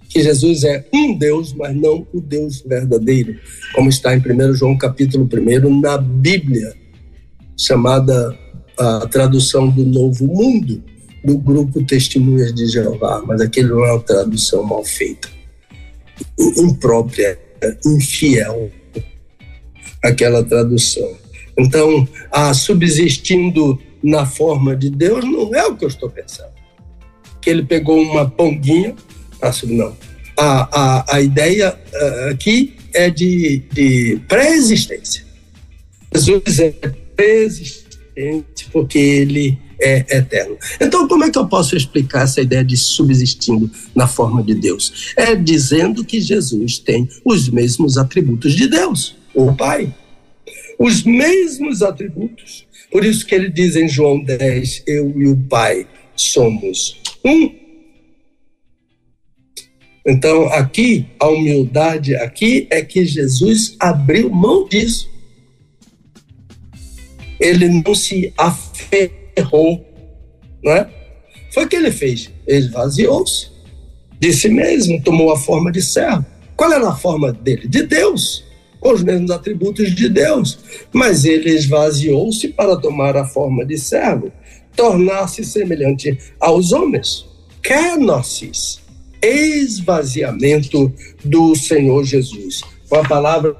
Que 0.08 0.22
Jesus 0.22 0.64
é 0.64 0.84
um 0.92 1.16
Deus, 1.16 1.52
mas 1.52 1.74
não 1.74 2.06
o 2.12 2.20
Deus 2.20 2.62
verdadeiro, 2.62 3.38
como 3.74 3.88
está 3.88 4.14
em 4.14 4.20
1 4.20 4.54
João 4.54 4.76
capítulo 4.76 5.28
1, 5.32 5.80
na 5.80 5.98
Bíblia, 5.98 6.74
chamada 7.56 8.36
a 8.78 9.06
tradução 9.06 9.68
do 9.68 9.84
Novo 9.84 10.26
Mundo, 10.26 10.82
do 11.24 11.38
grupo 11.38 11.82
Testemunhas 11.84 12.54
de 12.54 12.66
Jeová, 12.66 13.22
mas 13.26 13.40
aquele 13.40 13.68
não 13.68 13.84
é 13.84 13.92
uma 13.92 14.02
tradução 14.02 14.62
mal 14.62 14.84
feita, 14.84 15.28
imprópria, 16.38 17.38
infiel, 17.84 18.70
aquela 20.04 20.44
tradução. 20.44 21.16
Então, 21.56 22.06
a 22.30 22.52
subsistindo 22.52 23.80
na 24.02 24.26
forma 24.26 24.76
de 24.76 24.90
Deus 24.90 25.24
não 25.24 25.54
é 25.54 25.64
o 25.66 25.76
que 25.76 25.84
eu 25.84 25.88
estou 25.88 26.10
pensando. 26.10 26.52
Que 27.40 27.50
ele 27.50 27.64
pegou 27.64 28.00
uma 28.00 28.28
ponguinha, 28.28 28.94
não. 29.64 29.96
A, 30.36 30.80
a, 30.80 31.16
a 31.16 31.20
ideia 31.20 31.78
uh, 31.92 32.30
aqui 32.30 32.74
é 32.92 33.08
de, 33.08 33.62
de 33.72 34.20
pré-existência. 34.28 35.24
Jesus 36.14 36.58
é 36.58 36.70
pré-existente 37.16 38.68
porque 38.72 38.98
ele 38.98 39.58
é 39.80 40.16
eterno. 40.16 40.56
Então, 40.80 41.06
como 41.06 41.24
é 41.24 41.30
que 41.30 41.38
eu 41.38 41.46
posso 41.46 41.76
explicar 41.76 42.22
essa 42.22 42.40
ideia 42.40 42.64
de 42.64 42.76
subsistindo 42.76 43.70
na 43.94 44.06
forma 44.06 44.42
de 44.42 44.54
Deus? 44.54 45.12
É 45.16 45.34
dizendo 45.34 46.04
que 46.04 46.20
Jesus 46.20 46.78
tem 46.78 47.08
os 47.24 47.48
mesmos 47.48 47.98
atributos 47.98 48.54
de 48.54 48.66
Deus, 48.68 49.16
o 49.34 49.54
Pai. 49.54 49.92
Os 50.78 51.02
mesmos 51.02 51.82
atributos. 51.82 52.66
Por 52.90 53.04
isso 53.04 53.26
que 53.26 53.34
ele 53.34 53.50
diz 53.50 53.76
em 53.76 53.88
João 53.88 54.22
10: 54.22 54.84
Eu 54.86 55.12
e 55.20 55.26
o 55.26 55.36
Pai 55.36 55.86
somos 56.14 57.00
um. 57.24 57.64
Então, 60.06 60.46
aqui, 60.52 61.06
a 61.18 61.28
humildade 61.28 62.14
aqui 62.14 62.66
é 62.70 62.82
que 62.82 63.06
Jesus 63.06 63.74
abriu 63.80 64.28
mão 64.28 64.68
disso. 64.68 65.10
Ele 67.40 67.68
não 67.68 67.94
se 67.94 68.32
aferrou, 68.36 69.84
não 70.62 70.72
é? 70.72 70.90
Foi 71.52 71.64
o 71.64 71.68
que 71.68 71.76
ele 71.76 71.90
fez. 71.90 72.30
Ele 72.46 72.66
esvaziou-se 72.66 73.54
de 74.20 74.32
si 74.32 74.48
mesmo, 74.48 75.02
tomou 75.02 75.32
a 75.32 75.38
forma 75.38 75.72
de 75.72 75.82
servo. 75.82 76.24
Qual 76.56 76.72
era 76.72 76.88
a 76.88 76.96
forma 76.96 77.32
dele? 77.32 77.66
De 77.66 77.82
Deus, 77.82 78.43
com 78.84 78.92
os 78.92 79.02
mesmos 79.02 79.30
atributos 79.30 79.94
de 79.94 80.10
Deus. 80.10 80.58
Mas 80.92 81.24
ele 81.24 81.48
esvaziou-se 81.48 82.48
para 82.48 82.76
tomar 82.76 83.16
a 83.16 83.24
forma 83.24 83.64
de 83.64 83.78
servo, 83.78 84.30
tornar-se 84.76 85.42
semelhante 85.42 86.18
aos 86.38 86.70
homens. 86.70 87.24
Kenosis 87.62 88.84
esvaziamento 89.22 90.92
do 91.24 91.54
Senhor 91.54 92.04
Jesus. 92.04 92.60
Uma 92.90 93.08
palavra 93.08 93.56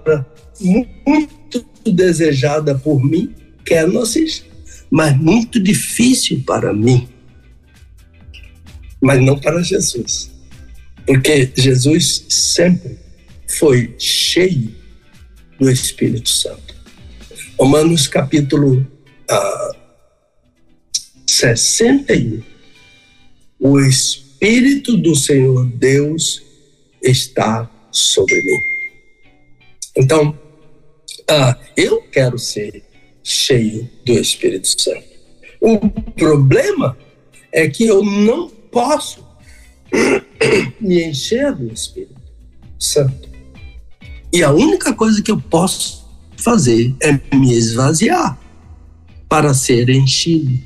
muito 0.60 1.64
desejada 1.86 2.74
por 2.74 3.02
mim, 3.02 3.34
kenosis, 3.64 4.44
mas 4.90 5.16
muito 5.16 5.58
difícil 5.58 6.42
para 6.46 6.70
mim. 6.74 7.08
Mas 9.00 9.22
não 9.22 9.38
para 9.38 9.62
Jesus. 9.62 10.30
Porque 11.06 11.50
Jesus 11.56 12.26
sempre 12.28 12.98
foi 13.46 13.94
cheio 13.98 14.83
do 15.58 15.70
Espírito 15.70 16.28
Santo. 16.28 16.74
Romanos 17.58 18.08
capítulo 18.08 18.86
ah, 19.30 19.76
61. 21.26 22.42
O 23.60 23.80
Espírito 23.80 24.96
do 24.96 25.14
Senhor 25.14 25.66
Deus 25.66 26.42
está 27.02 27.70
sobre 27.90 28.34
mim. 28.34 28.60
Então, 29.96 30.38
ah, 31.28 31.56
eu 31.76 32.02
quero 32.02 32.38
ser 32.38 32.82
cheio 33.22 33.88
do 34.04 34.12
Espírito 34.12 34.68
Santo. 34.80 35.04
O 35.60 35.78
problema 36.12 36.96
é 37.52 37.68
que 37.68 37.86
eu 37.86 38.04
não 38.04 38.48
posso 38.48 39.24
me 40.80 41.04
encher 41.04 41.54
do 41.54 41.72
Espírito 41.72 42.20
Santo. 42.78 43.33
E 44.34 44.42
a 44.42 44.50
única 44.50 44.92
coisa 44.92 45.22
que 45.22 45.30
eu 45.30 45.40
posso 45.40 46.04
fazer 46.36 46.92
é 47.00 47.12
me 47.36 47.54
esvaziar 47.54 48.36
para 49.28 49.54
ser 49.54 49.88
enchido 49.88 50.58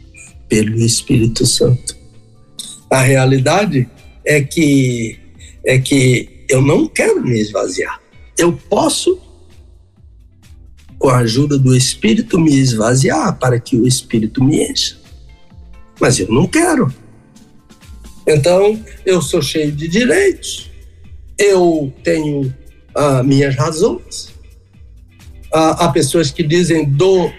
pelo 0.48 0.76
Espírito 0.78 1.44
Santo. 1.44 1.94
A 2.90 3.02
realidade 3.02 3.86
é 4.24 4.40
que 4.40 5.20
é 5.66 5.78
que 5.78 6.46
eu 6.48 6.62
não 6.62 6.88
quero 6.88 7.22
me 7.22 7.38
esvaziar. 7.38 8.00
Eu 8.38 8.54
posso 8.54 9.20
com 10.98 11.10
a 11.10 11.18
ajuda 11.18 11.58
do 11.58 11.76
Espírito 11.76 12.40
me 12.40 12.56
esvaziar 12.56 13.38
para 13.38 13.60
que 13.60 13.76
o 13.76 13.86
Espírito 13.86 14.42
me 14.42 14.62
encha. 14.66 14.96
Mas 16.00 16.18
eu 16.18 16.32
não 16.32 16.46
quero. 16.46 16.90
Então, 18.26 18.82
eu 19.04 19.20
sou 19.20 19.42
cheio 19.42 19.72
de 19.72 19.88
direitos. 19.88 20.70
Eu 21.36 21.92
tenho 22.02 22.50
ah, 22.98 23.22
minhas 23.22 23.54
razões. 23.54 24.34
Ah, 25.52 25.84
há 25.84 25.88
pessoas 25.92 26.30
que 26.30 26.42
dizem 26.42 26.84
dou 26.84 27.32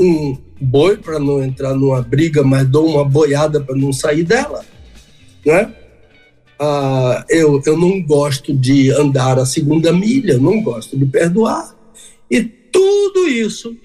um 0.00 0.36
boi 0.60 0.96
para 0.96 1.18
não 1.18 1.42
entrar 1.42 1.74
numa 1.74 2.02
briga, 2.02 2.42
mas 2.42 2.66
dou 2.68 2.86
uma 2.86 3.04
boiada 3.04 3.60
para 3.60 3.76
não 3.76 3.92
sair 3.92 4.24
dela 4.24 4.64
né? 5.44 5.74
Ah, 6.58 7.24
eu, 7.28 7.60
eu 7.66 7.76
não 7.76 8.00
gosto 8.02 8.54
de 8.54 8.90
andar 8.92 9.38
a 9.38 9.46
segunda 9.46 9.92
milha, 9.92 10.38
não 10.38 10.62
gosto 10.62 10.96
de 10.96 11.04
perdoar. 11.06 11.76
E 12.30 12.42
tudo 12.42 13.26
isso 13.26 13.76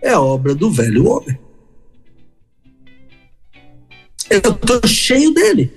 é 0.00 0.16
obra 0.16 0.54
do 0.54 0.70
velho 0.70 1.06
homem. 1.08 1.38
Eu 4.28 4.38
estou 4.38 4.86
cheio 4.86 5.32
dele. 5.32 5.72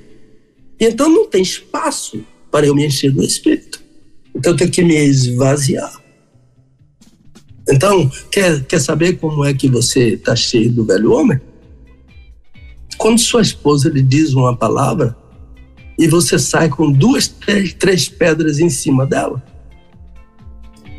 Então 0.80 1.10
não 1.10 1.28
tem 1.28 1.42
espaço 1.42 2.26
para 2.52 2.66
eu 2.66 2.76
me 2.76 2.86
encher 2.86 3.12
do 3.12 3.24
Espírito. 3.24 3.82
Então 4.36 4.52
eu 4.52 4.58
tenho 4.58 4.72
que 4.72 4.84
me 4.84 4.96
esvaziar. 4.96 5.94
Então, 7.68 8.10
quer, 8.30 8.64
quer 8.66 8.80
saber 8.80 9.14
como 9.14 9.44
é 9.44 9.54
que 9.54 9.68
você 9.68 10.10
está 10.10 10.36
cheio 10.36 10.72
do 10.72 10.86
velho 10.86 11.14
homem? 11.14 11.40
Quando 12.98 13.20
sua 13.20 13.42
esposa 13.42 13.90
lhe 13.90 14.02
diz 14.02 14.34
uma 14.34 14.56
palavra 14.56 15.18
e 15.98 16.08
você 16.08 16.38
sai 16.38 16.70
com 16.70 16.92
duas, 16.92 17.28
três, 17.28 17.74
três 17.74 18.08
pedras 18.08 18.60
em 18.60 18.70
cima 18.70 19.06
dela, 19.06 19.44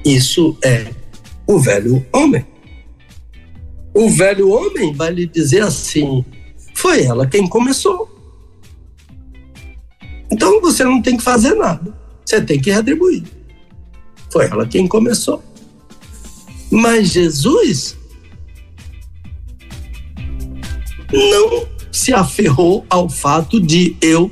isso 0.05 0.57
é 0.63 0.91
o 1.47 1.59
velho 1.59 2.05
homem. 2.13 2.45
O 3.95 4.11
velho 4.11 4.51
homem 4.51 4.93
vai 4.93 5.11
lhe 5.11 5.27
dizer 5.27 5.63
assim: 5.63 6.25
foi 6.75 7.05
ela 7.05 7.27
quem 7.27 7.47
começou. 7.47 8.13
Então 10.31 10.61
você 10.61 10.85
não 10.85 11.01
tem 11.01 11.17
que 11.17 11.23
fazer 11.23 11.55
nada, 11.55 11.97
você 12.27 12.41
tem 12.41 12.61
que 12.61 12.71
retribuir. 12.73 13.23
Foi 14.31 14.47
ela 14.47 14.67
quem 14.67 14.89
começou. 14.89 15.43
Mas 16.71 17.11
Jesus 17.13 17.97
não 21.13 21.69
se 21.93 22.13
aferrou 22.13 22.85
ao 22.91 23.09
fato 23.09 23.61
de 23.61 23.97
eu 24.03 24.31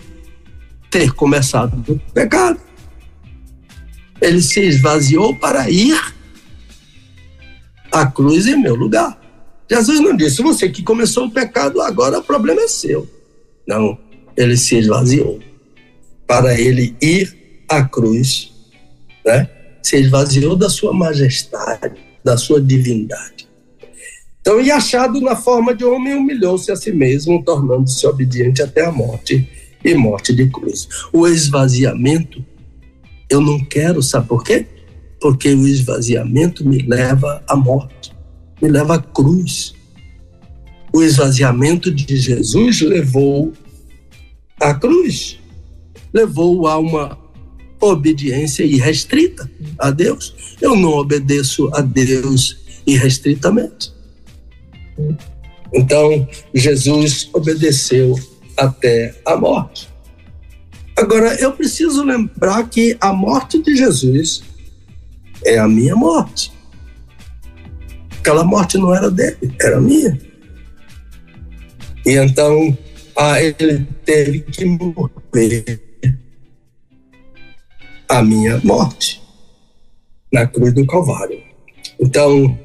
ter 0.91 1.13
começado 1.13 1.83
o 1.89 1.99
pecado. 2.13 2.61
Ele 4.21 4.43
se 4.43 4.61
esvaziou 4.61 5.35
para 5.37 5.71
ir 5.71 5.99
à 7.93 8.07
cruz 8.07 8.47
em 8.47 8.61
meu 8.61 8.75
lugar. 8.75 9.21
Jesus 9.71 10.01
não 10.01 10.17
disse, 10.17 10.43
você 10.43 10.69
que 10.69 10.83
começou 10.83 11.27
o 11.27 11.31
pecado, 11.31 11.81
agora 11.81 12.19
o 12.19 12.25
problema 12.25 12.61
é 12.63 12.69
seu. 12.69 13.09
Não, 13.67 13.99
ele 14.37 14.57
se 14.57 14.77
esvaziou 14.77 15.41
para 16.27 16.59
ele 16.59 16.95
ir 17.01 17.44
à 17.69 17.83
cruz, 17.83 18.53
né? 19.25 19.49
Se 19.83 19.97
esvaziou 19.97 20.57
da 20.57 20.69
sua 20.69 20.93
majestade, 20.93 21.95
da 22.25 22.37
sua 22.37 22.61
divindade 22.61 23.35
então, 24.45 24.61
e 24.61 24.71
achado 24.71 25.23
na 25.23 25.35
forma 25.35 25.75
de 25.75 25.87
homem, 25.87 26.13
humilhou-se 26.13 26.71
a 26.71 26.77
si 26.77 26.93
mesmo, 26.93 27.43
tornando-se 27.43 28.07
obediente 28.07 28.61
até 28.61 28.85
a 28.85 28.93
morte 28.93 29.49
e 29.83 29.95
morte 29.95 30.35
de 30.35 30.51
cruz. 30.51 30.87
O 31.15 31.27
esvaziamento, 31.27 32.45
eu 33.31 33.41
não 33.41 33.59
quero, 33.65 34.03
sabe 34.03 34.29
por 34.29 34.45
quê? 34.45 34.67
Porque 35.19 35.49
o 35.49 35.67
esvaziamento 35.67 36.63
me 36.63 36.83
leva 36.83 37.43
à 37.49 37.57
morte, 37.57 38.15
me 38.61 38.69
leva 38.69 38.97
à 38.97 38.99
cruz. 38.99 39.75
O 40.93 41.03
esvaziamento 41.03 41.91
de 41.91 42.15
Jesus 42.15 42.83
levou 42.83 43.51
à 44.61 44.75
cruz, 44.75 45.39
levou 46.13 46.69
a 46.69 46.77
uma 46.77 47.19
obediência 47.93 48.65
irrestrita 48.65 49.51
a 49.79 49.91
Deus. 49.91 50.57
Eu 50.61 50.77
não 50.77 50.91
obedeço 50.91 51.71
a 51.75 51.81
Deus 51.81 52.59
irrestritamente. 52.87 53.93
Então, 55.73 56.29
Jesus 56.55 57.29
obedeceu 57.33 58.19
até 58.57 59.15
a 59.25 59.37
morte. 59.37 59.89
Agora, 60.97 61.35
eu 61.41 61.53
preciso 61.53 62.05
lembrar 62.05 62.69
que 62.69 62.97
a 63.01 63.13
morte 63.13 63.61
de 63.61 63.75
Jesus 63.77 64.43
é 65.45 65.59
a 65.59 65.67
minha 65.67 65.97
morte. 65.97 66.53
Aquela 68.21 68.45
morte 68.45 68.79
não 68.79 68.95
era 68.95 69.11
dele, 69.11 69.55
era 69.61 69.81
minha. 69.81 70.19
E 72.07 72.13
então, 72.13 72.77
ah, 73.17 73.41
ele 73.43 73.87
teve 74.05 74.41
que 74.41 74.65
morrer 74.65 75.94
a 78.09 78.23
minha 78.23 78.61
morte 78.63 79.23
na 80.33 80.47
cruz 80.47 80.73
do 80.73 80.87
Calvário. 80.87 81.41
Então, 81.99 82.59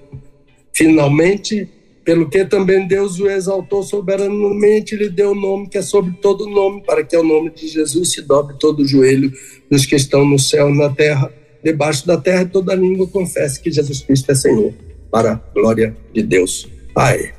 finalmente, 0.73 1.69
pelo 2.03 2.27
que 2.27 2.43
também 2.43 2.87
Deus 2.87 3.19
o 3.19 3.29
exaltou 3.29 3.83
soberanamente, 3.83 4.95
lhe 4.95 5.09
deu 5.09 5.31
o 5.31 5.35
nome 5.35 5.69
que 5.69 5.77
é 5.77 5.81
sobre 5.81 6.13
todo 6.13 6.49
nome, 6.49 6.81
para 6.81 7.03
que 7.03 7.15
ao 7.15 7.23
nome 7.23 7.51
de 7.51 7.67
Jesus 7.67 8.13
se 8.13 8.21
dobre 8.23 8.55
todo 8.59 8.79
o 8.79 8.87
joelho 8.87 9.31
dos 9.69 9.85
que 9.85 9.95
estão 9.95 10.25
no 10.25 10.39
céu, 10.39 10.73
na 10.73 10.89
terra, 10.89 11.31
debaixo 11.63 12.07
da 12.07 12.17
terra, 12.17 12.41
e 12.41 12.47
toda 12.47 12.73
língua 12.73 13.07
confesse 13.07 13.61
que 13.61 13.71
Jesus 13.71 14.01
Cristo 14.01 14.31
é 14.31 14.35
Senhor, 14.35 14.73
para 15.11 15.33
a 15.33 15.53
glória 15.53 15.95
de 16.11 16.23
Deus. 16.23 16.67
Pai. 16.95 17.33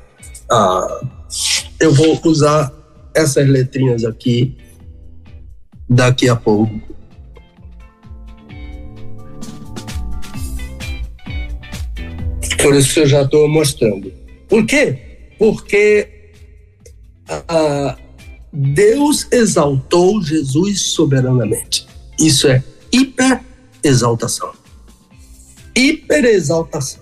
Ah. 0.49 1.01
eu 1.79 1.93
vou 1.93 2.19
usar 2.25 2.73
essas 3.13 3.47
letrinhas 3.47 4.05
aqui 4.05 4.55
daqui 5.89 6.29
a 6.29 6.35
pouco. 6.35 6.90
Por 12.61 12.75
isso 12.75 12.99
eu 12.99 13.07
já 13.07 13.21
estou 13.23 13.47
mostrando. 13.47 14.11
Por 14.47 14.65
quê? 14.65 14.97
Porque 15.37 16.07
ah, 17.27 17.97
Deus 18.51 19.27
exaltou 19.31 20.21
Jesus 20.21 20.93
soberanamente. 20.93 21.87
Isso 22.19 22.47
é 22.47 22.63
hiper 22.91 23.41
exaltação. 23.83 24.51
Hiper 25.75 26.25
exaltação. 26.25 27.01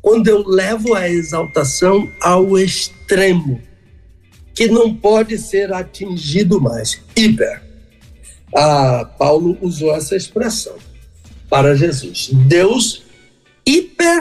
Quando 0.00 0.28
eu 0.28 0.46
levo 0.48 0.94
a 0.94 1.08
exaltação 1.08 2.10
ao 2.20 2.58
extremo, 2.58 3.60
que 4.54 4.66
não 4.68 4.94
pode 4.94 5.38
ser 5.38 5.72
atingido 5.72 6.60
mais. 6.60 7.00
Hiper. 7.14 7.62
Ah, 8.54 9.04
Paulo 9.18 9.56
usou 9.60 9.94
essa 9.94 10.16
expressão 10.16 10.74
para 11.48 11.76
Jesus. 11.76 12.30
Deus 12.32 13.02
hiper 13.66 14.19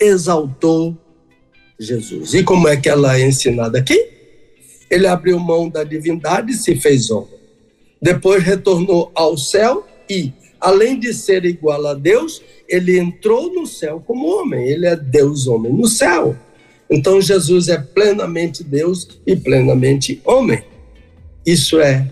exaltou 0.00 0.96
Jesus. 1.78 2.34
E 2.34 2.42
como 2.42 2.68
é 2.68 2.76
que 2.76 2.88
ela 2.88 3.18
é 3.18 3.26
ensinada 3.26 3.78
aqui? 3.78 4.08
Ele 4.90 5.06
abriu 5.06 5.38
mão 5.38 5.68
da 5.68 5.84
divindade 5.84 6.52
e 6.52 6.56
se 6.56 6.74
fez 6.74 7.10
homem. 7.10 7.38
Depois 8.02 8.42
retornou 8.42 9.10
ao 9.14 9.36
céu 9.36 9.86
e, 10.08 10.32
além 10.60 10.98
de 10.98 11.12
ser 11.12 11.44
igual 11.44 11.86
a 11.86 11.94
Deus, 11.94 12.42
ele 12.68 12.98
entrou 12.98 13.52
no 13.52 13.66
céu 13.66 14.02
como 14.04 14.26
homem. 14.26 14.68
Ele 14.68 14.86
é 14.86 14.96
Deus 14.96 15.46
homem 15.46 15.72
no 15.72 15.86
céu. 15.86 16.36
Então 16.90 17.20
Jesus 17.20 17.68
é 17.68 17.78
plenamente 17.78 18.64
Deus 18.64 19.20
e 19.26 19.36
plenamente 19.36 20.20
homem. 20.24 20.64
Isso 21.46 21.78
é 21.78 22.10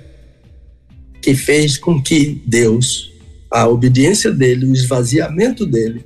que 1.20 1.34
fez 1.34 1.76
com 1.76 2.00
que 2.00 2.40
Deus, 2.46 3.12
a 3.50 3.66
obediência 3.66 4.30
dele, 4.30 4.66
o 4.66 4.72
esvaziamento 4.72 5.66
dele, 5.66 6.04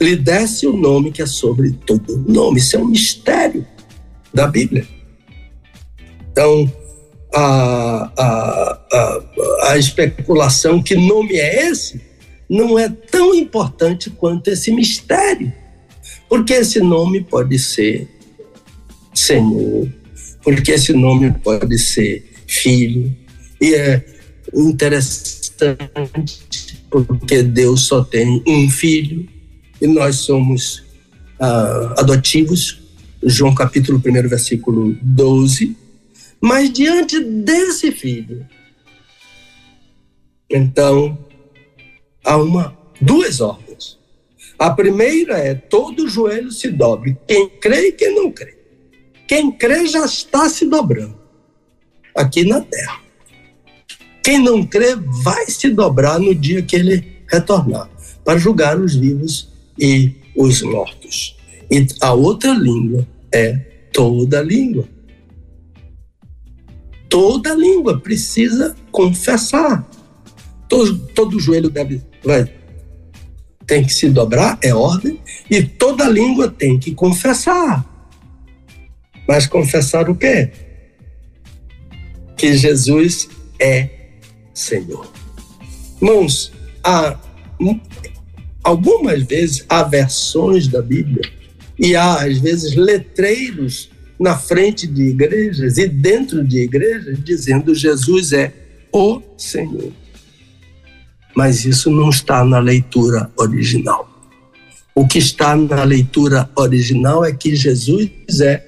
lhe 0.00 0.16
desse 0.16 0.66
o 0.66 0.76
nome 0.76 1.10
que 1.10 1.22
é 1.22 1.26
sobre 1.26 1.72
todo 1.72 2.18
nome. 2.18 2.58
Isso 2.58 2.76
é 2.76 2.78
um 2.78 2.86
mistério 2.86 3.66
da 4.32 4.46
Bíblia. 4.46 4.86
Então, 6.30 6.70
a, 7.32 8.12
a, 8.16 8.80
a, 8.92 9.70
a 9.70 9.78
especulação 9.78 10.82
que 10.82 10.94
nome 10.94 11.36
é 11.36 11.68
esse 11.68 12.00
não 12.48 12.78
é 12.78 12.88
tão 12.88 13.34
importante 13.34 14.10
quanto 14.10 14.48
esse 14.48 14.70
mistério. 14.70 15.52
Porque 16.28 16.52
esse 16.52 16.80
nome 16.80 17.22
pode 17.22 17.58
ser 17.58 18.08
Senhor, 19.14 19.88
porque 20.42 20.72
esse 20.72 20.92
nome 20.92 21.32
pode 21.32 21.78
ser 21.78 22.32
Filho. 22.46 23.14
E 23.60 23.74
é 23.74 24.04
interessante 24.54 25.52
porque 26.90 27.42
Deus 27.42 27.86
só 27.86 28.04
tem 28.04 28.42
um 28.46 28.68
filho 28.70 29.26
e 29.80 29.86
nós 29.86 30.16
somos 30.16 30.84
ah, 31.38 31.94
adotivos, 31.98 32.80
João 33.22 33.54
capítulo 33.54 33.98
1, 33.98 34.28
versículo 34.28 34.96
12. 35.02 35.76
Mas 36.40 36.72
diante 36.72 37.18
desse 37.20 37.90
filho, 37.92 38.46
então 40.50 41.18
há 42.24 42.36
uma 42.36 42.76
duas 43.00 43.40
ordens. 43.40 43.98
A 44.58 44.70
primeira 44.70 45.38
é 45.38 45.54
todo 45.54 46.08
joelho 46.08 46.50
se 46.50 46.70
dobre, 46.70 47.16
quem 47.26 47.48
crê 47.48 47.88
e 47.88 47.92
quem 47.92 48.14
não 48.14 48.30
crê. 48.30 48.56
Quem 49.26 49.50
crê 49.50 49.86
já 49.86 50.04
está 50.04 50.48
se 50.48 50.66
dobrando 50.66 51.18
aqui 52.14 52.44
na 52.44 52.60
terra. 52.60 53.00
Quem 54.22 54.42
não 54.42 54.64
crê 54.64 54.96
vai 55.22 55.46
se 55.46 55.68
dobrar 55.68 56.18
no 56.18 56.34
dia 56.34 56.62
que 56.62 56.76
ele 56.76 57.22
retornar 57.28 57.90
para 58.24 58.38
julgar 58.38 58.78
os 58.80 58.94
vivos 58.94 59.55
e 59.78 60.14
os 60.36 60.62
mortos. 60.62 61.36
E 61.70 61.86
a 62.00 62.12
outra 62.12 62.52
língua 62.52 63.06
é 63.32 63.54
toda 63.92 64.42
língua. 64.42 64.88
Toda 67.08 67.54
língua 67.54 67.98
precisa 67.98 68.74
confessar. 68.90 69.88
Todo, 70.68 70.98
todo 71.14 71.40
joelho 71.40 71.70
deve, 71.70 72.02
vai, 72.24 72.52
tem 73.66 73.84
que 73.84 73.92
se 73.92 74.08
dobrar, 74.10 74.58
é 74.62 74.74
ordem, 74.74 75.20
e 75.50 75.62
toda 75.62 76.08
língua 76.08 76.48
tem 76.48 76.78
que 76.78 76.94
confessar. 76.94 77.84
Mas 79.28 79.46
confessar 79.46 80.08
o 80.08 80.14
quê? 80.14 80.50
Que 82.36 82.56
Jesus 82.56 83.28
é 83.58 83.88
Senhor. 84.54 85.10
Irmãos, 86.00 86.52
há 86.82 87.18
algumas 88.66 89.22
vezes 89.22 89.64
há 89.68 89.84
versões 89.84 90.66
da 90.66 90.82
Bíblia 90.82 91.22
e 91.78 91.94
há, 91.94 92.24
às 92.24 92.38
vezes, 92.38 92.74
letreiros 92.74 93.88
na 94.18 94.36
frente 94.36 94.88
de 94.88 95.02
igrejas 95.10 95.78
e 95.78 95.86
dentro 95.86 96.42
de 96.42 96.62
igrejas 96.62 97.22
dizendo 97.22 97.74
Jesus 97.74 98.32
é 98.32 98.52
o 98.92 99.22
Senhor. 99.36 99.92
Mas 101.36 101.64
isso 101.64 101.90
não 101.92 102.10
está 102.10 102.44
na 102.44 102.58
leitura 102.58 103.30
original. 103.36 104.10
O 104.94 105.06
que 105.06 105.18
está 105.18 105.54
na 105.54 105.84
leitura 105.84 106.50
original 106.56 107.24
é 107.24 107.32
que 107.32 107.54
Jesus 107.54 108.10
é 108.40 108.64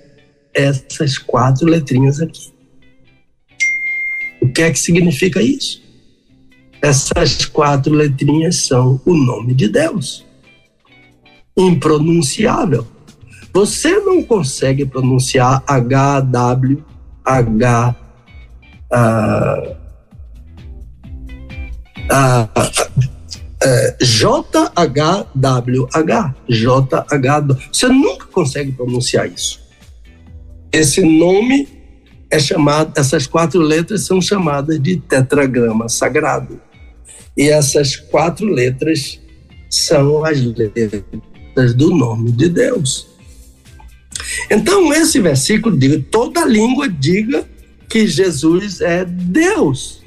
essas 0.55 1.19
quatro 1.19 1.67
letrinhas 1.67 2.21
aqui. 2.21 2.53
O 4.41 4.49
que 4.53 4.63
é 4.63 4.71
que 4.71 4.79
significa 4.79 5.43
isso? 5.43 5.83
Essas 6.81 7.45
quatro 7.45 7.93
letrinhas 7.93 8.57
são 8.57 9.01
o 9.05 9.15
nome 9.15 9.55
de 9.55 9.69
Deus. 9.69 10.25
Impronunciável. 11.57 12.87
Você 13.53 13.99
não 13.99 14.23
consegue 14.23 14.87
pronunciar 14.87 15.63
H, 15.67 16.21
W, 16.21 16.85
H, 17.25 17.97
uh, 18.93 19.75
uh, 22.13 22.49
J, 24.01 24.73
H, 24.77 25.27
W, 25.35 25.89
H, 25.93 26.35
J, 26.49 27.07
H. 27.11 27.47
Você 27.73 27.89
nunca 27.89 28.27
consegue 28.27 28.71
pronunciar 28.73 29.27
isso. 29.27 29.61
Esse 30.71 31.01
nome 31.01 31.67
é 32.31 32.39
chamado, 32.39 32.93
essas 32.97 33.27
quatro 33.27 33.61
letras 33.61 34.03
são 34.03 34.21
chamadas 34.21 34.81
de 34.81 34.99
tetragrama 34.99 35.89
sagrado. 35.89 36.61
E 37.39 37.49
essas 37.51 37.95
quatro 37.95 38.47
letras 38.47 39.21
são 39.71 40.25
as 40.25 40.41
letras 40.41 41.73
do 41.73 41.95
nome 41.95 42.33
de 42.33 42.49
Deus. 42.49 43.07
Então, 44.51 44.93
esse 44.93 45.21
versículo 45.21 45.79
diz: 45.79 46.03
toda 46.11 46.45
língua 46.45 46.89
diga 46.89 47.49
que 47.89 48.09
Jesus 48.09 48.81
é 48.81 49.05
Deus. 49.05 50.03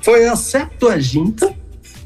Foi 0.00 0.26
a 0.26 0.34
Septuaginta 0.34 1.54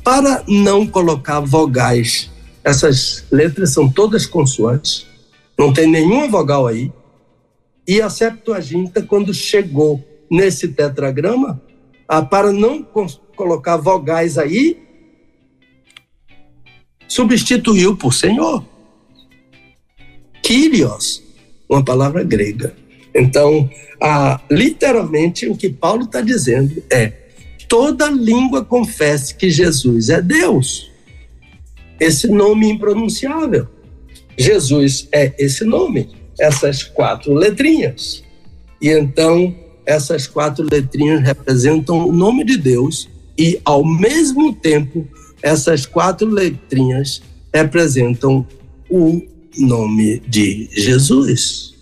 para 0.03 0.43
não 0.49 0.85
colocar 0.85 1.39
vogais. 1.39 2.29
Essas 2.65 3.25
letras 3.31 3.73
são 3.73 3.89
todas 3.89 4.27
consoantes, 4.27 5.07
não 5.57 5.73
tem 5.73 5.89
nenhuma 5.89 6.27
vogal 6.27 6.67
aí. 6.67 6.93
E 7.87 8.03
a 8.03 8.11
Septuaginta, 8.11 9.03
quando 9.03 9.33
chegou 9.33 10.05
nesse 10.29 10.67
tetragrama, 10.67 11.63
ah, 12.09 12.23
para 12.23 12.53
não 12.53 12.83
colocar 13.35 13.77
vogais 13.77 14.39
aí, 14.39 14.79
substituiu 17.09 17.97
por 17.97 18.13
Senhor. 18.13 18.65
Kyrios, 20.43 21.23
uma 21.69 21.85
palavra 21.85 22.23
grega. 22.23 22.75
Então, 23.15 23.69
ah, 24.01 24.41
literalmente, 24.51 25.49
o 25.49 25.57
que 25.57 25.69
Paulo 25.69 26.05
está 26.05 26.21
dizendo 26.21 26.83
é: 26.91 27.13
toda 27.69 28.11
língua 28.11 28.65
confesse 28.65 29.35
que 29.35 29.51
Jesus 29.51 30.09
é 30.11 30.21
Deus. 30.21 30.91
Esse 31.99 32.29
nome 32.29 32.69
impronunciável. 32.69 33.69
Jesus 34.39 35.09
é 35.11 35.33
esse 35.39 35.65
nome, 35.65 36.11
essas 36.39 36.83
quatro 36.83 37.33
letrinhas. 37.33 38.23
E 38.81 38.91
então, 38.91 39.55
essas 39.87 40.27
quatro 40.27 40.67
letrinhas 40.69 41.23
representam 41.23 42.09
o 42.09 42.13
nome 42.13 42.45
de 42.45 42.59
Deus 42.59 43.09
e, 43.39 43.61
ao 43.65 43.85
mesmo 43.85 44.53
tempo, 44.53 45.07
essas 45.41 45.87
quatro 45.87 46.29
letrinhas 46.29 47.23
representam 47.55 48.47
o 48.91 49.23
nome 49.57 50.21
de 50.27 50.69
Jesus. 50.73 51.75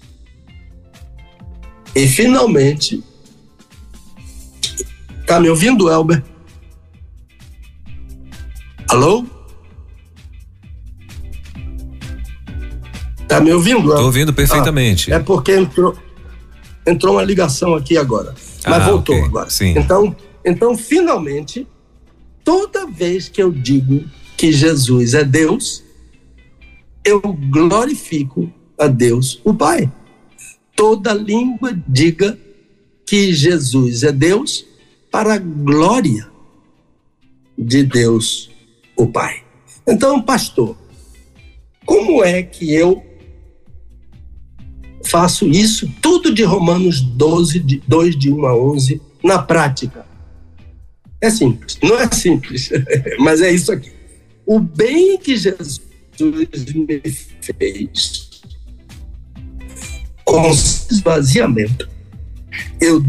E, 1.94 2.06
finalmente, 2.06 3.02
tá 5.26 5.40
me 5.40 5.48
ouvindo, 5.48 5.90
Elber? 5.90 6.22
Alô? 8.88 9.24
Tá 13.26 13.40
me 13.40 13.52
ouvindo? 13.52 13.90
Estou 13.90 14.04
ouvindo 14.04 14.32
perfeitamente. 14.32 15.12
Ah, 15.12 15.16
é 15.16 15.18
porque 15.18 15.52
entrou, 15.52 15.96
entrou 16.86 17.14
uma 17.14 17.22
ligação 17.22 17.74
aqui 17.74 17.96
agora. 17.96 18.34
Mas 18.64 18.82
ah, 18.82 18.90
voltou 18.90 19.14
okay. 19.14 19.28
agora. 19.28 19.50
Sim. 19.50 19.74
Então, 19.76 20.16
então, 20.44 20.76
finalmente, 20.76 21.66
toda 22.42 22.86
vez 22.86 23.28
que 23.28 23.42
eu 23.42 23.50
digo 23.50 24.04
que 24.36 24.52
Jesus 24.52 25.14
é 25.14 25.24
Deus, 25.24 25.82
eu 27.04 27.20
glorifico 27.20 28.52
a 28.78 28.86
Deus, 28.86 29.40
o 29.44 29.54
Pai. 29.54 29.90
Toda 30.76 31.14
língua 31.14 31.78
diga 31.86 32.38
que 33.06 33.32
Jesus 33.32 34.02
é 34.02 34.12
Deus 34.12 34.66
para 35.10 35.34
a 35.34 35.38
glória 35.38 36.28
de 37.56 37.84
Deus, 37.84 38.50
o 38.96 39.06
Pai. 39.06 39.42
Então, 39.86 40.20
pastor, 40.20 40.76
como 41.86 42.24
é 42.24 42.42
que 42.42 42.74
eu 42.74 43.02
faço 45.04 45.46
isso 45.46 45.88
tudo 46.00 46.34
de 46.34 46.42
Romanos 46.42 47.00
12, 47.00 47.60
de 47.60 47.82
2 47.86 48.18
de 48.18 48.32
1 48.32 48.46
a 48.46 48.56
11, 48.56 49.00
na 49.22 49.38
prática? 49.38 50.04
É 51.20 51.30
simples, 51.30 51.78
não 51.82 51.98
é 51.98 52.10
simples, 52.10 52.70
mas 53.20 53.40
é 53.40 53.50
isso 53.50 53.72
aqui. 53.72 53.92
O 54.44 54.60
bem 54.60 55.18
que 55.18 55.36
Jesus 55.36 55.80
me 56.74 57.00
fez 57.40 58.30
com 60.24 60.50
esvaziamento, 60.50 61.88
eu 62.80 63.02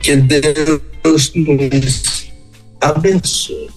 que 0.00 0.16
Deus 0.16 1.32
nos 1.34 2.32
abençoe 2.80 3.70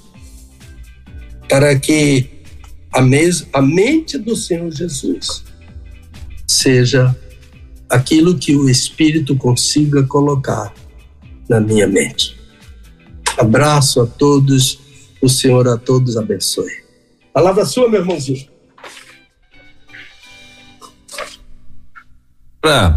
para 1.47 1.80
que 1.80 2.35
a, 2.96 3.02
mes 3.02 3.46
a 3.52 3.62
mente 3.62 4.18
do 4.18 4.36
Senhor 4.36 4.72
Jesus 4.72 5.43
seja 6.48 7.16
aquilo 7.89 8.38
que 8.38 8.56
o 8.56 8.70
Espírito 8.70 9.36
consiga 9.36 10.02
colocar 10.04 10.74
na 11.50 11.60
minha 11.60 11.88
mente. 11.88 12.39
Abraço 13.38 14.02
a 14.02 14.06
todos, 14.06 14.80
o 15.22 15.28
Senhor 15.28 15.68
a 15.68 15.78
todos 15.78 16.16
abençoe. 16.16 16.72
Palavra 17.34 17.66
sua, 17.66 17.89
meu 17.89 18.00
irmãozinho. 18.00 18.48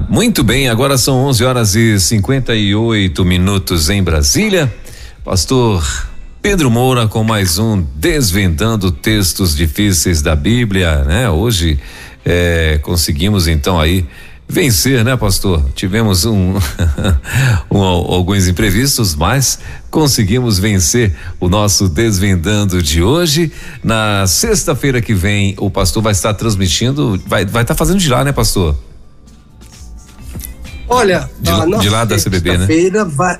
Muito 0.08 0.42
bem, 0.42 0.68
agora 0.68 0.96
são 0.96 1.16
11 1.26 1.44
horas 1.44 1.74
e 1.74 2.00
58 2.00 3.24
minutos 3.24 3.90
em 3.90 4.02
Brasília. 4.02 4.72
Pastor 5.22 6.07
Pedro 6.40 6.70
Moura 6.70 7.08
com 7.08 7.24
mais 7.24 7.58
um 7.58 7.84
Desvendando 7.96 8.92
Textos 8.92 9.56
Difíceis 9.56 10.22
da 10.22 10.36
Bíblia, 10.36 11.02
né? 11.04 11.28
Hoje 11.28 11.78
é, 12.24 12.78
conseguimos 12.80 13.48
então 13.48 13.78
aí 13.78 14.06
vencer, 14.48 15.04
né, 15.04 15.16
pastor? 15.16 15.64
Tivemos 15.74 16.24
um, 16.24 16.54
um, 17.68 17.82
alguns 17.82 18.46
imprevistos, 18.46 19.16
mas 19.16 19.58
conseguimos 19.90 20.60
vencer 20.60 21.12
o 21.40 21.48
nosso 21.48 21.88
desvendando 21.88 22.80
de 22.80 23.02
hoje. 23.02 23.52
Na 23.82 24.24
sexta-feira 24.28 25.02
que 25.02 25.12
vem, 25.12 25.56
o 25.58 25.68
pastor 25.68 26.02
vai 26.04 26.12
estar 26.12 26.32
transmitindo, 26.34 27.20
vai 27.26 27.44
vai 27.44 27.62
estar 27.62 27.74
fazendo 27.74 27.98
de 27.98 28.08
lá, 28.08 28.22
né, 28.22 28.30
pastor? 28.30 28.78
Olha, 30.88 31.28
de, 31.40 31.80
de 31.80 31.88
lá 31.90 32.04
da 32.04 32.16
CBB, 32.16 32.52
né? 32.52 32.58
Sexta-feira 32.58 33.04
vai 33.04 33.38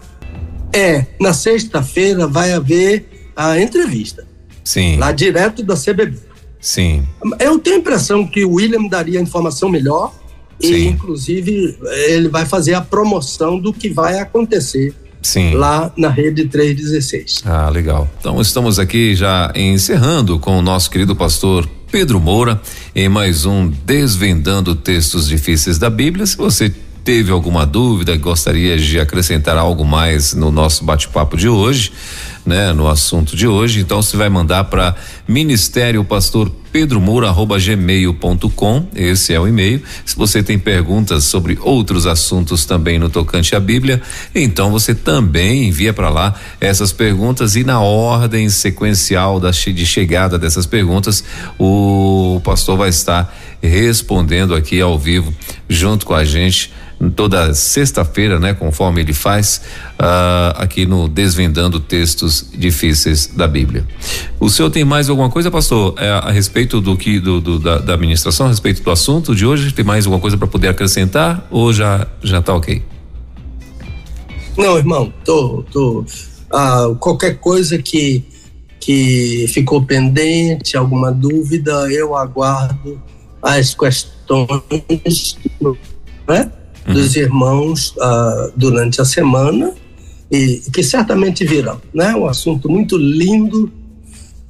é, 0.73 1.07
na 1.21 1.33
sexta-feira 1.33 2.27
vai 2.27 2.53
haver 2.53 3.31
a 3.37 3.61
entrevista. 3.61 4.27
Sim. 4.65 4.97
Lá 4.97 5.13
direto 5.13 5.63
da 5.63 5.75
CBB. 5.75 6.19
Sim. 6.61 7.07
Eu 7.39 7.59
tenho 7.59 7.77
a 7.77 7.79
impressão 7.79 8.27
que 8.27 8.45
o 8.45 8.55
William 8.55 8.87
daria 8.89 9.19
a 9.19 9.23
informação 9.23 9.69
melhor 9.69 10.13
Sim. 10.61 10.75
e, 10.75 10.89
inclusive, 10.89 11.79
ele 12.09 12.29
vai 12.29 12.45
fazer 12.45 12.75
a 12.75 12.81
promoção 12.81 13.59
do 13.59 13.73
que 13.73 13.89
vai 13.89 14.19
acontecer 14.19 14.95
Sim. 15.23 15.55
lá 15.55 15.93
na 15.97 16.09
rede 16.09 16.47
316. 16.47 17.43
Ah, 17.45 17.69
legal. 17.69 18.09
Então 18.19 18.41
estamos 18.41 18.79
aqui 18.79 19.15
já 19.15 19.53
encerrando 19.55 20.39
com 20.39 20.59
o 20.59 20.63
nosso 20.63 20.91
querido 20.91 21.15
pastor 21.15 21.69
Pedro 21.91 22.21
Moura 22.21 22.61
em 22.95 23.09
mais 23.09 23.47
um 23.47 23.69
Desvendando 23.69 24.75
Textos 24.75 25.29
Difíceis 25.29 25.79
da 25.79 25.89
Bíblia. 25.89 26.27
Se 26.27 26.37
você 26.37 26.73
teve 27.05 27.33
alguma 27.33 27.65
dúvida, 27.65 28.17
gostaria 28.17 28.77
de 28.77 28.99
acrescentar 29.01 29.57
algo 29.57 29.85
mais 29.85 30.35
no 30.35 30.51
nosso 30.51 30.85
bate-papo 30.85 31.37
de 31.37 31.49
hoje, 31.49 31.93
né, 32.45 32.73
no 32.73 32.89
assunto 32.89 33.37
de 33.37 33.47
hoje, 33.47 33.81
então 33.81 34.01
você 34.01 34.17
vai 34.17 34.29
mandar 34.29 34.65
para 34.65 34.95
ministério 35.27 36.03
pastor 36.03 36.51
Pedro 36.73 37.01
gmail.com, 37.01 38.89
esse 38.95 39.33
é 39.33 39.41
o 39.41 39.49
e-mail. 39.49 39.83
Se 40.05 40.17
você 40.17 40.43
tem 40.43 40.59
perguntas 40.59 41.25
sobre 41.25 41.59
outros 41.61 42.07
assuntos 42.07 42.65
também 42.65 42.99
no 42.99 43.09
tocante 43.09 43.57
à 43.57 43.61
Bíblia, 43.61 44.01
então 44.35 44.71
você 44.71 44.95
também 44.95 45.69
envia 45.69 45.93
para 45.93 46.09
lá 46.09 46.35
essas 46.61 46.93
perguntas 46.93 47.57
e 47.57 47.65
na 47.65 47.81
ordem 47.81 48.49
sequencial 48.49 49.41
da 49.41 49.51
de 49.51 49.87
chegada 49.87 50.39
dessas 50.39 50.67
perguntas, 50.67 51.25
o 51.59 52.41
pastor 52.45 52.79
vai 52.79 52.91
estar 52.91 53.35
respondendo 53.63 54.55
aqui 54.55 54.81
ao 54.81 54.99
vivo 54.99 55.35
junto 55.69 56.07
com 56.07 56.15
a 56.15 56.25
gente 56.25 56.71
toda 57.15 57.55
sexta-feira, 57.55 58.41
né, 58.41 58.55
conforme 58.55 59.01
ele 59.01 59.13
faz 59.13 59.63
uh, 59.95 60.57
aqui 60.57 60.85
no 60.85 61.09
Desvendando 61.09 61.79
Textos 61.79 62.51
Difíceis 62.53 63.29
da 63.29 63.47
Bíblia. 63.47 63.87
O 64.41 64.49
senhor 64.49 64.71
tem 64.71 64.85
mais 64.85 65.09
alguma 65.09 65.31
coisa, 65.31 65.51
pastor, 65.51 65.95
é, 65.97 66.11
a 66.11 66.31
respeito 66.31 66.81
do 66.81 66.97
que 66.97 67.21
do, 67.21 67.41
do 67.41 67.59
da, 67.59 67.79
da, 67.79 67.95
administração, 67.95 68.47
a 68.47 68.49
respeito 68.49 68.83
do 68.83 68.91
assunto 68.91 69.35
de 69.35 69.47
hoje? 69.47 69.73
Tem 69.73 69.85
mais 69.85 70.07
alguma 70.07 70.21
coisa 70.21 70.37
para 70.37 70.49
poder 70.49 70.69
acrescentar 70.69 71.47
ou 71.51 71.73
já 71.73 72.07
já 72.23 72.41
está 72.41 72.55
ok? 72.55 72.83
Não, 74.57 74.77
irmão, 74.77 75.13
tô, 75.25 75.65
tô 75.71 76.05
ah, 76.53 76.95
qualquer 76.99 77.39
coisa 77.39 77.79
que 77.79 78.25
que 78.81 79.47
ficou 79.49 79.85
pendente, 79.85 80.77
alguma 80.77 81.13
dúvida, 81.13 81.73
eu 81.93 82.17
aguardo 82.17 82.99
as 83.43 83.75
questões, 83.75 85.37
né? 86.27 86.51
Uhum. 86.89 86.95
dos 86.95 87.17
irmãos 87.17 87.95
uh, 87.97 88.53
durante 88.57 89.01
a 89.01 89.05
semana 89.05 89.73
e 90.31 90.63
que 90.73 90.83
certamente 90.83 91.45
virão, 91.45 91.81
né? 91.95 92.15
Um 92.15 92.27
assunto 92.27 92.69
muito 92.69 92.97
lindo 92.97 93.71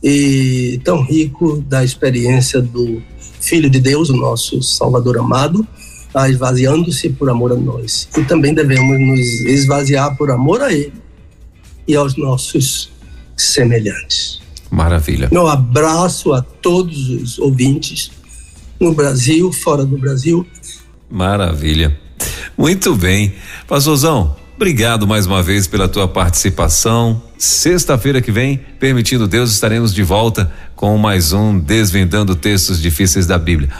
e 0.02 0.80
tão 0.84 1.02
rico 1.02 1.58
da 1.68 1.84
experiência 1.84 2.60
do 2.60 3.02
Filho 3.40 3.68
de 3.68 3.80
Deus, 3.80 4.10
o 4.10 4.16
nosso 4.16 4.62
Salvador 4.62 5.18
amado, 5.18 5.66
uh, 6.14 6.26
esvaziando-se 6.28 7.10
por 7.10 7.28
amor 7.30 7.52
a 7.52 7.56
nós. 7.56 8.08
E 8.16 8.24
também 8.24 8.54
devemos 8.54 8.98
nos 8.98 9.20
esvaziar 9.46 10.16
por 10.16 10.30
amor 10.30 10.62
a 10.62 10.72
Ele 10.72 10.92
e 11.86 11.94
aos 11.94 12.16
nossos 12.16 12.90
semelhantes. 13.36 14.40
Maravilha. 14.70 15.28
Meu 15.32 15.46
abraço 15.46 16.32
a 16.32 16.42
todos 16.42 17.08
os 17.08 17.38
ouvintes 17.38 18.10
no 18.78 18.92
Brasil, 18.94 19.50
fora 19.52 19.84
do 19.84 19.96
Brasil. 19.96 20.46
Maravilha. 21.10 21.98
Muito 22.56 22.94
bem. 22.94 23.34
Pastorzão, 23.66 24.36
obrigado 24.56 25.06
mais 25.06 25.26
uma 25.26 25.42
vez 25.42 25.66
pela 25.66 25.88
tua 25.88 26.08
participação. 26.08 27.22
Sexta-feira 27.38 28.20
que 28.20 28.32
vem, 28.32 28.60
permitindo 28.80 29.28
Deus, 29.28 29.52
estaremos 29.52 29.94
de 29.94 30.02
volta 30.02 30.52
com 30.74 30.96
mais 30.98 31.32
um 31.32 31.58
Desvendando 31.58 32.34
Textos 32.34 32.80
Difíceis 32.80 33.26
da 33.26 33.38
Bíblia. 33.38 33.70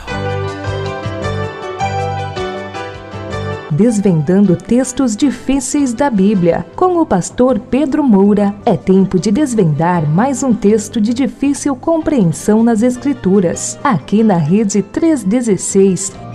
Desvendando 3.79 4.57
textos 4.57 5.15
difíceis 5.15 5.93
da 5.93 6.11
Bíblia. 6.11 6.67
Com 6.75 7.01
o 7.01 7.07
pastor 7.07 7.61
Pedro 7.61 8.03
Moura, 8.03 8.53
é 8.67 8.77
tempo 8.77 9.21
de 9.21 9.31
desvendar 9.31 10.05
mais 10.05 10.43
um 10.43 10.53
texto 10.53 11.01
de 11.01 11.15
difícil 11.15 11.77
compreensão 11.77 12.65
nas 12.65 12.83
Escrituras. 12.83 13.79
Aqui 13.85 14.25
na 14.25 14.37
Rede 14.37 14.83
316 14.83 16.28